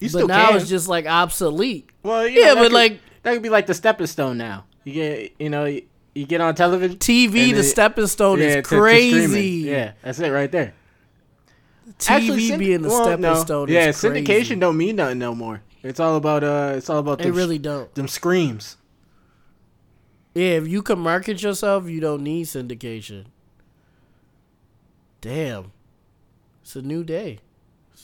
You 0.00 0.10
but 0.10 0.26
now 0.26 0.54
it's 0.56 0.68
just 0.68 0.88
like 0.88 1.06
obsolete. 1.06 1.88
well, 2.02 2.26
you 2.26 2.40
know, 2.40 2.40
Yeah, 2.48 2.54
that 2.54 2.60
but 2.60 2.62
could- 2.64 2.72
like 2.72 3.00
that 3.22 3.32
could 3.34 3.42
be 3.42 3.48
like 3.48 3.66
the 3.66 3.74
stepping 3.74 4.06
stone 4.06 4.36
now. 4.38 4.64
You 4.84 4.92
get, 4.92 5.32
you 5.38 5.48
know, 5.48 5.64
you, 5.64 5.82
you 6.14 6.26
get 6.26 6.40
on 6.42 6.54
television. 6.54 6.98
TV, 6.98 7.52
the 7.52 7.60
it- 7.60 7.62
stepping 7.64 8.06
stone 8.06 8.38
yeah, 8.40 8.46
is 8.46 8.54
to- 8.56 8.62
to 8.62 8.68
crazy. 8.68 9.46
yeah, 9.66 9.92
that's 10.02 10.18
it 10.18 10.30
right 10.30 10.50
there. 10.52 10.74
TV 11.98 12.10
Actually, 12.10 12.56
being 12.58 12.82
the 12.82 12.88
well, 12.88 13.04
stepping 13.04 13.22
no. 13.22 13.34
stone. 13.34 13.68
Yeah, 13.68 13.88
is 13.88 14.00
crazy. 14.00 14.24
syndication 14.24 14.60
don't 14.60 14.76
mean 14.76 14.96
nothing 14.96 15.18
no 15.18 15.34
more. 15.34 15.62
It's 15.82 16.00
all 16.00 16.16
about 16.16 16.42
uh, 16.42 16.72
it's 16.76 16.88
all 16.90 16.98
about 16.98 17.20
It 17.20 17.24
them, 17.24 17.34
really 17.34 17.58
don't. 17.58 17.94
them 17.94 18.08
screams. 18.08 18.76
Yeah, 20.34 20.56
if 20.56 20.66
you 20.66 20.82
can 20.82 20.98
market 20.98 21.42
yourself, 21.42 21.88
you 21.88 22.00
don't 22.00 22.22
need 22.22 22.46
syndication. 22.46 23.26
Damn. 25.20 25.72
It's 26.62 26.74
a 26.76 26.82
new 26.82 27.04
day. 27.04 27.38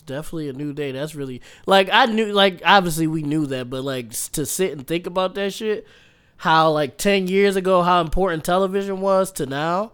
It's 0.01 0.07
definitely 0.07 0.49
a 0.49 0.55
new 0.55 0.73
day. 0.73 0.93
That's 0.93 1.15
really 1.15 1.43
like 1.67 1.91
I 1.93 2.07
knew 2.07 2.33
like 2.33 2.63
obviously 2.65 3.07
we 3.07 3.23
knew 3.23 3.45
that, 3.47 3.69
but 3.69 3.85
like 3.85 4.11
to 4.33 4.47
sit 4.47 4.73
and 4.73 4.87
think 4.87 5.07
about 5.07 5.35
that 5.35 5.53
shit, 5.53 5.87
how 6.39 6.71
like 6.71 6.97
10 6.97 7.29
years 7.29 7.55
ago 7.55 7.83
how 7.83 8.01
important 8.01 8.43
television 8.43 9.03
was 9.03 9.31
to 9.33 9.45
now. 9.45 9.93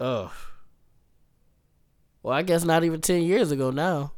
Ugh. 0.00 0.32
Well, 2.24 2.34
I 2.34 2.42
guess 2.42 2.64
not 2.64 2.82
even 2.82 3.00
10 3.00 3.22
years 3.22 3.52
ago 3.52 3.70
now. 3.70 4.12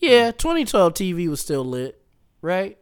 Yeah, 0.00 0.30
2012 0.30 0.94
TV 0.94 1.28
was 1.28 1.42
still 1.42 1.64
lit, 1.64 2.00
right? 2.40 2.78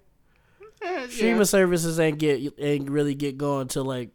Eh, 0.83 1.09
streaming 1.09 1.45
services 1.47 1.99
ain't 1.99 2.19
get 2.19 2.55
ain't 2.59 2.89
really 2.89 3.17
get 3.17 3.39
going 3.39 3.67
till 3.67 3.85
like 3.85 4.11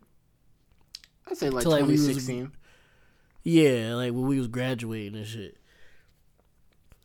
I'd 1.28 1.36
say 1.36 1.50
like 1.50 1.66
like, 1.66 1.82
2016. 1.82 2.54
yeah, 3.44 3.96
like 3.96 4.14
when 4.14 4.26
we 4.26 4.38
was 4.38 4.48
graduating 4.48 5.18
and 5.18 5.28
shit. 5.28 5.59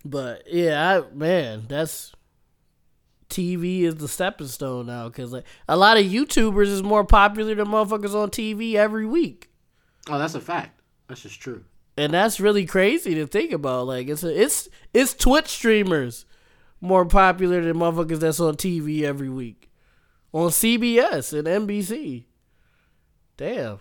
But 0.05 0.43
yeah, 0.53 1.01
I 1.03 1.15
man, 1.15 1.65
that's 1.69 2.13
TV 3.31 3.83
is 3.83 3.97
the 3.97 4.07
stepping 4.09 4.47
stone 4.49 4.87
now 4.87 5.09
because 5.09 5.33
like 5.33 5.45
a 5.69 5.77
lot 5.77 5.97
of 5.97 6.05
YouTubers 6.05 6.67
is 6.69 6.83
more 6.83 7.05
popular 7.05 7.55
than 7.55 7.67
motherfuckers 7.69 8.15
on 8.15 8.31
TV 8.31 8.75
every 8.75 9.07
week, 9.07 9.51
Oh, 10.09 10.19
that's 10.19 10.35
a 10.35 10.41
fact. 10.41 10.81
That's 11.09 11.23
just 11.23 11.41
true. 11.41 11.65
and 11.97 12.13
that's 12.13 12.39
really 12.41 12.67
crazy 12.67 13.15
to 13.15 13.27
think 13.27 13.53
about. 13.53 13.87
Like 13.87 14.09
it's 14.09 14.23
a, 14.25 14.43
it's 14.43 14.69
it's 14.93 15.15
Twitch 15.15 15.49
streamers 15.49 16.27
more 16.81 17.07
popular 17.07 17.63
than 17.63 17.77
motherfuckers 17.77 18.21
that's 18.21 18.41
on 18.41 18.57
TV 18.57 19.03
every 19.03 19.31
week 19.31 19.71
on 20.33 20.51
CBS 20.51 21.33
and 21.33 21.49
NBC. 21.69 22.25
Damn. 23.39 23.79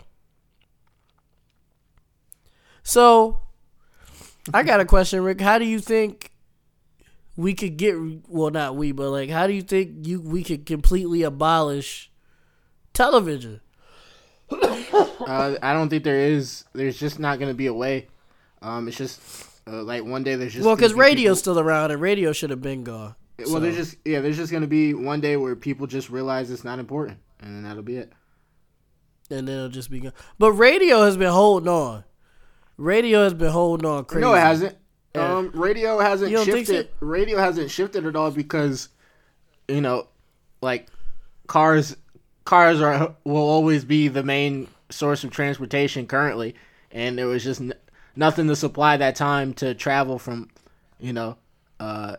So, 2.84 3.40
I 4.54 4.64
got 4.64 4.80
a 4.80 4.86
question, 4.86 5.22
Rick. 5.24 5.40
How 5.42 5.58
do 5.60 5.66
you 5.66 5.80
think 5.80 6.32
we 7.38 7.54
could 7.54 7.78
get 7.78 7.96
well, 8.28 8.50
not 8.50 8.76
we, 8.76 8.92
but 8.92 9.10
like, 9.12 9.30
how 9.30 9.48
do 9.48 9.54
you 9.54 9.62
think 9.62 10.06
you 10.08 10.20
we 10.20 10.44
could 10.44 10.66
completely 10.66 11.22
abolish 11.24 12.12
television? 12.94 13.62
Uh, 14.52 15.56
I 15.62 15.74
don't 15.74 15.90
think 15.90 16.04
there 16.04 16.20
is. 16.20 16.66
There's 16.74 17.00
just 17.00 17.20
not 17.20 17.40
gonna 17.40 17.54
be 17.54 17.68
a 17.68 17.74
way. 17.74 18.08
Um, 18.62 18.88
it's 18.88 18.98
just 18.98 19.22
uh, 19.68 19.82
like 19.84 20.04
one 20.04 20.24
day 20.24 20.36
there's 20.36 20.54
just 20.54 20.66
Well, 20.66 20.76
because 20.76 20.94
be 20.94 21.00
radio's 21.00 21.40
still 21.40 21.60
around, 21.60 21.92
and 21.92 22.02
radio 22.02 22.34
should 22.34 22.50
have 22.50 22.62
been 22.62 22.84
gone. 22.84 23.16
People, 23.38 23.54
well, 23.54 23.62
there's 23.62 23.76
just 23.76 23.98
yeah. 24.06 24.20
There's 24.20 24.38
just 24.38 24.52
gonna 24.52 24.68
be 24.68 24.94
one 24.94 25.22
day 25.22 25.38
where 25.38 25.56
people 25.56 25.88
just 25.88 26.10
realize 26.10 26.52
it's 26.52 26.64
not 26.64 26.80
important, 26.80 27.18
and 27.40 27.56
then 27.56 27.64
that'll 27.64 27.82
be 27.84 27.98
it. 27.98 28.12
and 29.32 29.48
then 29.48 29.56
it'll 29.56 29.70
just 29.70 29.90
be 29.90 30.02
gone. 30.02 30.14
But 30.38 30.52
radio 30.52 31.04
has 31.04 31.18
been 31.18 31.32
holding 31.32 31.70
on. 31.70 32.04
Radio 32.78 33.24
has 33.24 33.34
been 33.34 33.52
holding 33.52 33.86
on 33.86 34.06
crazy. 34.06 34.22
No, 34.22 34.34
it 34.34 34.40
hasn't. 34.40 34.78
Yeah. 35.16 35.36
Um, 35.38 35.52
radio 35.54 36.00
hasn't 36.00 36.32
You 36.32 36.38
don't 36.38 36.46
think 36.46 36.68
shifted. 36.68 36.90
Radio 37.00 37.38
hasn't 37.38 37.70
shifted 37.70 38.06
at 38.06 38.16
all 38.16 38.32
because, 38.32 38.90
you 39.68 39.80
know, 39.82 40.08
like 40.62 40.88
cars, 41.48 41.96
cars 42.46 42.82
are 42.82 43.16
will 43.24 43.38
always 43.38 43.86
be 43.86 44.08
the 44.08 44.24
main 44.24 44.68
source 44.90 45.24
of 45.24 45.30
transportation 45.32 46.08
currently, 46.08 46.56
and 46.92 47.18
there 47.18 47.28
was 47.28 47.44
just 47.44 47.62
n- 47.62 47.74
nothing 48.16 48.48
to 48.48 48.56
supply 48.56 48.98
that 48.98 49.16
time 49.16 49.54
to 49.56 49.76
travel 49.76 50.18
from, 50.18 50.50
you 51.00 51.14
know, 51.14 51.38
uh, 51.80 52.16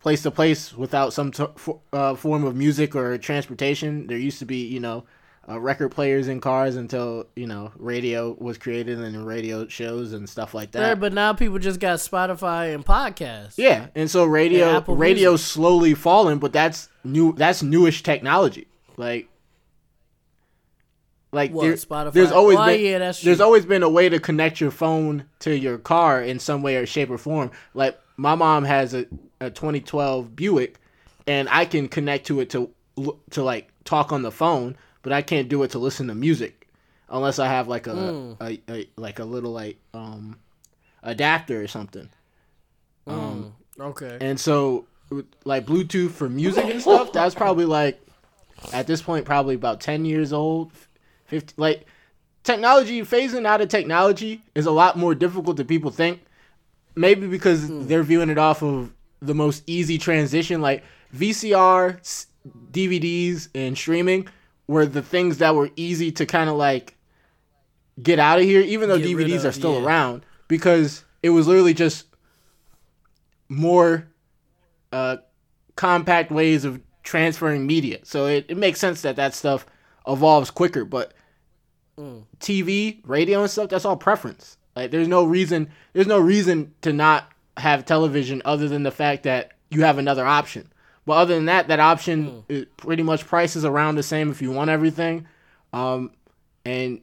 place 0.00 0.22
to 0.22 0.30
place 0.30 0.72
without 0.72 1.12
some 1.12 1.30
t- 1.32 1.44
fo- 1.56 1.82
uh, 1.92 2.14
form 2.14 2.44
of 2.44 2.56
music 2.56 2.96
or 2.96 3.18
transportation. 3.18 4.06
There 4.06 4.16
used 4.16 4.38
to 4.38 4.46
be, 4.46 4.64
you 4.66 4.80
know. 4.80 5.04
Uh, 5.48 5.58
record 5.58 5.88
players 5.90 6.28
in 6.28 6.40
cars 6.42 6.76
until 6.76 7.26
you 7.34 7.46
know 7.46 7.72
radio 7.76 8.36
was 8.38 8.58
created 8.58 8.98
and 9.00 9.26
radio 9.26 9.66
shows 9.66 10.12
and 10.12 10.28
stuff 10.28 10.52
like 10.52 10.72
that. 10.72 10.80
Yeah, 10.80 10.94
but 10.94 11.14
now 11.14 11.32
people 11.32 11.58
just 11.58 11.80
got 11.80 12.00
Spotify 12.00 12.74
and 12.74 12.84
podcasts. 12.84 13.54
Yeah, 13.56 13.86
and 13.94 14.10
so 14.10 14.24
radio 14.26 14.68
And 14.68 14.76
Apple 14.76 14.96
radio's 14.96 15.42
slowly 15.42 15.94
falling, 15.94 16.38
but 16.38 16.52
that's 16.52 16.90
new. 17.02 17.32
That's 17.32 17.62
newish 17.62 18.02
technology. 18.02 18.66
Like, 18.98 19.28
like 21.32 21.50
What, 21.52 21.62
there- 21.62 21.72
Spotify? 21.74 22.12
there's 22.12 22.32
always 22.32 22.58
Oh, 22.58 22.66
been 22.66 22.80
yeah, 22.84 22.98
that's 22.98 23.20
true. 23.20 23.26
there's 23.26 23.40
always 23.40 23.66
been 23.66 23.82
a 23.82 23.88
way 23.88 24.08
to 24.08 24.18
connect 24.18 24.60
your 24.60 24.70
phone 24.70 25.24
to 25.40 25.56
your 25.56 25.78
car 25.78 26.22
in 26.22 26.38
some 26.38 26.62
way 26.62 26.76
or 26.76 26.86
shape 26.86 27.10
or 27.10 27.18
form. 27.18 27.50
Like 27.74 27.98
my 28.16 28.34
mom 28.34 28.64
has 28.64 28.94
a, 28.94 29.06
a 29.40 29.50
2012 29.50 30.34
Buick, 30.34 30.78
and 31.26 31.48
I 31.50 31.64
can 31.64 31.88
connect 31.88 32.26
to 32.26 32.40
it 32.40 32.50
to 32.50 32.70
to 33.30 33.42
like 33.42 33.68
talk 33.84 34.12
on 34.12 34.22
the 34.22 34.32
phone, 34.32 34.76
but 35.02 35.12
I 35.12 35.22
can't 35.22 35.48
do 35.48 35.62
it 35.62 35.70
to 35.72 35.78
listen 35.78 36.08
to 36.08 36.14
music 36.14 36.68
unless 37.10 37.38
I 37.38 37.46
have 37.48 37.68
like 37.68 37.86
a, 37.86 37.90
Mm. 37.90 38.36
a, 38.40 38.60
a 38.72 38.88
like 38.96 39.18
a 39.18 39.24
little 39.24 39.52
like 39.52 39.76
um 39.94 40.38
adapter 41.02 41.62
or 41.62 41.68
something. 41.68 42.08
Um, 43.06 43.52
Okay. 43.80 44.18
and 44.20 44.38
so, 44.38 44.86
like 45.44 45.64
Bluetooth 45.64 46.10
for 46.10 46.28
music 46.28 46.64
and 46.64 46.80
stuff, 46.82 47.12
that's 47.12 47.34
probably 47.34 47.64
like 47.64 48.00
at 48.72 48.86
this 48.86 49.00
point 49.00 49.24
probably 49.24 49.54
about 49.54 49.80
ten 49.80 50.04
years 50.04 50.32
old, 50.32 50.72
fifty. 51.26 51.54
Like 51.56 51.86
technology 52.44 53.00
phasing 53.02 53.46
out 53.46 53.60
of 53.60 53.68
technology 53.68 54.42
is 54.54 54.66
a 54.66 54.70
lot 54.70 54.98
more 54.98 55.14
difficult 55.14 55.56
than 55.56 55.66
people 55.66 55.90
think. 55.90 56.20
Maybe 56.96 57.28
because 57.28 57.68
they're 57.86 58.02
viewing 58.02 58.28
it 58.28 58.38
off 58.38 58.62
of 58.62 58.92
the 59.22 59.34
most 59.34 59.62
easy 59.68 59.98
transition, 59.98 60.60
like 60.60 60.82
VCR, 61.14 62.00
DVDs, 62.72 63.48
and 63.54 63.76
streaming 63.78 64.28
were 64.68 64.86
the 64.86 65.02
things 65.02 65.38
that 65.38 65.56
were 65.56 65.70
easy 65.74 66.12
to 66.12 66.26
kind 66.26 66.48
of 66.48 66.56
like 66.56 66.96
get 68.00 68.20
out 68.20 68.38
of 68.38 68.44
here, 68.44 68.60
even 68.60 68.88
though 68.88 68.98
Get 68.98 69.08
DVDs 69.08 69.38
of, 69.40 69.46
are 69.46 69.52
still 69.52 69.80
yeah. 69.80 69.84
around, 69.84 70.24
because 70.46 71.04
it 71.22 71.30
was 71.30 71.48
literally 71.48 71.74
just 71.74 72.06
more 73.48 74.06
uh, 74.92 75.16
compact 75.74 76.30
ways 76.30 76.64
of 76.64 76.80
transferring 77.02 77.66
media. 77.66 77.98
So 78.04 78.26
it, 78.26 78.46
it 78.48 78.56
makes 78.56 78.78
sense 78.78 79.02
that 79.02 79.16
that 79.16 79.34
stuff 79.34 79.66
evolves 80.06 80.50
quicker. 80.50 80.84
But 80.84 81.12
Mm. 81.98 82.22
TV, 82.38 83.00
radio, 83.04 83.40
and 83.42 83.50
stuff, 83.50 83.68
that's 83.70 83.84
all 83.84 83.96
preference. 83.96 84.56
Like 84.76 84.92
there's 84.92 85.08
no 85.08 85.24
reason 85.24 85.68
there's 85.92 86.06
no 86.06 86.20
reason 86.20 86.72
to 86.82 86.92
not 86.92 87.28
have 87.56 87.84
television 87.84 88.40
other 88.44 88.68
than 88.68 88.84
the 88.84 88.92
fact 88.92 89.24
that 89.24 89.54
you 89.70 89.82
have 89.82 89.98
another 89.98 90.24
option. 90.24 90.68
But 91.08 91.14
other 91.14 91.34
than 91.34 91.46
that, 91.46 91.68
that 91.68 91.80
option 91.80 92.44
it 92.50 92.76
pretty 92.76 93.02
much 93.02 93.26
prices 93.26 93.64
around 93.64 93.94
the 93.94 94.02
same 94.02 94.30
if 94.30 94.42
you 94.42 94.50
want 94.52 94.68
everything. 94.68 95.26
Um, 95.72 96.10
and 96.66 97.00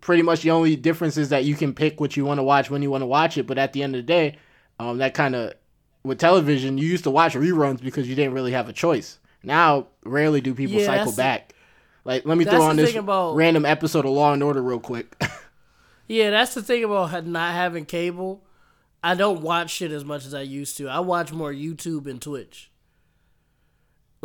pretty 0.00 0.22
much 0.22 0.42
the 0.42 0.50
only 0.50 0.74
difference 0.74 1.16
is 1.16 1.28
that 1.28 1.44
you 1.44 1.54
can 1.54 1.72
pick 1.72 2.00
what 2.00 2.16
you 2.16 2.24
want 2.24 2.38
to 2.38 2.42
watch 2.42 2.68
when 2.68 2.82
you 2.82 2.90
want 2.90 3.02
to 3.02 3.06
watch 3.06 3.38
it. 3.38 3.46
But 3.46 3.58
at 3.58 3.72
the 3.72 3.84
end 3.84 3.94
of 3.94 4.00
the 4.00 4.02
day, 4.06 4.38
um, 4.80 4.98
that 4.98 5.14
kind 5.14 5.36
of 5.36 5.52
with 6.02 6.18
television, 6.18 6.78
you 6.78 6.88
used 6.88 7.04
to 7.04 7.10
watch 7.10 7.34
reruns 7.34 7.80
because 7.80 8.08
you 8.08 8.16
didn't 8.16 8.34
really 8.34 8.50
have 8.50 8.68
a 8.68 8.72
choice. 8.72 9.20
Now, 9.44 9.86
rarely 10.04 10.40
do 10.40 10.52
people 10.52 10.80
Yeah, 10.80 10.86
cycle 10.86 11.12
back. 11.12 11.54
Like, 12.04 12.26
let 12.26 12.36
me 12.36 12.44
throw 12.44 12.62
on 12.62 12.74
this 12.74 12.92
about- 12.96 13.36
random 13.36 13.64
episode 13.64 14.04
of 14.04 14.10
Law 14.10 14.32
and 14.32 14.42
Order 14.42 14.62
real 14.62 14.80
quick. 14.80 15.14
Yeah, 16.08 16.30
that's 16.30 16.54
the 16.54 16.62
thing 16.62 16.84
about 16.84 17.26
not 17.26 17.52
having 17.52 17.84
cable. 17.84 18.44
I 19.02 19.14
don't 19.16 19.42
watch 19.42 19.70
shit 19.70 19.90
as 19.90 20.04
much 20.04 20.24
as 20.24 20.34
I 20.34 20.42
used 20.42 20.76
to. 20.76 20.88
I 20.88 21.00
watch 21.00 21.32
more 21.32 21.52
YouTube 21.52 22.06
and 22.06 22.22
Twitch. 22.22 22.70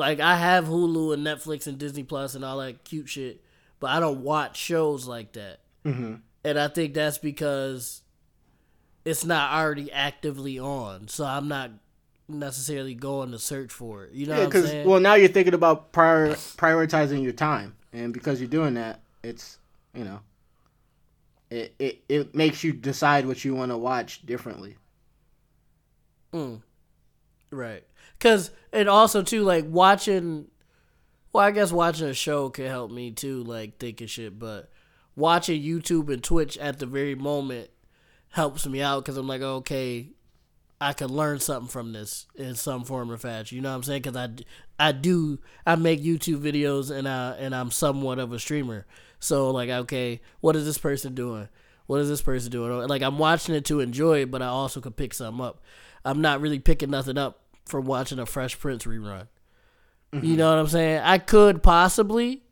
Like 0.02 0.20
I 0.20 0.36
have 0.36 0.66
Hulu 0.66 1.14
and 1.14 1.26
Netflix 1.26 1.68
and 1.68 1.78
Disney 1.78 2.04
Plus 2.04 2.34
and 2.34 2.44
all 2.44 2.58
that 2.58 2.84
cute 2.84 3.08
shit, 3.08 3.44
but 3.80 3.92
I 3.92 4.00
don't 4.00 4.24
watch 4.24 4.58
shows 4.58 5.08
like 5.08 5.34
that. 5.34 5.60
Mm-hmm. 5.86 6.16
And 6.44 6.60
I 6.60 6.68
think 6.68 6.96
that's 6.96 7.20
because 7.20 8.02
it's 9.06 9.24
not 9.24 9.54
already 9.54 9.92
actively 9.92 10.58
on, 10.58 11.08
so 11.08 11.24
I'm 11.24 11.48
not 11.48 11.70
necessarily 12.28 12.96
going 12.96 13.32
to 13.32 13.38
search 13.38 13.72
for 13.72 14.06
it. 14.06 14.14
You 14.14 14.26
know 14.26 14.38
yeah, 14.38 14.46
what 14.46 14.56
I'm 14.56 14.66
saying? 14.66 14.90
well, 14.90 15.00
now 15.00 15.14
you're 15.14 15.30
thinking 15.30 15.54
about 15.54 15.92
prior 15.92 16.30
prioritizing 16.34 17.22
your 17.22 17.34
time, 17.34 17.76
and 17.94 18.12
because 18.12 18.42
you're 18.42 18.50
doing 18.50 18.74
that, 18.74 19.02
it's 19.24 19.60
you 19.94 20.04
know, 20.04 20.20
it 21.52 21.76
it, 21.78 22.04
it 22.10 22.36
makes 22.36 22.64
you 22.64 22.74
decide 22.74 23.28
what 23.28 23.46
you 23.46 23.54
want 23.54 23.72
to 23.72 23.78
watch 23.78 24.26
differently. 24.26 24.78
Mm. 26.34 26.64
Right. 27.52 27.84
Cause 28.22 28.52
and 28.72 28.88
also 28.88 29.24
too 29.24 29.44
like 29.44 29.66
watching 29.68 30.48
well, 31.34 31.44
I 31.44 31.52
guess 31.52 31.72
watching 31.72 32.08
a 32.08 32.14
show 32.14 32.50
can 32.50 32.68
help 32.68 32.92
me 32.92 33.12
too, 33.12 33.44
like 33.44 33.78
thinking 33.80 34.08
shit, 34.08 34.38
but 34.38 34.70
watching 35.16 35.62
YouTube 35.62 36.12
and 36.14 36.24
Twitch 36.24 36.58
at 36.58 36.80
the 36.80 36.86
very 36.86 37.16
moment 37.16 37.70
helps 38.30 38.68
me 38.68 38.82
out 38.82 39.04
because 39.04 39.18
I'm 39.18 39.28
like, 39.28 39.42
okay, 39.42 40.10
I 40.80 40.94
could 40.94 41.12
learn 41.12 41.40
something 41.40 41.70
from 41.70 41.94
this 41.94 42.28
in 42.36 42.56
some 42.56 42.84
form 42.84 43.12
or 43.12 43.18
fashion. 43.18 43.56
You 43.56 43.62
know 43.62 43.70
what 43.70 43.78
I'm 43.78 43.84
saying? 43.84 44.02
Because 44.02 44.18
I, 44.18 44.30
I 44.88 44.92
do 44.92 45.40
I 45.66 45.76
make 45.76 46.04
YouTube 46.04 46.42
videos 46.42 46.96
and 46.96 47.08
I 47.08 47.32
and 47.32 47.56
I'm 47.56 47.72
somewhat 47.72 48.20
of 48.20 48.34
a 48.34 48.40
streamer. 48.40 48.86
So 49.20 49.52
like, 49.52 49.70
okay, 49.70 50.22
what 50.42 50.56
is 50.56 50.66
this 50.66 50.78
person 50.78 51.16
doing? 51.16 51.48
What 51.88 52.02
is 52.02 52.10
this 52.10 52.22
person 52.22 52.52
doing? 52.52 52.88
Like 52.88 53.02
I'm 53.02 53.18
watching 53.18 53.56
it 53.56 53.66
to 53.66 53.80
enjoy 53.80 54.22
it, 54.24 54.32
but 54.32 54.42
I 54.42 54.48
also 54.48 54.82
could 54.82 54.98
pick 54.98 55.14
something 55.14 55.44
up. 55.44 55.62
I'm 56.04 56.22
not 56.22 56.42
really 56.42 56.60
picking 56.60 56.90
nothing 56.90 57.18
up 57.18 57.42
from 57.66 57.86
watching 57.86 58.20
a 58.20 58.26
Fresh 58.26 58.60
Prince 58.60 58.86
rerun. 58.86 59.28
Mm-hmm. 60.14 60.26
You 60.26 60.38
know 60.38 60.50
what 60.50 60.60
I'm 60.60 60.68
saying? 60.68 61.02
I 61.04 61.18
could 61.18 61.64
possibly, 61.64 62.44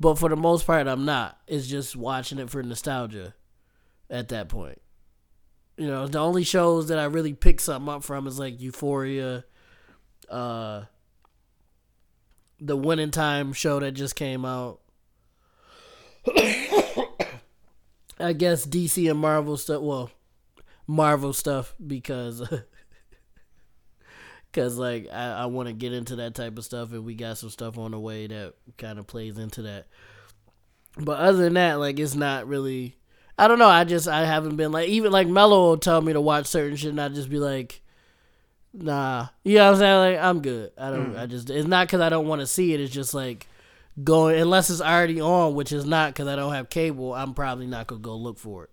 but 0.00 0.18
for 0.18 0.28
the 0.28 0.36
most 0.36 0.66
part, 0.66 0.86
I'm 0.86 1.04
not. 1.04 1.38
It's 1.46 1.66
just 1.66 1.94
watching 1.96 2.38
it 2.38 2.50
for 2.50 2.62
nostalgia 2.62 3.34
at 4.08 4.28
that 4.28 4.48
point. 4.48 4.80
You 5.76 5.88
know, 5.88 6.06
the 6.06 6.18
only 6.18 6.44
shows 6.44 6.88
that 6.88 6.98
I 6.98 7.04
really 7.04 7.34
pick 7.34 7.60
something 7.60 7.92
up 7.92 8.02
from 8.02 8.26
is 8.26 8.38
like 8.38 8.60
Euphoria, 8.60 9.44
uh, 10.30 10.84
the 12.58 12.76
Winning 12.76 13.10
Time 13.10 13.52
show 13.52 13.80
that 13.80 13.92
just 13.92 14.16
came 14.16 14.46
out. 14.46 14.80
I 18.18 18.32
guess 18.32 18.66
DC 18.66 19.10
and 19.10 19.20
Marvel 19.20 19.58
stuff. 19.58 19.82
Well, 19.82 20.10
Marvel 20.86 21.34
stuff 21.34 21.74
because, 21.84 22.42
because 24.56 24.78
like 24.78 25.08
I, 25.12 25.42
I 25.42 25.46
want 25.46 25.68
to 25.68 25.74
get 25.74 25.92
into 25.92 26.16
that 26.16 26.34
type 26.34 26.56
of 26.56 26.64
stuff, 26.64 26.92
and 26.92 27.04
we 27.04 27.14
got 27.14 27.36
some 27.36 27.50
stuff 27.50 27.76
on 27.76 27.90
the 27.90 28.00
way 28.00 28.26
that 28.26 28.54
kind 28.78 28.98
of 28.98 29.06
plays 29.06 29.36
into 29.36 29.62
that. 29.62 29.86
But 30.96 31.18
other 31.18 31.36
than 31.36 31.54
that, 31.54 31.74
like 31.74 31.98
it's 32.00 32.14
not 32.14 32.48
really 32.48 32.96
I 33.38 33.48
don't 33.48 33.58
know. 33.58 33.68
I 33.68 33.84
just 33.84 34.08
I 34.08 34.24
haven't 34.24 34.56
been 34.56 34.72
like 34.72 34.88
even 34.88 35.12
like 35.12 35.28
Mello 35.28 35.68
will 35.68 35.76
tell 35.76 36.00
me 36.00 36.14
to 36.14 36.20
watch 36.22 36.46
certain 36.46 36.76
shit, 36.76 36.90
and 36.90 37.00
I 37.00 37.10
just 37.10 37.28
be 37.28 37.38
like, 37.38 37.82
nah. 38.72 39.28
You 39.44 39.56
know 39.56 39.66
what 39.66 39.74
I'm 39.74 39.78
saying? 39.78 39.98
Like 39.98 40.24
I'm 40.24 40.40
good. 40.40 40.72
I 40.78 40.90
don't. 40.90 41.12
Mm. 41.12 41.18
I 41.18 41.26
just 41.26 41.50
it's 41.50 41.68
not 41.68 41.86
because 41.86 42.00
I 42.00 42.08
don't 42.08 42.26
want 42.26 42.40
to 42.40 42.46
see 42.46 42.72
it. 42.72 42.80
It's 42.80 42.94
just 42.94 43.12
like 43.12 43.46
going 44.02 44.40
unless 44.40 44.70
it's 44.70 44.80
already 44.80 45.20
on, 45.20 45.54
which 45.54 45.70
is 45.70 45.84
not 45.84 46.14
because 46.14 46.28
I 46.28 46.36
don't 46.36 46.54
have 46.54 46.70
cable. 46.70 47.12
I'm 47.12 47.34
probably 47.34 47.66
not 47.66 47.88
gonna 47.88 48.00
go 48.00 48.16
look 48.16 48.38
for 48.38 48.64
it. 48.64 48.70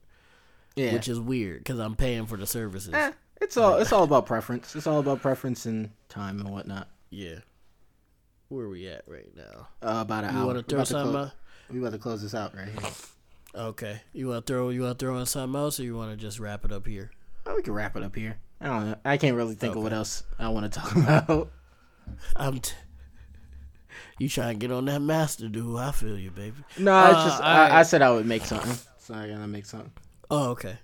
Yeah, 0.78 0.94
which 0.94 1.10
is 1.10 1.20
weird 1.20 1.60
because 1.60 1.78
I'm 1.78 1.96
paying 1.96 2.26
for 2.26 2.38
the 2.38 2.48
services. 2.48 2.94
Eh, 2.94 3.12
it's 3.44 3.58
all 3.58 3.76
it's 3.76 3.92
all 3.92 4.04
about 4.04 4.26
preference. 4.26 4.76
It's 4.76 4.88
all 4.88 5.00
about 5.00 5.22
preference 5.22 5.66
and 5.66 5.92
time 6.10 6.40
and 6.40 6.50
whatnot. 6.50 6.88
Yeah. 7.10 7.40
Where 8.50 8.66
are 8.66 8.70
we 8.70 8.88
at 8.88 9.04
right 9.08 9.30
now? 9.36 9.68
Uh, 9.82 10.02
about 10.02 10.24
an 10.24 10.34
you 10.34 10.40
hour. 10.40 10.48
Want 10.48 10.68
to 10.68 10.76
throw 10.76 10.84
something? 10.84 11.32
We 11.70 11.80
about 11.80 11.92
to 11.92 11.98
close 11.98 12.22
this 12.22 12.36
out 12.36 12.56
right 12.56 12.68
here. 12.68 12.92
Okay. 13.56 14.02
You 14.14 14.30
want 14.30 14.46
to 14.46 14.54
throw 14.54 14.70
you 14.70 14.82
want 14.82 14.98
to 14.98 15.06
throw 15.06 15.18
in 15.18 15.26
something 15.26 15.60
else, 15.60 15.80
or 15.80 15.84
you 15.84 15.96
want 15.96 16.12
to 16.12 16.18
just 16.18 16.40
wrap 16.40 16.66
it 16.66 16.72
up 16.72 16.88
here? 16.88 17.12
Oh, 17.46 17.56
we 17.56 17.62
can 17.62 17.74
wrap 17.74 17.96
it 17.96 18.04
up 18.04 18.16
here. 18.16 18.38
I 18.62 18.68
don't 18.68 18.90
know. 18.90 18.96
I 19.04 19.18
can't 19.18 19.36
really 19.36 19.56
think 19.56 19.72
okay. 19.72 19.80
of 19.80 19.84
what 19.84 19.94
else 19.94 20.24
I 20.40 20.50
want 20.50 20.72
to 20.72 20.80
talk 20.80 20.96
about. 20.96 21.52
I'm. 22.36 22.60
T- 22.60 22.74
you 24.20 24.30
trying 24.30 24.60
to 24.60 24.60
get 24.60 24.72
on 24.74 24.86
that 24.86 25.02
master 25.02 25.50
dude? 25.50 25.78
I 25.78 25.92
feel 25.92 26.18
you, 26.18 26.32
baby. 26.32 26.58
No, 26.78 26.96
uh, 26.96 27.12
it's 27.12 27.24
just 27.24 27.42
I, 27.44 27.58
right. 27.58 27.72
I, 27.72 27.84
said 27.84 28.02
I 28.02 28.12
would 28.12 28.26
make 28.26 28.46
something, 28.46 28.76
so 28.98 29.14
I 29.14 29.28
gotta 29.28 29.48
make 29.48 29.66
something. 29.66 29.92
Oh, 30.32 30.50
okay. 30.52 30.78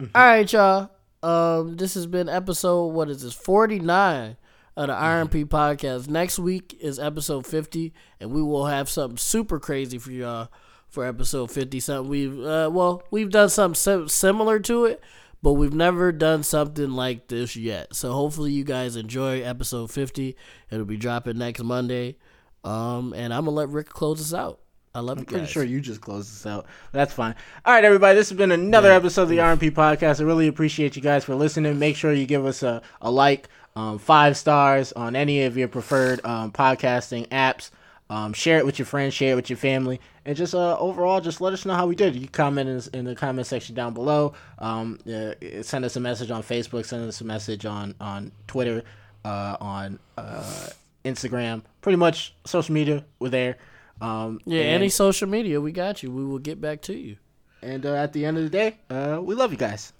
Mm-hmm. 0.00 0.16
All 0.16 0.24
right, 0.24 0.52
y'all. 0.52 0.90
Um, 1.22 1.76
this 1.76 1.94
has 1.94 2.06
been 2.06 2.28
episode. 2.28 2.88
What 2.88 3.08
is 3.10 3.22
this? 3.22 3.34
Forty 3.34 3.78
nine 3.78 4.36
of 4.76 4.88
the 4.88 4.94
RMP 4.94 5.44
mm-hmm. 5.44 5.54
podcast. 5.54 6.08
Next 6.08 6.38
week 6.38 6.76
is 6.80 6.98
episode 6.98 7.46
fifty, 7.46 7.92
and 8.20 8.32
we 8.32 8.42
will 8.42 8.66
have 8.66 8.88
something 8.88 9.18
super 9.18 9.58
crazy 9.58 9.98
for 9.98 10.12
y'all 10.12 10.48
for 10.92 11.06
episode 11.06 11.50
50 11.50 11.80
something 11.80 12.10
we've 12.10 12.38
uh, 12.44 12.68
well 12.70 13.02
we've 13.10 13.30
done 13.30 13.48
something 13.48 14.08
similar 14.08 14.60
to 14.60 14.84
it 14.84 15.00
but 15.40 15.54
we've 15.54 15.72
never 15.72 16.12
done 16.12 16.42
something 16.42 16.90
like 16.90 17.28
this 17.28 17.56
yet 17.56 17.96
so 17.96 18.12
hopefully 18.12 18.52
you 18.52 18.62
guys 18.62 18.94
enjoy 18.94 19.40
episode 19.40 19.90
50 19.90 20.36
it'll 20.70 20.84
be 20.84 20.98
dropping 20.98 21.38
next 21.38 21.62
monday 21.62 22.14
um, 22.62 23.14
and 23.14 23.32
i'm 23.32 23.46
gonna 23.46 23.56
let 23.56 23.70
rick 23.70 23.88
close 23.88 24.20
us 24.20 24.34
out 24.34 24.60
I 24.94 25.00
love 25.00 25.18
I'm 25.18 25.24
pretty 25.24 25.46
sure 25.46 25.64
you 25.64 25.80
just 25.80 26.02
closed 26.02 26.30
this 26.30 26.44
out. 26.44 26.66
That's 26.92 27.14
fine. 27.14 27.34
All 27.64 27.72
right, 27.72 27.84
everybody. 27.84 28.14
This 28.14 28.28
has 28.28 28.36
been 28.36 28.52
another 28.52 28.88
yeah. 28.88 28.96
episode 28.96 29.22
of 29.22 29.28
the 29.30 29.38
RMP 29.38 29.70
podcast. 29.70 30.20
I 30.20 30.24
really 30.24 30.48
appreciate 30.48 30.96
you 30.96 31.02
guys 31.02 31.24
for 31.24 31.34
listening. 31.34 31.78
Make 31.78 31.96
sure 31.96 32.12
you 32.12 32.26
give 32.26 32.44
us 32.44 32.62
a, 32.62 32.82
a 33.00 33.10
like, 33.10 33.48
um, 33.74 33.98
five 33.98 34.36
stars 34.36 34.92
on 34.92 35.16
any 35.16 35.44
of 35.44 35.56
your 35.56 35.68
preferred 35.68 36.24
um, 36.26 36.52
podcasting 36.52 37.26
apps. 37.28 37.70
Um, 38.10 38.34
share 38.34 38.58
it 38.58 38.66
with 38.66 38.78
your 38.78 38.84
friends, 38.84 39.14
share 39.14 39.32
it 39.32 39.36
with 39.36 39.48
your 39.48 39.56
family, 39.56 39.98
and 40.26 40.36
just 40.36 40.54
uh, 40.54 40.76
overall, 40.78 41.22
just 41.22 41.40
let 41.40 41.54
us 41.54 41.64
know 41.64 41.72
how 41.72 41.86
we 41.86 41.94
did. 41.94 42.14
You 42.14 42.28
comment 42.28 42.68
in, 42.68 42.98
in 42.98 43.04
the 43.06 43.14
comment 43.14 43.46
section 43.46 43.74
down 43.74 43.94
below. 43.94 44.34
Um, 44.58 44.98
uh, 45.06 45.32
send 45.62 45.86
us 45.86 45.96
a 45.96 46.00
message 46.00 46.30
on 46.30 46.42
Facebook. 46.42 46.84
Send 46.84 47.08
us 47.08 47.22
a 47.22 47.24
message 47.24 47.64
on 47.64 47.94
on 47.98 48.30
Twitter, 48.46 48.82
uh, 49.24 49.56
on 49.58 49.98
uh, 50.18 50.68
Instagram. 51.06 51.62
Pretty 51.80 51.96
much 51.96 52.34
social 52.44 52.74
media. 52.74 53.02
We're 53.18 53.30
there. 53.30 53.56
Um, 54.02 54.40
yeah, 54.44 54.62
and, 54.62 54.70
any 54.70 54.88
social 54.88 55.28
media, 55.28 55.60
we 55.60 55.70
got 55.70 56.02
you. 56.02 56.10
We 56.10 56.24
will 56.24 56.40
get 56.40 56.60
back 56.60 56.82
to 56.82 56.94
you. 56.94 57.16
And 57.62 57.86
uh, 57.86 57.94
at 57.94 58.12
the 58.12 58.26
end 58.26 58.36
of 58.36 58.42
the 58.42 58.50
day, 58.50 58.78
uh, 58.90 59.20
we 59.22 59.36
love 59.36 59.52
you 59.52 59.58
guys. 59.58 59.92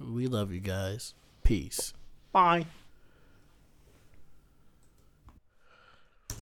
We 0.00 0.26
love 0.26 0.52
you 0.52 0.60
guys. 0.60 1.14
Peace. 1.44 1.94
Bye. 2.32 2.66